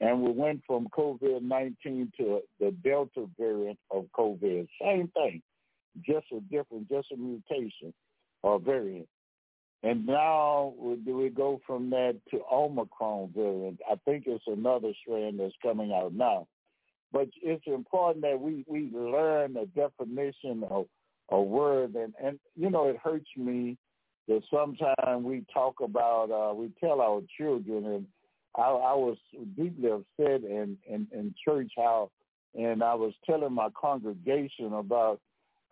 and 0.00 0.22
we 0.22 0.30
went 0.32 0.62
from 0.66 0.88
COVID-19 0.88 2.12
to 2.18 2.40
the 2.58 2.74
Delta 2.82 3.28
variant 3.38 3.78
of 3.90 4.06
COVID. 4.16 4.66
Same 4.82 5.08
thing, 5.08 5.42
just 6.04 6.26
a 6.32 6.40
different, 6.40 6.88
just 6.88 7.12
a 7.12 7.16
mutation 7.16 7.94
or 8.42 8.58
variant. 8.58 9.08
And 9.84 10.06
now 10.06 10.74
do 11.04 11.16
we 11.16 11.28
go 11.28 11.60
from 11.64 11.90
that 11.90 12.16
to 12.32 12.40
Omicron 12.52 13.32
variant? 13.34 13.80
I 13.88 13.94
think 14.04 14.24
it's 14.26 14.44
another 14.48 14.92
strand 15.02 15.38
that's 15.38 15.54
coming 15.62 15.92
out 15.92 16.12
now. 16.12 16.48
But 17.12 17.28
it's 17.42 17.64
important 17.66 18.22
that 18.22 18.40
we, 18.40 18.64
we 18.66 18.90
learn 18.92 19.54
the 19.54 19.66
definition 19.74 20.64
of 20.70 20.86
a 21.30 21.40
word. 21.40 21.94
And, 21.94 22.14
and, 22.22 22.38
you 22.56 22.70
know, 22.70 22.88
it 22.88 22.98
hurts 23.02 23.28
me 23.36 23.76
that 24.28 24.42
sometimes 24.52 25.24
we 25.24 25.44
talk 25.52 25.76
about, 25.82 26.30
uh, 26.30 26.54
we 26.54 26.70
tell 26.80 27.00
our 27.00 27.22
children, 27.38 27.86
and 27.86 28.06
I, 28.56 28.68
I 28.68 28.94
was 28.94 29.16
deeply 29.56 29.90
upset 29.90 30.42
in, 30.44 30.76
in, 30.86 31.06
in 31.12 31.34
church 31.42 31.72
how, 31.76 32.10
and 32.54 32.82
I 32.82 32.94
was 32.94 33.14
telling 33.24 33.52
my 33.52 33.68
congregation 33.70 34.74
about, 34.74 35.20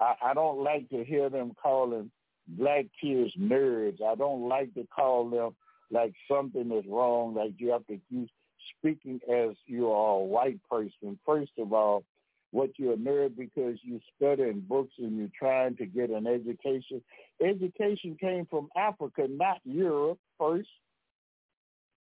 I, 0.00 0.14
I 0.26 0.34
don't 0.34 0.62
like 0.62 0.88
to 0.90 1.04
hear 1.04 1.28
them 1.28 1.52
calling 1.62 2.10
black 2.48 2.86
kids 3.00 3.32
nerds. 3.38 4.02
I 4.02 4.14
don't 4.14 4.48
like 4.48 4.72
to 4.74 4.86
call 4.94 5.28
them 5.28 5.54
like 5.90 6.14
something 6.30 6.70
is 6.72 6.84
wrong, 6.88 7.34
like 7.34 7.52
you 7.58 7.70
have 7.70 7.86
to 7.86 7.98
keep 8.10 8.30
speaking 8.78 9.20
as 9.32 9.56
you 9.66 9.90
are 9.90 10.16
a 10.16 10.24
white 10.24 10.60
person. 10.68 11.18
First 11.24 11.52
of 11.58 11.72
all, 11.72 12.04
what 12.50 12.70
you're 12.76 12.94
a 12.94 12.96
nerd 12.96 13.36
because 13.36 13.78
you 13.82 14.00
study 14.16 14.44
in 14.44 14.60
books 14.60 14.94
and 14.98 15.16
you're 15.16 15.28
trying 15.38 15.76
to 15.76 15.86
get 15.86 16.10
an 16.10 16.26
education. 16.26 17.02
Education 17.42 18.16
came 18.20 18.46
from 18.46 18.68
Africa, 18.76 19.26
not 19.28 19.58
Europe 19.64 20.18
first. 20.38 20.68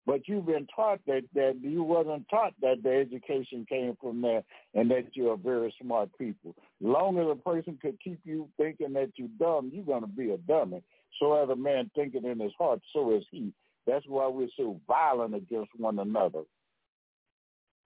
But 0.06 0.28
you've 0.28 0.46
been 0.46 0.68
taught 0.74 1.00
that, 1.08 1.22
that 1.34 1.56
you 1.60 1.82
wasn't 1.82 2.28
taught 2.30 2.54
that 2.62 2.84
the 2.84 2.90
education 2.90 3.66
came 3.68 3.96
from 4.00 4.22
there 4.22 4.44
and 4.72 4.88
that 4.92 5.14
you're 5.14 5.36
very 5.36 5.74
smart 5.82 6.10
people. 6.16 6.54
Long 6.80 7.18
as 7.18 7.26
a 7.28 7.34
person 7.34 7.76
could 7.82 7.98
keep 8.00 8.20
you 8.24 8.48
thinking 8.56 8.92
that 8.92 9.10
you're 9.16 9.28
dumb, 9.36 9.72
you're 9.74 10.00
to 10.00 10.06
be 10.06 10.30
a 10.30 10.38
dummy. 10.38 10.82
So 11.18 11.42
as 11.42 11.50
a 11.50 11.56
man 11.56 11.90
thinking 11.96 12.24
in 12.24 12.38
his 12.38 12.52
heart, 12.56 12.80
so 12.92 13.16
is 13.16 13.24
he. 13.32 13.52
That's 13.84 14.06
why 14.06 14.28
we're 14.28 14.48
so 14.56 14.80
violent 14.86 15.34
against 15.34 15.70
one 15.76 15.98
another. 15.98 16.42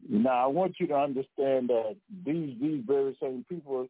Now, 0.08 0.44
I 0.44 0.46
want 0.46 0.76
you 0.80 0.86
to 0.88 0.96
understand 0.96 1.68
that 1.68 1.96
these 2.24 2.56
these 2.60 2.82
very 2.86 3.16
same 3.20 3.44
people 3.48 3.88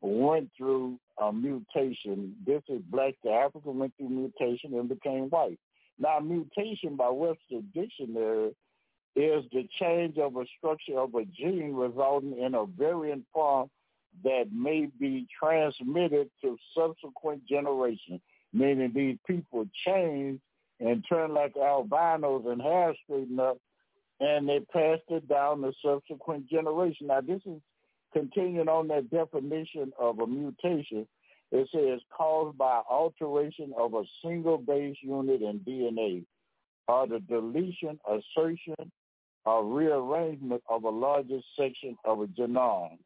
went 0.00 0.50
through 0.56 0.98
a 1.18 1.32
mutation. 1.32 2.34
This 2.46 2.62
is 2.68 2.80
black 2.90 3.14
to 3.22 3.30
Africa 3.30 3.70
went 3.70 3.94
through 3.96 4.08
mutation 4.08 4.74
and 4.74 4.88
became 4.88 5.24
white. 5.24 5.58
Now, 5.98 6.18
mutation 6.18 6.96
by 6.96 7.10
Webster 7.10 7.60
Dictionary 7.74 8.54
is 9.16 9.44
the 9.52 9.68
change 9.78 10.16
of 10.18 10.36
a 10.36 10.44
structure 10.56 10.98
of 10.98 11.14
a 11.14 11.24
gene 11.24 11.74
resulting 11.74 12.38
in 12.38 12.54
a 12.54 12.64
variant 12.64 13.24
form 13.32 13.68
that 14.24 14.46
may 14.52 14.88
be 14.98 15.26
transmitted 15.38 16.30
to 16.42 16.56
subsequent 16.74 17.46
generations, 17.46 18.20
meaning 18.52 18.92
these 18.94 19.18
people 19.26 19.66
change 19.84 20.40
and 20.80 21.04
turn 21.08 21.34
like 21.34 21.54
albinos 21.56 22.44
and 22.46 22.62
hair 22.62 22.94
straighten 23.04 23.38
up 23.38 23.58
and 24.20 24.48
they 24.48 24.60
passed 24.72 25.02
it 25.08 25.28
down 25.28 25.62
to 25.62 25.72
subsequent 25.84 26.48
generation. 26.48 27.06
Now, 27.08 27.20
this 27.20 27.40
is 27.46 27.60
continuing 28.12 28.68
on 28.68 28.88
that 28.88 29.10
definition 29.10 29.92
of 29.98 30.18
a 30.18 30.26
mutation. 30.26 31.06
It 31.52 31.68
says 31.72 32.00
caused 32.16 32.56
by 32.56 32.82
alteration 32.88 33.72
of 33.76 33.94
a 33.94 34.04
single 34.22 34.58
base 34.58 34.96
unit 35.02 35.42
in 35.42 35.60
DNA 35.60 36.24
or 36.86 37.06
the 37.06 37.20
deletion, 37.20 37.98
assertion, 38.06 38.90
or 39.44 39.64
rearrangement 39.64 40.62
of 40.68 40.84
a 40.84 40.90
larger 40.90 41.40
section 41.58 41.96
of 42.04 42.20
a 42.20 42.26
genome. 42.26 42.98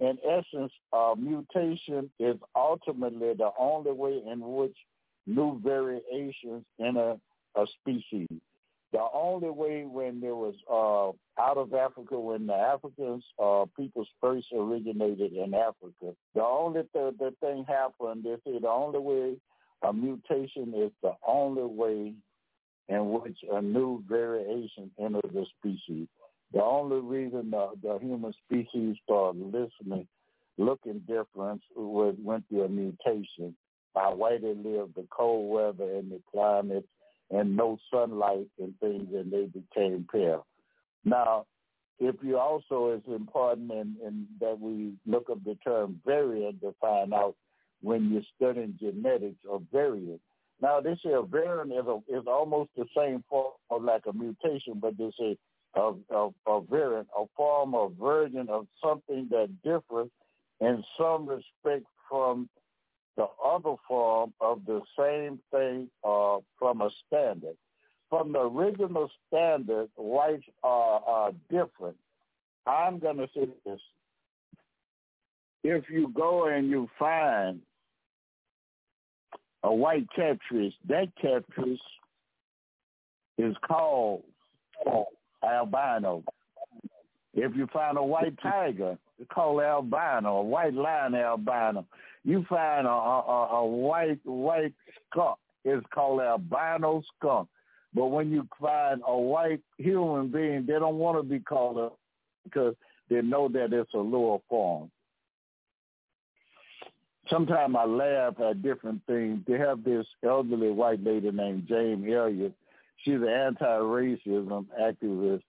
In 0.00 0.16
essence, 0.24 0.72
a 0.92 1.14
mutation 1.16 2.10
is 2.18 2.36
ultimately 2.54 3.34
the 3.34 3.50
only 3.58 3.92
way 3.92 4.22
in 4.30 4.40
which 4.40 4.76
new 5.26 5.60
variations 5.60 6.64
in 6.78 6.96
a, 6.96 7.16
a 7.60 7.66
species. 7.80 8.28
The 8.92 9.04
only 9.12 9.50
way 9.50 9.84
when 9.84 10.20
there 10.20 10.34
was 10.34 10.54
uh, 10.70 11.40
out 11.40 11.58
of 11.58 11.74
Africa, 11.74 12.18
when 12.18 12.46
the 12.46 12.54
Africans 12.54 13.22
uh, 13.38 13.66
peoples 13.76 14.08
first 14.18 14.46
originated 14.52 15.34
in 15.34 15.52
Africa, 15.52 16.14
the 16.34 16.42
only 16.42 16.82
th- 16.94 17.14
the 17.18 17.34
thing 17.40 17.66
happened. 17.68 18.24
Say 18.24 18.58
the 18.58 18.68
only 18.68 18.98
way 18.98 19.36
a 19.82 19.92
mutation 19.92 20.72
is 20.74 20.90
the 21.02 21.12
only 21.26 21.64
way 21.64 22.14
in 22.88 23.12
which 23.12 23.38
a 23.52 23.60
new 23.60 24.02
variation 24.08 24.90
enters 24.98 25.30
the 25.34 25.44
species. 25.58 26.08
The 26.54 26.62
only 26.62 27.00
reason 27.00 27.50
the, 27.50 27.72
the 27.82 27.98
human 27.98 28.32
species 28.46 28.96
started 29.04 29.52
listening, 29.52 30.08
looking 30.56 31.00
different, 31.00 31.60
was 31.76 32.14
went 32.22 32.48
through 32.48 32.64
a 32.64 32.68
mutation. 32.70 33.54
By 33.92 34.14
way 34.14 34.38
they 34.38 34.54
lived 34.54 34.94
the 34.94 35.06
cold 35.10 35.50
weather 35.50 35.92
and 35.96 36.10
the 36.10 36.20
climate 36.32 36.86
and 37.30 37.56
no 37.56 37.78
sunlight 37.92 38.48
and 38.58 38.78
things, 38.80 39.08
and 39.14 39.30
they 39.32 39.46
became 39.46 40.06
pale. 40.10 40.46
Now, 41.04 41.46
if 41.98 42.14
you 42.22 42.38
also, 42.38 42.92
it's 42.92 43.08
important 43.08 43.70
in, 43.72 43.96
in 44.04 44.26
that 44.40 44.58
we 44.60 44.92
look 45.06 45.28
up 45.30 45.42
the 45.44 45.56
term 45.64 46.00
variant 46.06 46.60
to 46.60 46.74
find 46.80 47.12
out 47.12 47.34
when 47.82 48.10
you're 48.10 48.22
studying 48.36 48.78
genetics 48.80 49.44
or 49.48 49.60
variant. 49.72 50.20
Now, 50.60 50.80
they 50.80 50.96
say 51.04 51.12
a 51.12 51.22
variant 51.22 51.72
is, 51.72 51.86
a, 51.86 51.98
is 52.08 52.24
almost 52.26 52.70
the 52.76 52.86
same 52.96 53.24
form 53.28 53.52
of 53.70 53.82
like 53.82 54.02
a 54.06 54.12
mutation, 54.12 54.74
but 54.80 54.96
they 54.98 55.10
say 55.18 55.36
a, 55.74 55.92
a, 56.10 56.30
a 56.46 56.60
variant, 56.62 57.08
a 57.16 57.24
form 57.36 57.74
or 57.74 57.90
version 57.90 58.48
of 58.48 58.66
something 58.82 59.28
that 59.30 59.50
differs 59.62 60.08
in 60.60 60.82
some 60.98 61.28
respect 61.28 61.84
from 62.08 62.48
the 63.18 63.26
other 63.44 63.74
form 63.88 64.32
of 64.40 64.60
the 64.64 64.80
same 64.96 65.40
thing 65.50 65.90
uh, 66.04 66.38
from 66.56 66.80
a 66.80 66.88
standard. 67.06 67.56
From 68.08 68.32
the 68.32 68.38
original 68.38 69.10
standard, 69.26 69.88
whites 69.96 70.44
are, 70.62 71.02
are 71.04 71.32
different. 71.50 71.96
I'm 72.64 73.00
going 73.00 73.16
to 73.16 73.28
say 73.34 73.48
this. 73.66 73.80
If 75.64 75.90
you 75.90 76.12
go 76.14 76.46
and 76.46 76.70
you 76.70 76.88
find 76.96 77.60
a 79.64 79.74
white 79.74 80.06
catfish, 80.14 80.74
that 80.88 81.08
catfish 81.20 81.80
is 83.36 83.56
called 83.66 84.22
albino. 85.42 86.22
If 87.34 87.56
you 87.56 87.66
find 87.72 87.98
a 87.98 88.02
white 88.02 88.38
tiger, 88.40 88.96
called 89.32 89.62
albino, 89.62 90.36
a 90.36 90.42
white 90.42 90.74
lion 90.74 91.14
albino. 91.14 91.84
You 92.24 92.44
find 92.48 92.86
a, 92.86 92.90
a, 92.90 93.48
a 93.52 93.66
white 93.66 94.20
white 94.24 94.74
skunk, 95.10 95.38
it's 95.64 95.86
called 95.92 96.20
albino 96.20 97.02
skunk. 97.16 97.48
But 97.94 98.06
when 98.06 98.30
you 98.30 98.46
find 98.60 99.00
a 99.06 99.16
white 99.16 99.60
human 99.78 100.28
being, 100.28 100.66
they 100.66 100.74
don't 100.74 100.98
want 100.98 101.18
to 101.18 101.22
be 101.22 101.40
called 101.40 101.78
a 101.78 101.90
because 102.44 102.74
they 103.08 103.22
know 103.22 103.48
that 103.48 103.72
it's 103.72 103.94
a 103.94 103.98
lower 103.98 104.38
form. 104.48 104.90
Sometimes 107.30 107.76
I 107.78 107.84
laugh 107.84 108.40
at 108.40 108.62
different 108.62 109.02
things. 109.06 109.40
They 109.46 109.58
have 109.58 109.84
this 109.84 110.06
elderly 110.24 110.70
white 110.70 111.02
lady 111.02 111.30
named 111.30 111.66
Jane 111.68 112.10
Elliott. 112.10 112.54
She's 113.04 113.14
an 113.14 113.28
anti-racism 113.28 114.66
activist, 114.80 115.42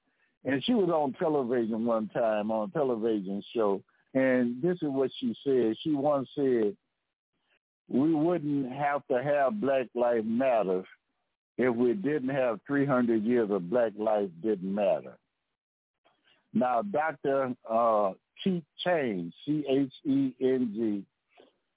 and 0.45 0.63
she 0.63 0.73
was 0.73 0.89
on 0.89 1.13
television 1.13 1.85
one 1.85 2.07
time 2.09 2.51
on 2.51 2.69
a 2.69 2.71
television 2.71 3.43
show, 3.53 3.81
and 4.13 4.61
this 4.61 4.77
is 4.81 4.89
what 4.89 5.11
she 5.19 5.35
said. 5.43 5.75
She 5.83 5.91
once 5.91 6.29
said, 6.35 6.75
we 7.87 8.13
wouldn't 8.13 8.71
have 8.71 9.05
to 9.07 9.21
have 9.21 9.59
Black 9.59 9.87
Lives 9.95 10.25
Matter 10.27 10.83
if 11.57 11.75
we 11.75 11.93
didn't 11.93 12.29
have 12.29 12.59
300 12.67 13.23
years 13.23 13.49
of 13.51 13.69
Black 13.69 13.93
Lives 13.97 14.31
Didn't 14.41 14.73
Matter. 14.73 15.17
Now, 16.53 16.81
Dr. 16.81 17.53
Uh, 17.69 18.13
Keith 18.43 18.63
Cheng, 18.83 19.31
C-H-E-N-G, 19.45 21.03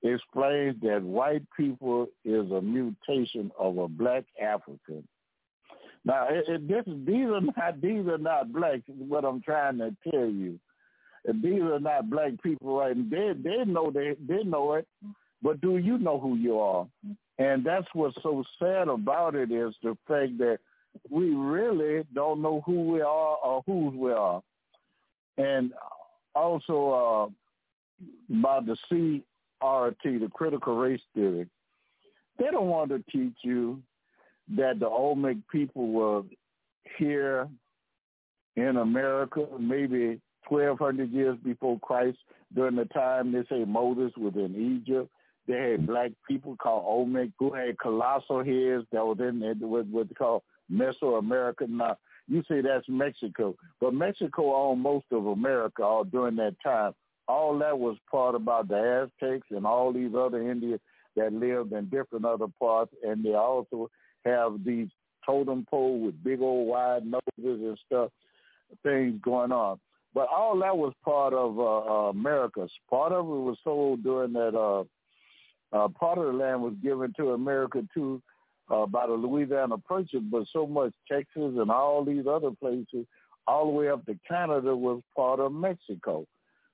explains 0.03 0.81
that 0.83 1.03
white 1.03 1.43
people 1.57 2.07
is 2.25 2.51
a 2.51 2.61
mutation 2.61 3.51
of 3.59 3.79
a 3.79 3.89
black 3.89 4.25
African. 4.41 5.07
Now, 6.05 6.27
it, 6.29 6.45
it, 6.49 6.69
this, 6.69 6.85
these 7.07 7.27
are 7.27 7.41
not 7.57 7.81
these 7.81 8.07
are 8.07 8.19
not 8.19 8.53
black. 8.53 8.81
What 8.87 9.25
I'm 9.25 9.41
trying 9.41 9.79
to 9.79 9.95
tell 10.11 10.29
you, 10.29 10.59
these 11.27 11.63
are 11.63 11.81
not 11.81 12.11
black 12.11 12.43
people, 12.43 12.79
right? 12.79 12.95
And 12.97 13.11
they 13.11 13.33
they 13.37 13.65
know 13.65 13.91
they 13.91 14.17
they 14.27 14.43
know 14.43 14.75
it, 14.75 14.87
but 15.43 15.61
do 15.61 15.77
you 15.79 15.99
know 15.99 16.19
who 16.19 16.37
you 16.37 16.59
are? 16.59 16.87
And 17.39 17.65
that's 17.65 17.87
what's 17.93 18.17
so 18.23 18.45
sad 18.59 18.89
about 18.89 19.35
it 19.35 19.51
is 19.51 19.75
the 19.83 19.97
fact 20.07 20.39
that 20.39 20.59
we 21.09 21.31
really 21.31 22.05
don't 22.15 22.43
know 22.43 22.63
who 22.67 22.93
we 22.93 23.01
are 23.01 23.37
or 23.37 23.63
whose 23.67 23.95
we 23.95 24.13
are. 24.13 24.43
And 25.39 25.73
also 26.35 27.31
uh, 27.31 27.31
the 28.29 28.77
CRT, 28.91 30.21
the 30.21 30.29
critical 30.33 30.77
race 30.77 31.01
theory, 31.15 31.49
they 32.39 32.51
don't 32.51 32.69
want 32.69 32.91
to 32.91 33.03
teach 33.11 33.37
you 33.43 33.83
that 34.57 34.81
the 34.81 34.89
Olmec 34.89 35.37
people 35.51 35.89
were 35.89 36.23
here 36.99 37.49
in 38.57 38.77
America, 38.77 39.47
maybe 39.59 40.21
1,200 40.49 41.11
years 41.11 41.39
before 41.45 41.79
Christ, 41.81 42.19
during 42.55 42.77
the 42.77 42.85
time 42.87 43.33
they 43.33 43.45
say 43.49 43.65
Moses 43.65 44.13
was 44.17 44.35
in 44.35 44.83
Egypt. 44.85 45.11
They 45.49 45.73
had 45.73 45.87
black 45.87 46.13
people 46.29 46.57
called 46.57 46.85
Olmec 46.87 47.31
who 47.39 47.53
had 47.53 47.79
colossal 47.79 48.45
heads 48.45 48.87
that 48.93 49.05
was 49.05 49.19
in 49.21 49.41
what, 49.61 49.87
what 49.87 50.09
they 50.09 50.15
call 50.15 50.45
Mesoamerica. 50.71 51.69
Now, 51.69 51.97
you 52.29 52.43
say 52.49 52.61
that's 52.61 52.89
Mexico, 52.89 53.57
but 53.81 53.95
Mexico 53.95 54.55
owned 54.55 54.81
most 54.81 55.07
of 55.11 55.27
America 55.27 55.83
all 55.83 56.05
during 56.05 56.37
that 56.37 56.55
time. 56.63 56.93
All 57.27 57.59
that 57.59 57.79
was 57.79 57.97
part 58.11 58.35
about 58.35 58.69
the 58.69 59.09
Aztecs 59.23 59.47
and 59.51 59.67
all 59.67 59.93
these 59.93 60.15
other 60.17 60.49
Indians 60.51 60.81
that 61.17 61.33
lived 61.33 61.73
in 61.73 61.89
different 61.89 62.25
other 62.25 62.47
parts, 62.61 62.93
and 63.03 63.25
they 63.25 63.35
also 63.35 63.91
have 64.25 64.65
these 64.65 64.89
totem 65.25 65.67
pole 65.69 66.01
with 66.01 66.23
big 66.23 66.41
old 66.41 66.69
wide 66.69 67.05
noses 67.05 67.23
and 67.39 67.79
stuff, 67.87 68.11
things 68.83 69.21
going 69.23 69.53
on. 69.53 69.79
But 70.15 70.29
all 70.29 70.59
that 70.61 70.77
was 70.77 70.93
part 71.05 71.33
of 71.33 71.59
uh, 71.59 72.11
uh. 72.11 72.67
Part 72.91 73.13
of 73.13 73.25
it 73.25 73.29
was 73.29 73.57
sold 73.65 74.03
during 74.03 74.33
that. 74.35 74.55
Uh, 74.55 74.85
uh, 75.75 75.89
part 75.89 76.19
of 76.19 76.27
the 76.27 76.33
land 76.33 76.61
was 76.61 76.75
given 76.83 77.15
to 77.17 77.31
America 77.31 77.83
too 77.95 78.21
uh, 78.71 78.85
by 78.85 79.07
the 79.07 79.13
Louisiana 79.15 79.79
Purchase, 79.79 80.21
but 80.31 80.45
so 80.53 80.67
much 80.67 80.93
Texas 81.11 81.55
and 81.57 81.71
all 81.71 82.05
these 82.05 82.27
other 82.27 82.51
places, 82.51 83.07
all 83.47 83.67
the 83.67 83.73
way 83.73 83.89
up 83.89 84.05
to 84.05 84.19
Canada, 84.29 84.77
was 84.77 85.01
part 85.17 85.41
of 85.41 85.53
Mexico. 85.53 86.27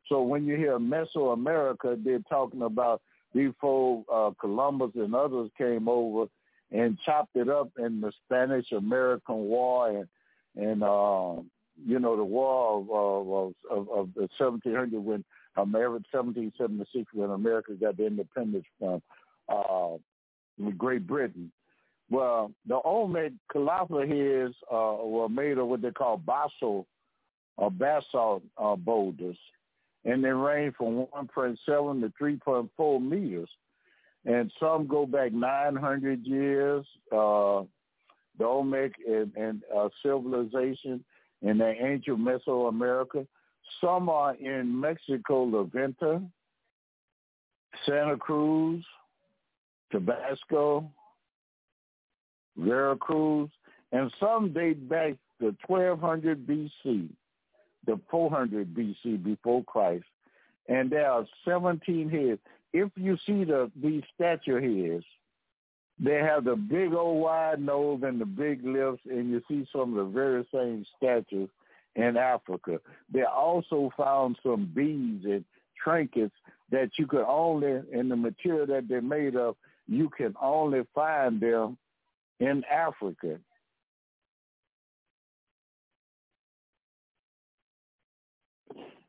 So 0.09 0.23
when 0.23 0.47
you 0.47 0.57
hear 0.57 0.79
Mesoamerica, 0.79 2.03
they're 2.03 2.19
talking 2.29 2.63
about 2.63 3.01
before 3.35 4.05
uh, 4.13 4.31
Columbus 4.41 4.93
and 4.97 5.15
others 5.15 5.51
came 5.57 5.89
over 5.89 6.27
and 6.71 6.99
chopped 7.05 7.37
it 7.37 7.49
up 7.49 7.71
in 7.79 8.01
the 8.01 8.13
Spanish 8.25 8.73
American 8.73 9.37
War 9.37 9.89
and 9.89 10.09
and 10.57 10.83
uh, 10.83 11.41
you 11.87 11.99
know 11.99 12.17
the 12.17 12.25
war 12.25 12.79
of 12.79 12.91
of, 12.91 13.55
of, 13.71 13.89
of 13.91 14.15
the 14.15 14.29
1700 14.39 14.99
when 14.99 15.25
America 15.57 16.05
1776 16.11 17.07
when 17.13 17.31
America 17.31 17.73
got 17.75 17.97
the 17.97 18.07
independence 18.07 18.65
from 18.79 19.03
uh, 19.49 19.97
Great 20.77 21.07
Britain. 21.07 21.51
Well, 22.11 22.53
the 22.67 22.81
Olmec 22.85 23.33
colossal 23.53 24.01
heads 24.01 24.55
uh, 24.73 25.05
were 25.05 25.29
made 25.29 25.59
of 25.59 25.67
what 25.67 25.83
they 25.83 25.91
call 25.91 26.17
basalt 26.17 26.87
or 27.57 27.71
basalt 27.71 28.43
uh, 28.57 28.77
boulders, 28.77 29.37
and 30.05 30.25
they 30.25 30.31
range 30.31 30.75
from 30.77 31.07
1.7 31.07 31.57
to 31.67 32.13
3.4 32.21 33.03
meters 33.03 33.51
and 34.29 34.53
some 34.61 34.87
go 34.87 35.07
back 35.07 35.33
900 35.33 36.25
years. 36.27 36.85
Uh, 37.11 37.63
the 38.39 38.45
Olmec 38.45 38.93
and, 39.07 39.33
and 39.37 39.63
uh, 39.77 39.89
civilization 40.03 41.03
in 41.43 41.59
the 41.59 41.75
ancient 41.81 42.19
Mesoamerica. 42.19 43.27
Some 43.81 44.09
are 44.09 44.35
in 44.35 44.79
Mexico, 44.79 45.43
La 45.43 45.65
Venta, 45.65 46.23
Santa 47.85 48.17
Cruz, 48.17 48.85
Tabasco, 49.91 50.89
Veracruz, 52.57 53.51
and 53.93 54.13
some 54.21 54.53
date 54.53 54.89
back 54.89 55.15
to 55.41 55.57
1200 55.67 56.47
BC, 56.47 57.09
the 57.87 58.01
400 58.11 58.75
BC 58.75 59.25
before 59.25 59.65
Christ. 59.65 60.05
And 60.69 60.91
there 60.91 61.11
are 61.11 61.25
17 61.47 62.11
heads 62.11 62.41
if 62.73 62.91
you 62.97 63.17
see 63.27 63.45
the 63.45 63.71
these 63.81 64.03
statue 64.15 64.61
heads, 64.61 65.05
they 65.99 66.17
have 66.17 66.45
the 66.45 66.57
big 66.57 66.93
old 66.93 67.23
wide 67.23 67.61
nose 67.61 68.03
and 68.05 68.21
the 68.21 68.27
big 68.27 68.65
lips, 68.65 69.01
and 69.11 69.31
you 69.31 69.43
see 69.49 69.67
some 69.73 69.97
of 69.97 70.07
the 70.07 70.13
very 70.13 70.47
same 70.53 70.85
statues 70.97 71.51
in 71.97 72.17
Africa. 72.17 72.81
They 73.13 73.25
also 73.25 73.91
found 73.97 74.39
some 74.43 74.71
beads 74.75 75.25
and 75.25 75.45
trinkets 75.83 76.35
that 76.71 76.91
you 76.99 77.07
could 77.07 77.25
only, 77.27 77.81
in 77.93 78.09
the 78.09 78.17
material 78.17 78.67
that 78.67 78.89
they're 78.89 79.03
made 79.03 79.35
of, 79.35 79.57
you 79.89 80.09
can 80.11 80.35
only 80.41 80.83
find 80.95 81.41
them 81.41 81.79
in 82.41 82.63
Africa. 82.71 83.39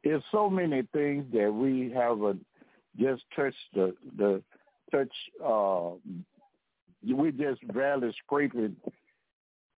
There's 0.04 0.24
so 0.32 0.50
many 0.50 0.84
things 0.94 1.26
that 1.34 1.54
we 1.54 1.92
haven't 1.92 2.46
just 2.98 3.24
touch 3.36 3.56
the 3.74 3.96
the 4.18 4.42
touch. 4.92 5.14
Uh, 5.44 5.92
we 7.14 7.32
just 7.32 7.66
barely 7.74 8.14
scraping 8.24 8.76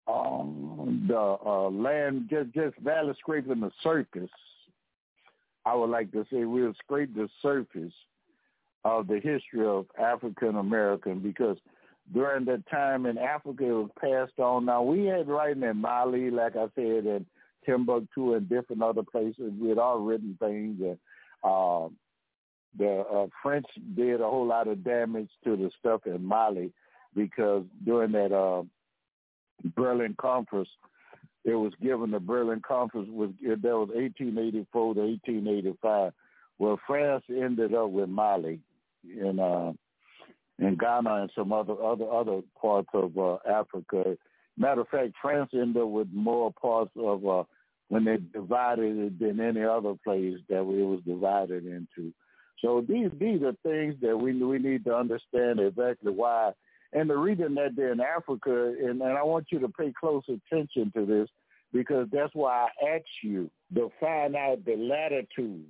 um, 0.06 1.04
the 1.08 1.18
uh, 1.18 1.70
land, 1.70 2.28
just 2.30 2.52
just 2.52 2.82
barely 2.82 3.14
scraping 3.18 3.60
the 3.60 3.70
surface. 3.82 4.30
I 5.64 5.74
would 5.74 5.90
like 5.90 6.10
to 6.12 6.26
say 6.32 6.44
we'll 6.44 6.74
scrape 6.84 7.14
the 7.14 7.28
surface 7.42 7.92
of 8.84 9.06
the 9.08 9.20
history 9.20 9.66
of 9.66 9.86
African 9.98 10.56
American 10.56 11.20
because 11.20 11.58
during 12.14 12.44
that 12.46 12.68
time 12.70 13.06
in 13.06 13.18
Africa 13.18 13.64
it 13.64 13.72
was 13.72 13.90
passed 14.00 14.38
on. 14.38 14.64
Now 14.64 14.82
we 14.82 15.04
had 15.04 15.28
writing 15.28 15.62
in 15.62 15.76
Mali, 15.76 16.30
like 16.30 16.56
I 16.56 16.66
said, 16.74 17.04
and 17.04 17.26
Timbuktu 17.66 18.34
and 18.34 18.48
different 18.48 18.82
other 18.82 19.02
places. 19.02 19.52
We 19.60 19.68
had 19.68 19.78
all 19.78 20.00
written 20.00 20.36
things 20.40 20.80
and 20.80 20.98
uh, 21.44 21.88
the 22.78 23.00
uh, 23.00 23.26
French 23.42 23.66
did 23.96 24.20
a 24.20 24.24
whole 24.24 24.46
lot 24.46 24.68
of 24.68 24.84
damage 24.84 25.30
to 25.44 25.56
the 25.56 25.70
stuff 25.78 26.02
in 26.06 26.24
Mali 26.24 26.72
because 27.14 27.64
during 27.84 28.12
that 28.12 28.32
uh, 28.32 28.62
Berlin 29.76 30.14
Conference, 30.18 30.68
it 31.44 31.54
was 31.54 31.72
given 31.82 32.10
the 32.10 32.20
Berlin 32.20 32.62
Conference 32.66 33.08
was 33.10 33.30
that 33.40 33.62
was 33.62 33.88
1884 33.88 34.94
to 34.94 35.00
1885. 35.00 36.12
Well, 36.58 36.78
France 36.86 37.24
ended 37.28 37.74
up 37.74 37.90
with 37.90 38.08
Mali 38.08 38.60
in 39.04 39.40
uh, 39.40 39.72
Ghana 40.58 41.14
and 41.22 41.30
some 41.34 41.52
other 41.52 41.74
other 41.82 42.10
other 42.10 42.42
parts 42.60 42.88
of 42.92 43.16
uh, 43.18 43.38
Africa. 43.48 44.16
Matter 44.56 44.82
of 44.82 44.88
fact, 44.88 45.14
France 45.20 45.50
ended 45.54 45.82
up 45.82 45.88
with 45.88 46.08
more 46.12 46.52
parts 46.52 46.92
of 46.96 47.26
uh, 47.26 47.44
when 47.88 48.04
they 48.04 48.18
divided 48.18 48.98
it 48.98 49.18
than 49.18 49.40
any 49.40 49.64
other 49.64 49.94
place 50.04 50.36
that 50.48 50.60
it 50.60 50.64
was 50.64 51.00
divided 51.06 51.64
into. 51.64 52.12
So 52.62 52.84
these 52.86 53.10
these 53.18 53.42
are 53.42 53.54
things 53.62 53.94
that 54.02 54.16
we 54.16 54.32
we 54.42 54.58
need 54.58 54.84
to 54.84 54.94
understand 54.94 55.60
exactly 55.60 56.12
why 56.12 56.52
and 56.92 57.08
the 57.08 57.16
reason 57.16 57.54
that 57.54 57.76
they're 57.76 57.92
in 57.92 58.00
Africa, 58.00 58.74
and, 58.80 59.00
and 59.00 59.16
I 59.16 59.22
want 59.22 59.46
you 59.50 59.60
to 59.60 59.68
pay 59.68 59.92
close 59.98 60.24
attention 60.28 60.90
to 60.96 61.06
this 61.06 61.28
because 61.72 62.08
that's 62.12 62.34
why 62.34 62.66
I 62.66 62.96
asked 62.96 63.22
you 63.22 63.48
to 63.74 63.92
find 64.00 64.34
out 64.34 64.64
the 64.64 64.76
latitudes 64.76 65.68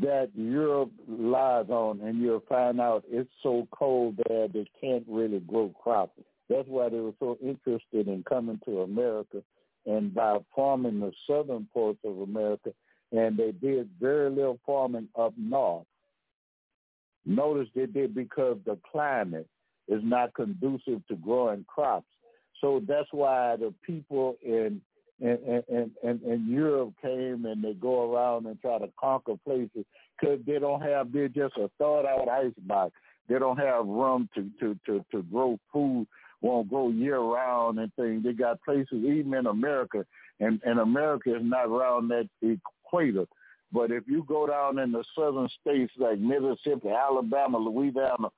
that 0.00 0.30
Europe 0.34 0.90
lies 1.06 1.66
on, 1.68 2.00
and 2.00 2.20
you'll 2.20 2.42
find 2.48 2.80
out 2.80 3.04
it's 3.08 3.30
so 3.44 3.68
cold 3.70 4.18
there 4.28 4.48
they 4.48 4.66
can't 4.80 5.04
really 5.08 5.38
grow 5.38 5.72
crops. 5.80 6.18
That's 6.48 6.66
why 6.66 6.88
they 6.88 6.98
were 6.98 7.14
so 7.20 7.38
interested 7.40 8.08
in 8.08 8.24
coming 8.28 8.58
to 8.64 8.80
America 8.80 9.42
and 9.86 10.12
by 10.12 10.38
farming 10.54 10.98
the 10.98 11.12
southern 11.28 11.68
parts 11.72 12.00
of 12.04 12.18
America, 12.18 12.72
and 13.12 13.36
they 13.36 13.52
did 13.52 13.88
very 14.00 14.30
little 14.30 14.58
farming 14.66 15.08
up 15.18 15.34
north. 15.36 15.86
Notice 17.24 17.68
they 17.74 17.86
did 17.86 18.14
because 18.14 18.58
the 18.64 18.78
climate 18.90 19.46
is 19.88 20.00
not 20.02 20.34
conducive 20.34 21.06
to 21.08 21.16
growing 21.16 21.64
crops. 21.68 22.06
So 22.60 22.82
that's 22.86 23.08
why 23.12 23.56
the 23.56 23.74
people 23.86 24.36
in 24.42 24.80
in, 25.20 25.62
in, 25.68 25.90
in, 26.02 26.20
in 26.26 26.46
Europe 26.48 26.94
came 27.00 27.44
and 27.46 27.62
they 27.62 27.74
go 27.74 28.12
around 28.12 28.46
and 28.46 28.60
try 28.60 28.78
to 28.78 28.88
conquer 28.98 29.34
places 29.44 29.84
because 30.20 30.40
they 30.46 30.58
don't 30.58 30.82
have, 30.82 31.12
they're 31.12 31.28
just 31.28 31.56
a 31.56 31.70
thawed 31.78 32.06
out 32.06 32.28
icebox. 32.28 32.92
They 33.28 33.38
don't 33.38 33.58
have 33.58 33.86
room 33.86 34.28
to, 34.34 34.50
to, 34.58 34.76
to, 34.86 35.04
to 35.12 35.22
grow 35.22 35.60
food, 35.72 36.08
won't 36.40 36.68
grow 36.68 36.90
year 36.90 37.20
round 37.20 37.78
and 37.78 37.94
things. 37.94 38.24
They 38.24 38.32
got 38.32 38.62
places 38.62 38.88
even 38.92 39.34
in 39.34 39.46
America, 39.46 40.04
and, 40.40 40.60
and 40.64 40.80
America 40.80 41.36
is 41.36 41.42
not 41.42 41.68
around 41.68 42.08
that 42.08 42.28
equator. 42.92 43.26
But 43.72 43.90
if 43.90 44.04
you 44.06 44.24
go 44.28 44.46
down 44.46 44.78
in 44.78 44.92
the 44.92 45.04
southern 45.16 45.48
states 45.60 45.92
like 45.96 46.18
Mississippi, 46.18 46.88
Alabama, 46.88 47.58
Louisiana, 47.58 48.28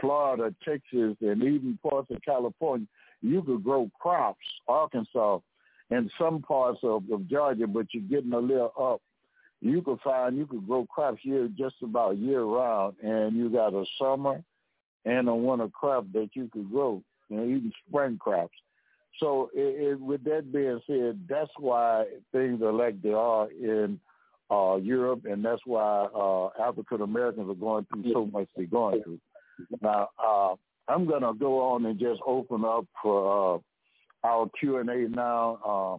Florida, 0.00 0.54
Texas, 0.64 1.16
and 1.20 1.42
even 1.42 1.78
parts 1.82 2.10
of 2.10 2.22
California, 2.22 2.86
you 3.22 3.42
could 3.42 3.64
grow 3.64 3.90
crops, 3.98 4.38
Arkansas, 4.68 5.38
and 5.90 6.10
some 6.18 6.42
parts 6.42 6.80
of, 6.82 7.02
of 7.10 7.28
Georgia, 7.28 7.66
but 7.66 7.86
you're 7.92 8.02
getting 8.04 8.32
a 8.32 8.38
little 8.38 8.72
up. 8.78 9.00
You 9.60 9.82
could 9.82 10.00
find 10.00 10.36
you 10.36 10.46
could 10.46 10.66
grow 10.66 10.86
crops 10.86 11.20
here 11.22 11.48
just 11.56 11.76
about 11.82 12.18
year 12.18 12.42
round, 12.42 12.96
and 13.02 13.34
you 13.34 13.48
got 13.48 13.72
a 13.72 13.84
summer 13.98 14.42
and 15.04 15.28
a 15.28 15.34
winter 15.34 15.68
crop 15.68 16.06
that 16.12 16.30
you 16.34 16.48
could 16.52 16.70
grow, 16.70 17.02
you 17.28 17.36
know, 17.36 17.44
even 17.44 17.72
spring 17.88 18.18
crops. 18.18 18.54
So, 19.18 19.50
it, 19.54 19.92
it, 19.92 20.00
with 20.00 20.24
that 20.24 20.52
being 20.52 20.80
said, 20.86 21.20
that's 21.28 21.50
why 21.58 22.04
things 22.32 22.60
are 22.62 22.72
like 22.72 23.00
they 23.02 23.12
are 23.12 23.50
in 23.50 23.98
uh, 24.50 24.76
Europe, 24.76 25.24
and 25.24 25.44
that's 25.44 25.62
why 25.64 26.06
uh, 26.14 26.48
African 26.62 27.02
Americans 27.02 27.50
are 27.50 27.54
going 27.54 27.86
through 27.92 28.12
so 28.12 28.26
much 28.26 28.48
they're 28.56 28.66
going 28.66 29.02
through. 29.02 29.18
Now, 29.80 30.08
uh, 30.22 30.54
I'm 30.88 31.06
going 31.06 31.22
to 31.22 31.32
go 31.32 31.60
on 31.72 31.86
and 31.86 31.98
just 31.98 32.20
open 32.26 32.64
up 32.64 32.86
for 33.02 33.56
uh, 33.56 33.58
our 34.26 34.48
Q 34.60 34.78
and 34.78 34.90
A 34.90 35.08
now. 35.08 35.58
Uh, 35.64 35.98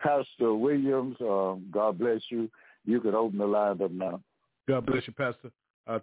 Pastor 0.00 0.54
Williams, 0.54 1.16
uh, 1.20 1.54
God 1.70 1.98
bless 1.98 2.20
you. 2.28 2.50
You 2.84 3.00
can 3.00 3.14
open 3.14 3.38
the 3.38 3.46
line 3.46 3.80
up 3.82 3.90
now. 3.90 4.20
God 4.68 4.86
bless 4.86 5.06
you, 5.06 5.14
Pastor. 5.14 5.50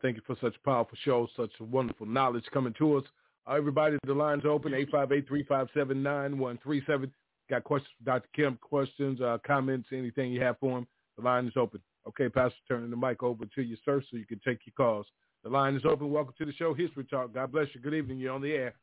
Thank 0.02 0.18
you 0.18 0.24
for 0.26 0.36
such 0.42 0.56
a 0.56 0.66
powerful 0.66 0.98
show, 1.04 1.28
such 1.36 1.52
wonderful 1.60 2.06
knowledge 2.06 2.46
coming 2.52 2.74
to 2.80 2.98
us. 2.98 3.04
Everybody, 3.50 3.98
the 4.06 4.14
line's 4.14 4.46
open, 4.46 4.72
858-357-9137. 4.72 7.12
Got 7.50 7.64
questions 7.64 7.92
for 7.98 8.06
Dr. 8.06 8.30
Kemp, 8.36 8.62
questions, 8.62 9.20
uh, 9.20 9.40
comments, 9.46 9.90
anything 9.92 10.32
you 10.32 10.42
have 10.42 10.60
for 10.60 10.78
him, 10.78 10.88
the 11.18 11.24
line 11.24 11.48
is 11.48 11.54
open. 11.58 11.82
Okay, 12.08 12.30
Pastor, 12.30 12.58
turning 12.68 12.90
the 12.90 12.98
mic 12.98 13.24
over 13.24 13.46
to 13.46 13.62
you, 13.62 13.78
sir, 13.84 14.02
so 14.10 14.18
you 14.18 14.26
can 14.26 14.40
take 14.46 14.60
your 14.66 14.74
calls. 14.78 15.06
The 15.44 15.50
line 15.50 15.76
is 15.76 15.84
open. 15.86 16.12
Welcome 16.12 16.34
to 16.38 16.46
the 16.46 16.54
show, 16.54 16.74
History 16.74 17.04
Talk. 17.04 17.34
God 17.34 17.52
bless 17.52 17.68
you. 17.74 17.82
Good 17.82 17.94
evening. 17.94 18.20
You're 18.20 18.34
on 18.34 18.42
the 18.42 18.54
air. 18.54 18.74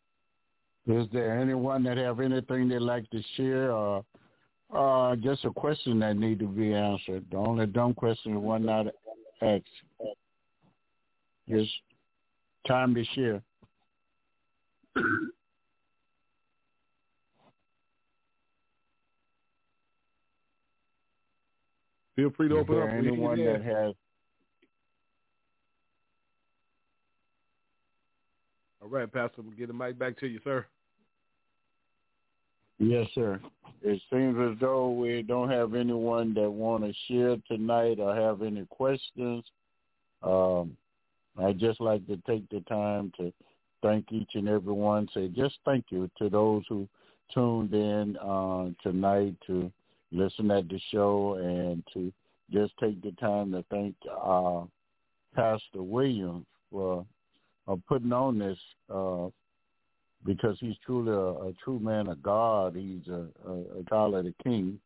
Is 0.86 1.06
there 1.12 1.38
anyone 1.38 1.82
that 1.84 1.96
have 1.98 2.20
anything 2.20 2.68
they'd 2.68 2.78
like 2.78 3.08
to 3.10 3.22
share 3.36 3.72
or 3.72 4.04
uh, 4.74 5.16
just 5.16 5.44
a 5.44 5.50
question 5.50 5.98
that 6.00 6.16
need 6.16 6.38
to 6.40 6.46
be 6.46 6.74
answered? 6.74 7.24
The 7.30 7.36
only 7.36 7.66
dumb 7.66 7.94
question 7.94 8.32
is 8.32 8.38
one 8.38 8.66
not 8.66 8.86
asked. 9.42 9.64
It's 11.46 11.70
time 12.66 12.94
to 12.94 13.04
share. 13.14 13.42
Feel 22.16 22.30
free 22.36 22.48
to 22.48 22.56
Is 22.56 22.60
open 22.62 22.74
there 22.74 22.88
up. 22.88 22.94
anyone 22.94 23.44
that 23.44 23.62
has 23.62 23.94
All 28.82 28.88
right, 28.88 29.12
Pastor, 29.12 29.42
we'll 29.42 29.56
get 29.56 29.68
the 29.68 29.74
mic 29.74 29.98
back 29.98 30.18
to 30.20 30.26
you, 30.26 30.40
sir. 30.42 30.64
Yes, 32.78 33.06
sir. 33.14 33.40
It 33.82 34.00
seems 34.10 34.36
as 34.38 34.58
though 34.60 34.90
we 34.90 35.22
don't 35.22 35.50
have 35.50 35.74
anyone 35.74 36.32
that 36.34 36.50
want 36.50 36.84
to 36.84 36.92
share 37.06 37.36
tonight 37.48 37.98
or 38.00 38.14
have 38.14 38.42
any 38.42 38.64
questions. 38.66 39.44
Um, 40.22 40.76
I'd 41.38 41.58
just 41.58 41.80
like 41.80 42.06
to 42.06 42.16
take 42.26 42.48
the 42.50 42.60
time 42.60 43.12
to 43.18 43.32
thank 43.82 44.12
each 44.12 44.30
and 44.34 44.48
every 44.48 44.72
one. 44.72 45.08
Say 45.14 45.28
just 45.28 45.56
thank 45.64 45.86
you 45.90 46.10
to 46.18 46.28
those 46.28 46.62
who 46.68 46.88
tuned 47.32 47.72
in 47.72 48.16
uh, 48.16 48.70
tonight 48.82 49.34
to 49.46 49.70
listen 50.12 50.50
at 50.50 50.68
the 50.68 50.80
show 50.90 51.34
and 51.34 51.82
to 51.92 52.12
just 52.50 52.72
take 52.80 53.00
the 53.02 53.12
time 53.12 53.52
to 53.52 53.64
thank 53.70 53.94
uh, 54.10 54.62
Pastor 55.34 55.82
Williams 55.82 56.46
for 56.70 57.04
uh, 57.66 57.76
putting 57.86 58.12
on 58.12 58.38
this 58.38 58.58
uh, 58.92 59.28
because 60.24 60.56
he's 60.60 60.76
truly 60.84 61.12
a, 61.12 61.48
a, 61.48 61.52
true 61.62 61.78
man 61.78 62.08
of 62.08 62.22
God. 62.22 62.74
He's 62.74 63.06
a, 63.08 63.26
a, 63.46 63.80
a 63.80 63.84
child 63.88 64.14
of 64.14 64.24
the 64.24 64.34
King, 64.42 64.80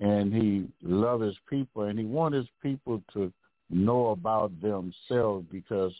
and 0.00 0.32
he 0.34 0.66
loves 0.82 1.24
his 1.24 1.36
people, 1.48 1.84
and 1.84 1.98
he 1.98 2.04
wants 2.04 2.36
his 2.36 2.48
people 2.62 3.02
to 3.14 3.32
know 3.70 4.08
about 4.08 4.52
themselves 4.60 5.46
because 5.50 5.92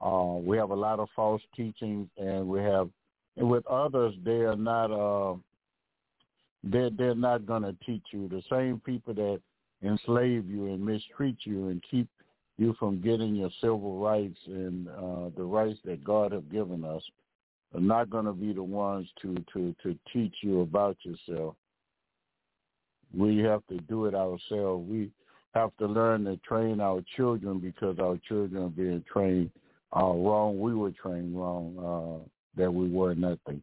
uh, 0.00 0.36
we 0.42 0.56
have 0.56 0.70
a 0.70 0.74
lot 0.74 0.98
of 0.98 1.08
false 1.14 1.42
teachings, 1.54 2.08
and 2.16 2.48
we 2.48 2.60
have, 2.60 2.88
and 3.36 3.50
with 3.50 3.66
others, 3.66 4.14
they 4.24 4.40
are 4.42 4.56
not. 4.56 4.90
Uh, 4.90 5.36
they're, 6.62 6.90
they're 6.90 7.14
not 7.14 7.46
going 7.46 7.62
to 7.62 7.74
teach 7.86 8.02
you. 8.12 8.28
The 8.28 8.42
same 8.50 8.82
people 8.84 9.14
that 9.14 9.40
enslave 9.82 10.48
you 10.48 10.66
and 10.66 10.84
mistreat 10.84 11.36
you 11.44 11.68
and 11.68 11.82
keep 11.90 12.06
you 12.58 12.74
from 12.78 13.00
getting 13.00 13.34
your 13.34 13.48
civil 13.62 13.98
rights 13.98 14.38
and 14.46 14.86
uh, 14.88 15.30
the 15.36 15.42
rights 15.42 15.78
that 15.86 16.04
God 16.04 16.32
have 16.32 16.52
given 16.52 16.84
us 16.84 17.02
are 17.74 17.80
not 17.80 18.10
going 18.10 18.26
to 18.26 18.34
be 18.34 18.52
the 18.52 18.62
ones 18.62 19.08
to, 19.22 19.34
to, 19.54 19.74
to 19.82 19.96
teach 20.12 20.34
you 20.42 20.60
about 20.60 20.98
yourself. 21.02 21.54
We 23.16 23.38
have 23.38 23.66
to 23.68 23.78
do 23.78 24.04
it 24.04 24.14
ourselves. 24.14 24.86
We 24.88 25.10
have 25.54 25.70
to 25.78 25.86
learn 25.86 26.24
to 26.24 26.36
train 26.38 26.80
our 26.80 27.02
children 27.16 27.58
because 27.58 27.98
our 27.98 28.18
children 28.28 28.64
are 28.64 28.68
being 28.68 29.02
trained 29.10 29.50
uh, 29.96 30.12
wrong. 30.12 30.60
We 30.60 30.74
were 30.74 30.92
trained 30.92 31.36
wrong, 31.36 31.76
uh, 31.78 32.28
that 32.60 32.72
we 32.72 32.88
were 32.88 33.14
nothing. 33.14 33.62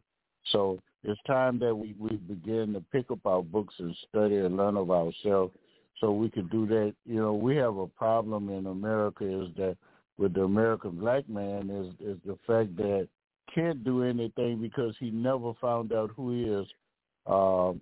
So 0.52 0.80
it's 1.04 1.20
time 1.28 1.60
that 1.60 1.76
we, 1.76 1.96
we 2.00 2.18
begin 2.18 2.74
to 2.74 2.84
pick 2.92 3.12
up 3.12 3.26
our 3.26 3.42
books 3.42 3.76
and 3.80 3.96
study 4.10 4.38
and 4.38 4.58
learn 4.58 4.78
of 4.78 4.92
ourselves 4.92 5.54
so 6.00 6.12
we 6.12 6.30
could 6.30 6.50
do 6.50 6.66
that. 6.68 6.94
You 7.06 7.22
know, 7.22 7.34
we 7.34 7.56
have 7.58 7.78
a 7.78 7.88
problem 7.88 8.50
in 8.50 8.68
America 8.68 9.26
is 9.26 9.50
that 9.58 9.78
with 10.18 10.34
the 10.34 10.44
American 10.44 10.92
black 10.92 11.28
man 11.30 11.70
is 11.70 12.08
is 12.08 12.18
the 12.26 12.38
fact 12.48 12.76
that 12.78 13.08
can't 13.54 13.84
do 13.84 14.04
anything 14.04 14.62
because 14.62 14.96
he 15.00 15.10
never 15.10 15.54
found 15.62 15.94
out 15.94 16.12
who 16.16 16.32
he 16.32 16.44
is. 16.44 16.68
Uh, 17.26 17.74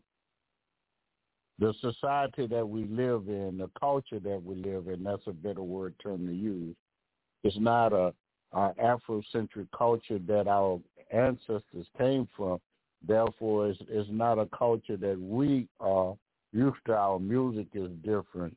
the 1.58 1.74
society 1.80 2.48
that 2.48 2.68
we 2.68 2.84
live 2.86 3.28
in, 3.28 3.58
the 3.58 3.70
culture 3.80 4.20
that 4.20 4.42
we 4.44 4.56
live 4.56 4.88
in, 4.90 5.04
that's 5.04 5.26
a 5.28 5.32
better 5.32 5.64
word 5.64 5.94
term 6.04 6.28
to 6.28 6.34
use. 6.34 6.76
It's 7.44 7.58
not 7.60 7.94
a 7.94 8.14
our 8.56 8.74
Afrocentric 8.76 9.68
culture 9.78 10.18
that 10.28 10.48
our 10.48 10.80
ancestors 11.12 11.88
came 11.98 12.28
from. 12.36 12.60
Therefore, 13.06 13.68
it's, 13.68 13.80
it's 13.90 14.10
not 14.12 14.40
a 14.40 14.48
culture 14.48 14.98
that 14.98 15.20
we 15.20 15.68
are 15.80 16.16
used 16.54 16.78
to. 16.88 16.94
Our 16.94 17.20
music 17.20 17.68
is 17.74 17.92
different. 18.04 18.56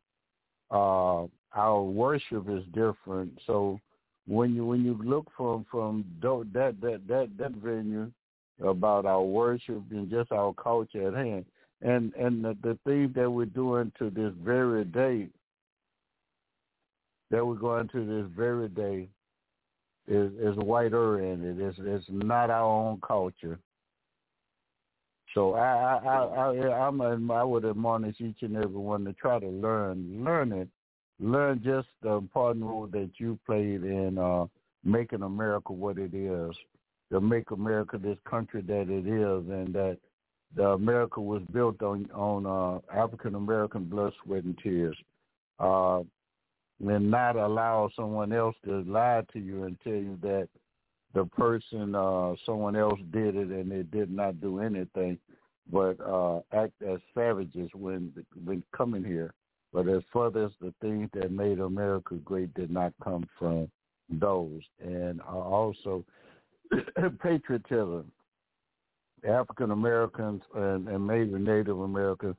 Uh, 0.70 1.24
our 1.54 1.82
worship 1.82 2.48
is 2.48 2.62
different. 2.72 3.38
So 3.46 3.80
when 4.26 4.54
you 4.54 4.64
when 4.64 4.84
you 4.84 4.98
look 5.02 5.26
from 5.36 5.66
from 5.70 6.04
that 6.20 6.76
that 6.82 7.00
that 7.08 7.30
that 7.36 7.52
venue 7.52 8.10
about 8.62 9.06
our 9.06 9.22
worship 9.22 9.82
and 9.90 10.10
just 10.10 10.30
our 10.30 10.54
culture 10.54 11.08
at 11.08 11.14
hand, 11.14 11.44
and 11.82 12.12
and 12.14 12.44
the, 12.44 12.56
the 12.62 13.10
that 13.14 13.30
we're 13.30 13.46
doing 13.46 13.90
to 13.98 14.10
this 14.10 14.32
very 14.42 14.84
day, 14.84 15.28
that 17.30 17.44
we're 17.44 17.54
going 17.54 17.88
to 17.88 18.04
this 18.04 18.30
very 18.36 18.68
day, 18.68 19.08
is 20.08 20.32
is 20.40 20.56
whiter 20.56 21.20
in 21.20 21.44
it. 21.44 21.60
It's 21.60 21.78
it's 21.80 22.06
not 22.08 22.50
our 22.50 22.64
own 22.64 23.00
culture. 23.06 23.58
So 25.34 25.54
I 25.54 26.00
I 26.04 26.24
I, 26.24 26.54
I 26.54 26.86
I'm 26.86 27.00
a, 27.00 27.34
I 27.34 27.44
would 27.44 27.64
admonish 27.64 28.16
each 28.20 28.42
and 28.42 28.56
every 28.56 28.68
one 28.68 29.04
to 29.04 29.12
try 29.12 29.38
to 29.38 29.48
learn 29.48 30.24
learn 30.24 30.52
it, 30.52 30.68
learn 31.20 31.60
just 31.62 31.88
the 32.02 32.12
important 32.12 32.64
role 32.64 32.86
that 32.92 33.10
you 33.18 33.38
played 33.44 33.84
in 33.84 34.18
uh, 34.18 34.46
making 34.84 35.22
America 35.22 35.72
what 35.72 35.98
it 35.98 36.14
is, 36.14 36.56
to 37.12 37.20
make 37.20 37.50
America 37.50 37.98
this 37.98 38.18
country 38.28 38.62
that 38.62 38.88
it 38.88 39.06
is, 39.06 39.50
and 39.50 39.74
that 39.74 39.98
the 40.56 40.68
America 40.68 41.20
was 41.20 41.42
built 41.52 41.82
on 41.82 42.10
on 42.12 42.46
uh, 42.46 42.98
African 42.98 43.34
American 43.34 43.84
blood, 43.84 44.12
sweat, 44.24 44.44
and 44.44 44.58
tears. 44.62 44.96
Uh, 45.60 46.02
and 46.86 47.10
not 47.10 47.36
allow 47.36 47.90
someone 47.96 48.32
else 48.32 48.54
to 48.64 48.82
lie 48.82 49.22
to 49.32 49.38
you 49.38 49.64
and 49.64 49.78
tell 49.82 49.92
you 49.92 50.18
that 50.22 50.48
the 51.14 51.24
person 51.24 51.94
uh 51.94 52.34
someone 52.44 52.76
else 52.76 53.00
did 53.10 53.34
it 53.34 53.48
and 53.48 53.70
they 53.70 53.82
did 53.82 54.10
not 54.10 54.40
do 54.40 54.60
anything 54.60 55.18
but 55.70 55.96
uh 56.00 56.40
act 56.52 56.74
as 56.86 56.98
savages 57.14 57.70
when 57.74 58.12
when 58.44 58.62
coming 58.76 59.04
here. 59.04 59.34
But 59.72 59.86
as 59.86 60.02
far 60.12 60.28
as 60.28 60.50
the 60.60 60.72
things 60.80 61.10
that 61.14 61.30
made 61.32 61.58
america 61.58 62.14
great 62.16 62.54
did 62.54 62.70
not 62.70 62.92
come 63.02 63.28
from 63.38 63.70
those. 64.08 64.62
And 64.80 65.20
uh, 65.20 65.38
also 65.38 66.04
patriotism 67.22 68.10
african 69.28 69.72
americans 69.72 70.42
and, 70.54 70.86
and 70.88 71.04
maybe 71.04 71.32
native 71.32 71.80
americans 71.80 72.36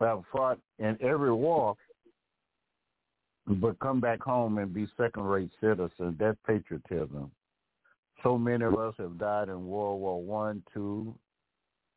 have 0.00 0.22
fought 0.32 0.58
in 0.78 0.96
every 1.00 1.32
war, 1.32 1.74
but 3.46 3.78
come 3.80 4.00
back 4.00 4.20
home 4.22 4.58
and 4.58 4.72
be 4.72 4.86
second-rate 4.96 5.50
citizens. 5.60 6.16
That's 6.18 6.36
patriotism. 6.46 7.30
So 8.22 8.36
many 8.36 8.64
of 8.64 8.76
us 8.76 8.94
have 8.98 9.18
died 9.18 9.48
in 9.48 9.66
World 9.66 10.00
War 10.00 10.22
One, 10.22 10.62
Two, 10.74 11.14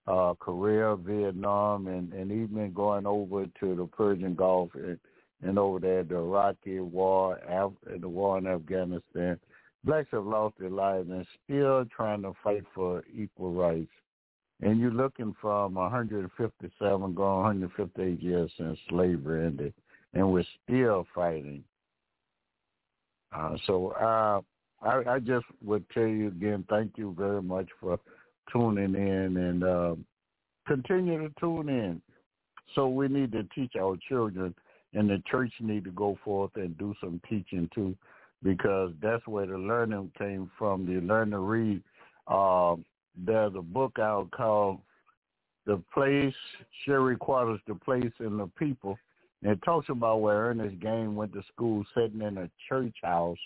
uh, 0.08 0.34
Korea, 0.40 0.96
Vietnam, 0.96 1.88
and, 1.88 2.14
and 2.14 2.32
even 2.32 2.74
going 2.74 3.06
over 3.06 3.46
to 3.60 3.76
the 3.76 3.86
Persian 3.86 4.36
Gulf 4.36 4.70
and, 4.76 5.00
and 5.44 5.58
over 5.58 5.80
there, 5.80 6.04
the 6.04 6.16
Iraqi 6.16 6.80
war, 6.80 7.40
Af- 7.50 8.00
the 8.00 8.08
war 8.08 8.38
in 8.38 8.48
Afghanistan. 8.48 9.40
Blacks 9.84 10.10
have 10.12 10.26
lost 10.26 10.56
their 10.60 10.70
lives 10.70 11.10
and 11.10 11.26
still 11.44 11.86
trying 11.86 12.22
to 12.22 12.34
fight 12.44 12.64
for 12.74 13.04
equal 13.12 13.52
rights 13.54 13.92
and 14.62 14.80
you're 14.80 14.92
looking 14.92 15.36
from 15.42 15.74
157 15.74 17.14
going 17.14 17.16
158 17.16 18.22
years 18.22 18.52
since 18.58 18.78
slavery 18.90 19.46
ended, 19.46 19.74
and 20.14 20.32
we're 20.32 20.44
still 20.64 21.06
fighting. 21.16 21.64
Uh, 23.36 23.56
so 23.66 23.92
uh, 23.92 24.42
I, 24.86 25.16
I 25.16 25.20
just 25.20 25.46
would 25.64 25.90
tell 25.92 26.08
you 26.08 26.28
again, 26.28 26.66
thank 26.70 26.98
you 26.98 27.16
very 27.18 27.42
much 27.42 27.68
for 27.80 28.00
tuning 28.52 28.96
in 28.96 29.38
and 29.38 29.64
uh, 29.64 29.96
continue 30.68 31.28
to 31.28 31.34
tune 31.40 31.70
in. 31.70 32.02
So 32.76 32.88
we 32.88 33.08
need 33.08 33.32
to 33.34 33.44
teach 33.56 33.74
our 33.80 33.98
children, 34.08 34.54
and 34.94 35.10
the 35.10 35.22
church 35.30 35.52
need 35.60 35.84
to 35.86 35.92
go 35.92 36.18
forth 36.24 36.52
and 36.56 36.78
do 36.78 36.94
some 37.02 37.20
teaching 37.30 37.70
too, 37.74 37.96
because 38.44 38.92
that's 39.02 39.26
where 39.28 39.46
the 39.46 39.58
learning 39.58 40.12
came 40.18 40.52
from. 40.58 40.86
The 40.86 41.02
learn 41.02 41.32
to 41.32 41.40
read. 41.40 41.82
There's 43.16 43.54
a 43.56 43.62
book 43.62 44.00
out 44.00 44.30
called 44.32 44.80
The 45.66 45.82
Place, 45.94 46.34
Cherie 46.86 47.18
Quarters, 47.18 47.60
The 47.68 47.76
Place 47.76 48.12
and 48.20 48.40
the 48.40 48.48
People. 48.58 48.98
And 49.44 49.52
it 49.52 49.62
talks 49.64 49.90
about 49.90 50.22
where 50.22 50.48
Ernest 50.48 50.80
Gaines 50.80 51.16
went 51.16 51.34
to 51.34 51.44
school 51.54 51.84
sitting 51.96 52.22
in 52.22 52.38
a 52.38 52.50
church 52.70 52.96
house 53.04 53.40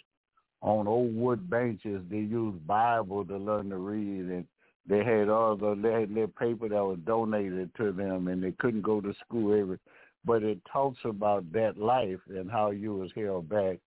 on 0.62 0.88
old 0.88 1.16
wood 1.16 1.50
benches. 1.50 2.02
They 2.10 2.18
used 2.18 2.66
Bible 2.68 3.26
to 3.26 3.38
learn 3.38 3.70
to 3.70 3.78
read 3.78 4.30
and 4.30 4.46
they 4.88 5.04
had 5.04 5.30
all 5.30 5.56
the 5.56 5.76
they 5.82 6.02
had 6.02 6.14
their 6.14 6.28
paper 6.28 6.70
that 6.70 6.86
was 6.86 7.00
donated 7.06 7.72
to 7.78 7.92
them 7.92 8.28
and 8.28 8.44
they 8.44 8.52
couldn't 8.52 8.84
go 8.84 9.02
to 9.02 9.14
school 9.26 9.60
every 9.60 9.80
but 10.26 10.44
it 10.44 10.60
talks 10.72 11.00
about 11.06 11.52
that 11.52 11.78
life 11.78 12.20
and 12.30 12.52
how 12.52 12.72
you 12.72 12.96
was 12.96 13.12
held 13.16 13.48
back 13.50 13.78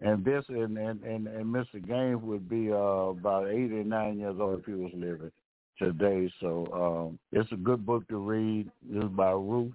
and 0.00 0.24
this 0.24 0.44
and 0.48 0.76
and 0.76 1.02
and, 1.02 1.26
and 1.26 1.46
Mr. 1.46 1.86
Gaines 1.86 2.22
would 2.22 2.48
be 2.48 2.70
uh, 2.70 2.76
about 3.14 3.48
eighty 3.48 3.82
nine 3.84 4.18
years 4.18 4.36
old 4.38 4.60
if 4.60 4.66
he 4.66 4.72
was 4.72 4.92
living 4.94 5.32
today. 5.78 6.30
So 6.40 6.66
um, 6.72 7.18
it's 7.32 7.50
a 7.52 7.56
good 7.56 7.84
book 7.86 8.06
to 8.08 8.18
read. 8.18 8.70
It's 8.90 9.08
by 9.14 9.30
Ruth 9.30 9.72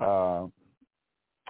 uh, 0.00 0.46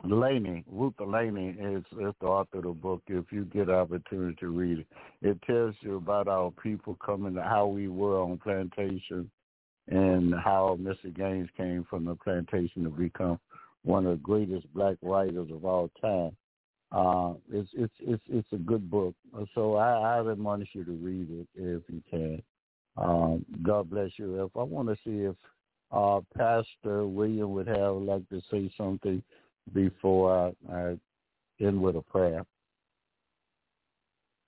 Laney. 0.05 0.65
Ruth 0.71 0.95
Laney 0.99 1.51
is, 1.51 1.85
is 1.93 2.15
the 2.21 2.27
author 2.27 2.59
of 2.59 2.65
the 2.65 2.71
book. 2.71 3.03
If 3.07 3.27
you 3.31 3.45
get 3.45 3.69
opportunity 3.69 4.37
to 4.41 4.49
read 4.49 4.79
it, 4.81 4.87
it 5.23 5.43
tells 5.43 5.75
you 5.81 5.97
about 5.97 6.29
our 6.29 6.51
people 6.51 6.97
coming, 7.05 7.37
how 7.37 7.67
we 7.67 7.89
were 7.89 8.21
on 8.21 8.39
plantation, 8.39 9.31
and 9.89 10.35
how 10.35 10.79
Mr. 10.81 11.15
Gaines 11.15 11.49
came 11.57 11.87
from 11.89 12.05
the 12.05 12.15
plantation 12.15 12.85
to 12.85 12.91
become 12.91 13.39
one 13.83 14.07
of 14.07 14.13
the 14.13 14.23
greatest 14.23 14.73
black 14.75 14.97
writers 15.03 15.49
of 15.53 15.65
all 15.65 15.91
time. 16.01 16.37
Uh, 16.93 17.35
it's 17.53 17.71
it's 17.75 17.95
it's 18.01 18.23
it's 18.29 18.53
a 18.53 18.57
good 18.57 18.91
book. 18.91 19.15
So 19.55 19.77
I, 19.77 20.19
I 20.19 20.31
admonish 20.31 20.71
you 20.73 20.85
to 20.85 20.93
read 20.93 21.29
it 21.31 21.49
if 21.55 21.83
you 21.89 22.03
can. 22.11 22.43
Um, 22.97 23.45
God 23.63 23.89
bless 23.89 24.11
you. 24.17 24.45
If 24.45 24.57
I 24.57 24.63
want 24.63 24.89
to 24.89 24.97
see 25.05 25.25
if 25.25 25.37
uh, 25.93 26.21
Pastor 26.37 27.07
William 27.07 27.53
would 27.53 27.69
have 27.69 27.97
like 27.97 28.29
to 28.31 28.41
say 28.51 28.73
something 28.77 29.23
before 29.73 30.55
I, 30.69 30.73
I 30.75 30.99
end 31.61 31.81
with 31.81 31.97
a 31.97 32.03
prayer. 32.03 32.45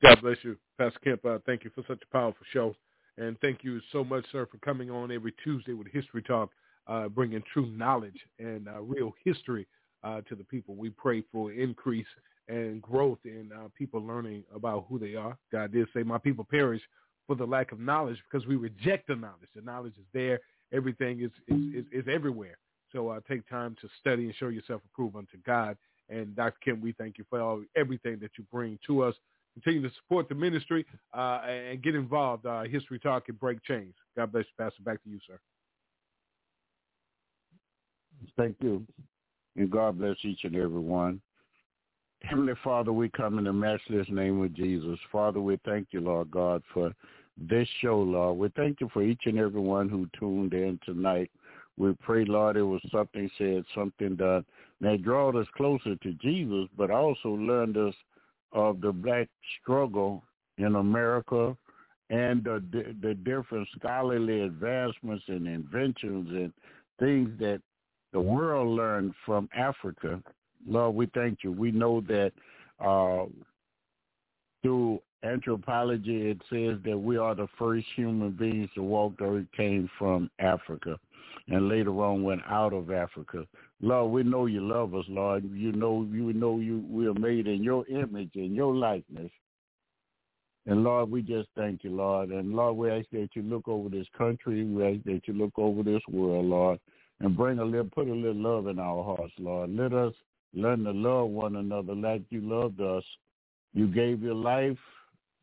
God 0.02 0.20
bless 0.20 0.39
you, 0.43 0.56
Pastor 0.78 0.98
Kemp. 0.98 1.24
Uh, 1.24 1.39
thank 1.47 1.62
you 1.62 1.70
for 1.74 1.85
such 1.86 2.02
a 2.02 2.12
powerful 2.12 2.44
show, 2.52 2.74
and 3.19 3.39
thank 3.40 3.62
you 3.62 3.81
so 3.93 4.02
much, 4.02 4.24
sir, 4.32 4.47
for 4.51 4.59
coming 4.59 4.90
on 4.90 5.12
every 5.12 5.32
Tuesday 5.44 5.74
with 5.74 5.86
History 5.93 6.23
Talk, 6.23 6.51
uh, 6.89 7.09
bringing 7.09 7.43
true 7.52 7.66
knowledge 7.66 8.19
and 8.40 8.69
uh, 8.69 8.81
real 8.81 9.12
history 9.24 9.69
uh, 10.02 10.23
to 10.23 10.35
the 10.35 10.43
people. 10.43 10.74
We 10.74 10.90
pray 10.90 11.23
for 11.31 11.52
increase 11.52 12.06
and 12.48 12.82
growth 12.82 13.19
in 13.24 13.51
uh, 13.56 13.69
people 13.77 14.01
learning 14.01 14.44
about 14.55 14.86
who 14.89 14.98
they 14.98 15.14
are. 15.14 15.36
God 15.51 15.73
did 15.73 15.89
say, 15.94 16.02
my 16.02 16.19
people 16.19 16.47
perish 16.48 16.82
for 17.27 17.36
the 17.36 17.44
lack 17.44 17.73
of 17.73 17.81
knowledge 17.81 18.19
because 18.31 18.47
we 18.47 18.56
reject 18.56 19.06
the 19.09 19.16
knowledge. 19.16 19.48
The 19.55 19.62
knowledge 19.62 19.94
is 19.98 20.06
there. 20.12 20.40
Everything 20.73 21.20
is, 21.20 21.31
is, 21.48 21.74
is, 21.74 21.85
is 21.93 22.05
everywhere. 22.12 22.59
So 22.93 23.09
uh, 23.09 23.20
take 23.28 23.48
time 23.48 23.77
to 23.81 23.89
study 24.01 24.24
and 24.24 24.35
show 24.35 24.48
yourself 24.48 24.82
approved 24.93 25.16
unto 25.16 25.39
God. 25.47 25.77
And 26.09 26.35
Dr. 26.36 26.56
Kim, 26.62 26.81
we 26.81 26.93
thank 26.93 27.16
you 27.16 27.24
for 27.31 27.40
all, 27.40 27.62
everything 27.77 28.19
that 28.20 28.32
you 28.36 28.44
bring 28.52 28.78
to 28.86 29.02
us. 29.02 29.14
Continue 29.55 29.89
to 29.89 29.94
support 29.97 30.28
the 30.28 30.35
ministry 30.35 30.85
uh, 31.16 31.43
and 31.47 31.82
get 31.82 31.94
involved. 31.94 32.47
Uh, 32.47 32.62
History 32.62 32.98
Talk 32.98 33.28
and 33.28 33.39
Break 33.39 33.62
Chains. 33.64 33.94
God 34.16 34.32
bless 34.32 34.44
you, 34.44 34.64
Pastor. 34.64 34.82
Back 34.82 35.02
to 35.05 35.10
you, 35.10 35.19
sir. 35.27 35.39
Thank 38.36 38.56
you. 38.60 38.86
And 39.56 39.70
God 39.70 39.98
bless 39.98 40.16
each 40.23 40.44
and 40.44 40.56
every 40.56 40.81
one. 40.81 41.20
Heavenly 42.24 42.55
Father, 42.62 42.93
we 42.93 43.09
come 43.09 43.39
in 43.39 43.44
the 43.44 43.53
matchless 43.53 44.07
name 44.09 44.43
of 44.43 44.55
Jesus. 44.55 44.99
Father, 45.11 45.40
we 45.40 45.59
thank 45.65 45.89
you, 45.90 46.01
Lord 46.01 46.31
God, 46.31 46.62
for 46.73 46.93
this 47.36 47.69
show, 47.81 47.99
Lord. 47.99 48.39
We 48.39 48.49
thank 48.57 48.81
you 48.81 48.89
for 48.93 49.03
each 49.03 49.23
and 49.27 49.39
every 49.39 49.61
one 49.61 49.89
who 49.89 50.09
tuned 50.19 50.55
in 50.55 50.78
tonight 50.85 51.31
We 51.77 51.94
pray, 52.01 52.24
Lord, 52.24 52.57
it 52.57 52.62
was 52.62 52.81
something 52.93 53.31
said, 53.39 53.65
something 53.74 54.16
done 54.16 54.44
that 54.81 55.03
drawed 55.03 55.36
us 55.36 55.47
closer 55.57 55.97
to 55.97 56.12
Jesus, 56.15 56.69
but 56.77 56.90
also 56.90 57.31
learned 57.31 57.77
us 57.77 57.94
of 58.53 58.81
the 58.81 58.93
black 58.93 59.28
struggle 59.61 60.23
in 60.59 60.77
America 60.77 61.57
and 62.11 62.44
the, 62.44 62.62
the 63.01 63.15
different 63.15 63.66
scholarly 63.77 64.43
advancements 64.43 65.24
and 65.28 65.49
inventions 65.49 66.28
and 66.31 66.53
things 67.01 67.31
that 67.40 67.61
the 68.12 68.20
world 68.20 68.69
learned 68.69 69.15
from 69.24 69.49
Africa. 69.57 70.23
Lord, 70.67 70.95
we 70.95 71.07
thank 71.15 71.39
you. 71.43 71.53
We 71.53 71.71
know 71.71 72.01
that 72.03 72.33
uh, 72.85 73.27
through 74.63 75.01
anthropology, 75.25 76.31
it 76.31 76.39
says 76.51 76.79
that 76.85 76.99
we 76.99 77.17
are 77.17 77.35
the 77.35 77.49
first 77.59 77.87
human 77.95 78.31
beings 78.31 78.71
to 78.75 78.83
walk 78.83 79.19
the 79.19 79.25
earth 79.25 79.47
came 79.57 79.89
from 79.99 80.31
Africa 80.39 80.99
and 81.49 81.69
later 81.69 81.93
on 82.03 82.23
went 82.23 82.43
out 82.49 82.73
of 82.73 82.91
Africa. 82.91 83.47
Lord, 83.81 84.13
we 84.13 84.23
know 84.23 84.47
you 84.47 84.61
love 84.61 84.95
us, 84.95 85.05
Lord. 85.09 85.45
You 85.53 85.73
know 85.73 86.07
you 86.11 86.33
know 86.33 86.59
you 86.59 86.85
we 86.89 87.07
are 87.09 87.15
made 87.15 87.47
in 87.47 87.63
your 87.63 87.87
image 87.89 88.31
and 88.35 88.55
your 88.55 88.75
likeness. 88.75 89.31
And 90.67 90.85
Lord, 90.85 91.11
we 91.11 91.23
just 91.23 91.49
thank 91.57 91.83
you, 91.83 91.91
Lord. 91.91 92.31
And 92.31 92.55
Lord, 92.55 92.77
we 92.77 92.91
ask 92.91 93.07
that 93.11 93.31
you 93.35 93.43
look 93.43 93.67
over 93.67 93.89
this 93.89 94.07
country. 94.17 94.65
We 94.65 94.85
ask 94.85 95.03
that 95.05 95.23
you 95.27 95.35
look 95.35 95.53
over 95.57 95.83
this 95.83 96.03
world, 96.09 96.47
Lord, 96.47 96.79
and 97.19 97.37
bring 97.37 97.59
a 97.59 97.65
little, 97.65 97.91
put 97.93 98.07
a 98.07 98.15
little 98.15 98.41
love 98.41 98.69
in 98.69 98.79
our 98.79 99.03
hearts, 99.03 99.33
Lord. 99.39 99.75
Let 99.75 99.93
us 99.93 100.13
learn 100.55 100.85
to 100.85 100.91
love 100.91 101.31
one 101.31 101.57
another 101.57 101.95
like 101.95 102.23
you 102.31 102.41
loved 102.41 102.81
us. 102.81 103.05
You 103.74 103.87
gave 103.87 104.23
your 104.23 104.35
life 104.35 104.79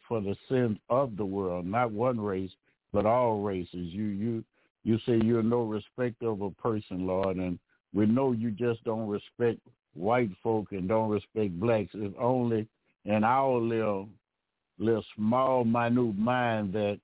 for 0.08 0.22
the 0.22 0.36
sins 0.48 0.78
of 0.90 1.18
the 1.18 1.26
world, 1.26 1.66
not 1.66 1.92
one 1.92 2.20
race, 2.20 2.52
but 2.94 3.06
all 3.06 3.42
races. 3.42 3.70
You, 3.74 4.06
you, 4.06 4.44
you 4.84 4.98
say 5.06 5.20
you're 5.24 5.44
no 5.44 5.64
respecter 5.64 6.30
of 6.30 6.42
a 6.42 6.52
person, 6.52 7.06
Lord, 7.06 7.38
and 7.38 7.60
we 7.94 8.06
know 8.06 8.32
you 8.32 8.52
just 8.52 8.84
don't 8.84 9.08
respect 9.08 9.60
white 9.94 10.32
folk 10.44 10.72
and 10.72 10.88
don't 10.88 11.10
respect 11.10 11.60
blacks. 11.60 11.92
It's 11.94 12.16
only 12.20 12.68
in 13.06 13.24
our 13.24 13.58
little 13.58 14.10
little 14.78 15.04
small, 15.16 15.66
minute 15.66 16.18
mind 16.18 16.74
that 16.74 17.00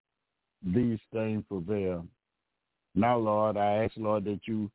these 0.64 1.00
things 1.12 1.44
prevail. 1.48 2.06
Now, 2.96 3.18
Lord, 3.18 3.58
I 3.58 3.84
ask, 3.84 3.94
Lord, 3.98 4.24
that 4.26 4.40
you 4.46 4.72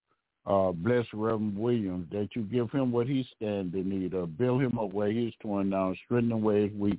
uh, 0.46 0.72
bless 0.72 1.06
Reverend 1.12 1.56
Williams, 1.56 2.08
that 2.12 2.30
you 2.34 2.42
give 2.42 2.70
him 2.70 2.92
what 2.92 3.06
he 3.06 3.26
stands 3.36 3.74
in 3.74 3.88
need 3.88 4.14
of, 4.14 4.38
build 4.38 4.62
him 4.62 4.78
up 4.78 4.92
where 4.92 5.10
he's 5.10 5.34
torn 5.42 5.70
down, 5.70 5.96
strengthen 6.04 6.32
him 6.32 6.42
where 6.42 6.66
he's 6.66 6.72
weak. 6.72 6.98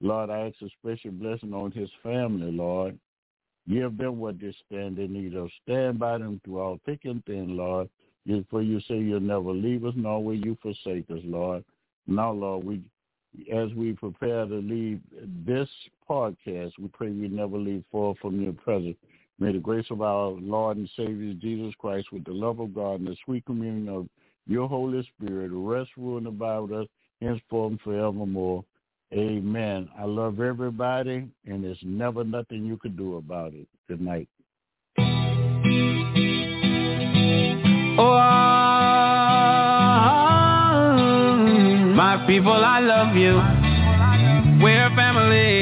Lord, 0.00 0.30
I 0.30 0.46
ask 0.46 0.56
a 0.62 0.68
special 0.80 1.10
blessing 1.10 1.52
on 1.52 1.72
his 1.72 1.90
family, 2.02 2.52
Lord. 2.52 2.98
Give 3.68 3.96
them 3.96 4.18
what 4.18 4.40
they 4.40 4.54
stand 4.66 4.98
in 4.98 5.12
need 5.12 5.34
of. 5.34 5.50
Stand 5.62 5.98
by 5.98 6.18
them 6.18 6.40
through 6.44 6.60
all 6.60 6.80
thick 6.86 7.00
and 7.04 7.22
thin, 7.26 7.56
Lord. 7.56 7.88
For 8.50 8.62
you 8.62 8.80
say 8.80 8.98
you'll 8.98 9.20
never 9.20 9.52
leave 9.52 9.84
us, 9.84 9.94
nor 9.96 10.22
will 10.22 10.34
you 10.34 10.56
forsake 10.62 11.10
us, 11.10 11.20
Lord. 11.24 11.64
Now, 12.06 12.32
Lord, 12.32 12.64
we 12.64 12.82
as 13.52 13.72
we 13.74 13.92
prepare 13.92 14.46
to 14.46 14.54
leave 14.54 15.00
this 15.46 15.68
podcast, 16.08 16.72
we 16.78 16.88
pray 16.88 17.10
we 17.10 17.28
never 17.28 17.58
leave 17.58 17.84
far 17.92 18.14
from 18.20 18.40
your 18.40 18.54
presence. 18.54 18.96
May 19.40 19.52
the 19.52 19.58
grace 19.58 19.86
of 19.90 20.02
our 20.02 20.30
Lord 20.30 20.78
and 20.78 20.90
Savior 20.96 21.32
Jesus 21.34 21.72
Christ 21.78 22.08
with 22.12 22.24
the 22.24 22.32
love 22.32 22.58
of 22.58 22.74
God 22.74 23.00
and 23.00 23.06
the 23.06 23.16
sweet 23.24 23.44
communion 23.46 23.88
of 23.88 24.08
your 24.48 24.68
Holy 24.68 25.08
Spirit 25.16 25.50
rest, 25.52 25.90
rule, 25.96 26.18
and 26.18 26.26
abide 26.26 26.58
with 26.58 26.72
us 26.72 26.86
henceforth 27.20 27.72
and 27.72 27.80
forevermore. 27.80 28.64
Amen. 29.12 29.88
I 29.98 30.04
love 30.04 30.40
everybody, 30.40 31.28
and 31.46 31.64
there's 31.64 31.78
never 31.82 32.24
nothing 32.24 32.64
you 32.64 32.76
could 32.76 32.96
do 32.96 33.16
about 33.16 33.54
it. 33.54 33.66
Good 33.88 34.00
night. 34.00 34.28
Oh, 38.00 38.18
My 41.94 42.24
people, 42.26 42.52
I 42.52 42.80
love 42.80 43.16
you. 43.16 43.40
We're 44.62 44.90
family. 44.96 45.57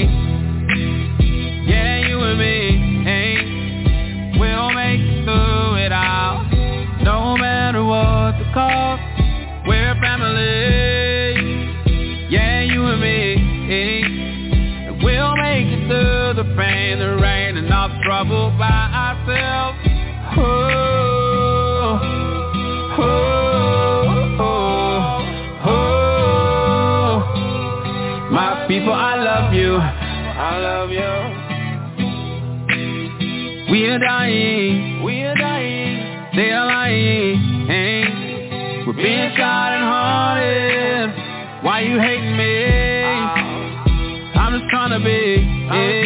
Are 33.96 33.98
dying. 33.98 35.02
We 35.02 35.22
are 35.22 35.34
dying. 35.34 36.36
They 36.36 36.50
are 36.50 36.66
lying. 36.66 37.66
Hey. 37.66 38.84
We're 38.86 38.92
being 38.92 39.32
shot 39.36 39.72
and 39.72 39.84
haunted. 39.84 41.64
Why 41.64 41.80
you 41.80 41.98
hating 41.98 42.36
me? 42.36 42.64
Ah. 43.06 44.44
I'm 44.44 44.58
just 44.58 44.68
trying 44.70 44.90
to 44.90 45.00
be. 45.04 45.40
Hey. 45.72 46.04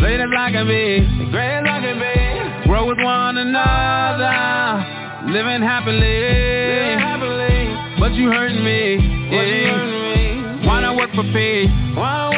Great 0.00 0.20
as 0.20 0.28
I 0.36 0.50
can 0.52 0.66
be. 0.66 1.30
Great 1.30 1.58
as 1.58 1.66
I 1.66 1.80
can 1.80 1.98
be. 1.98 2.68
Grow 2.68 2.86
with 2.86 2.98
one 2.98 3.38
another. 3.38 5.32
Living 5.32 5.62
happily. 5.62 5.96
Living 5.96 6.98
happily. 6.98 8.00
But 8.00 8.12
you 8.12 8.30
hurting 8.30 8.62
me. 8.62 9.00
You 9.00 9.38
hurting 9.38 9.90
me 9.90 10.02
work 11.02 11.14
for 11.14 11.24
peace. 11.32 11.70
Wanna 11.96 12.31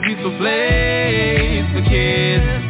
A 0.00 0.02
peaceful 0.02 0.34
place 0.38 1.66
for 1.74 1.82
kids 1.82 2.69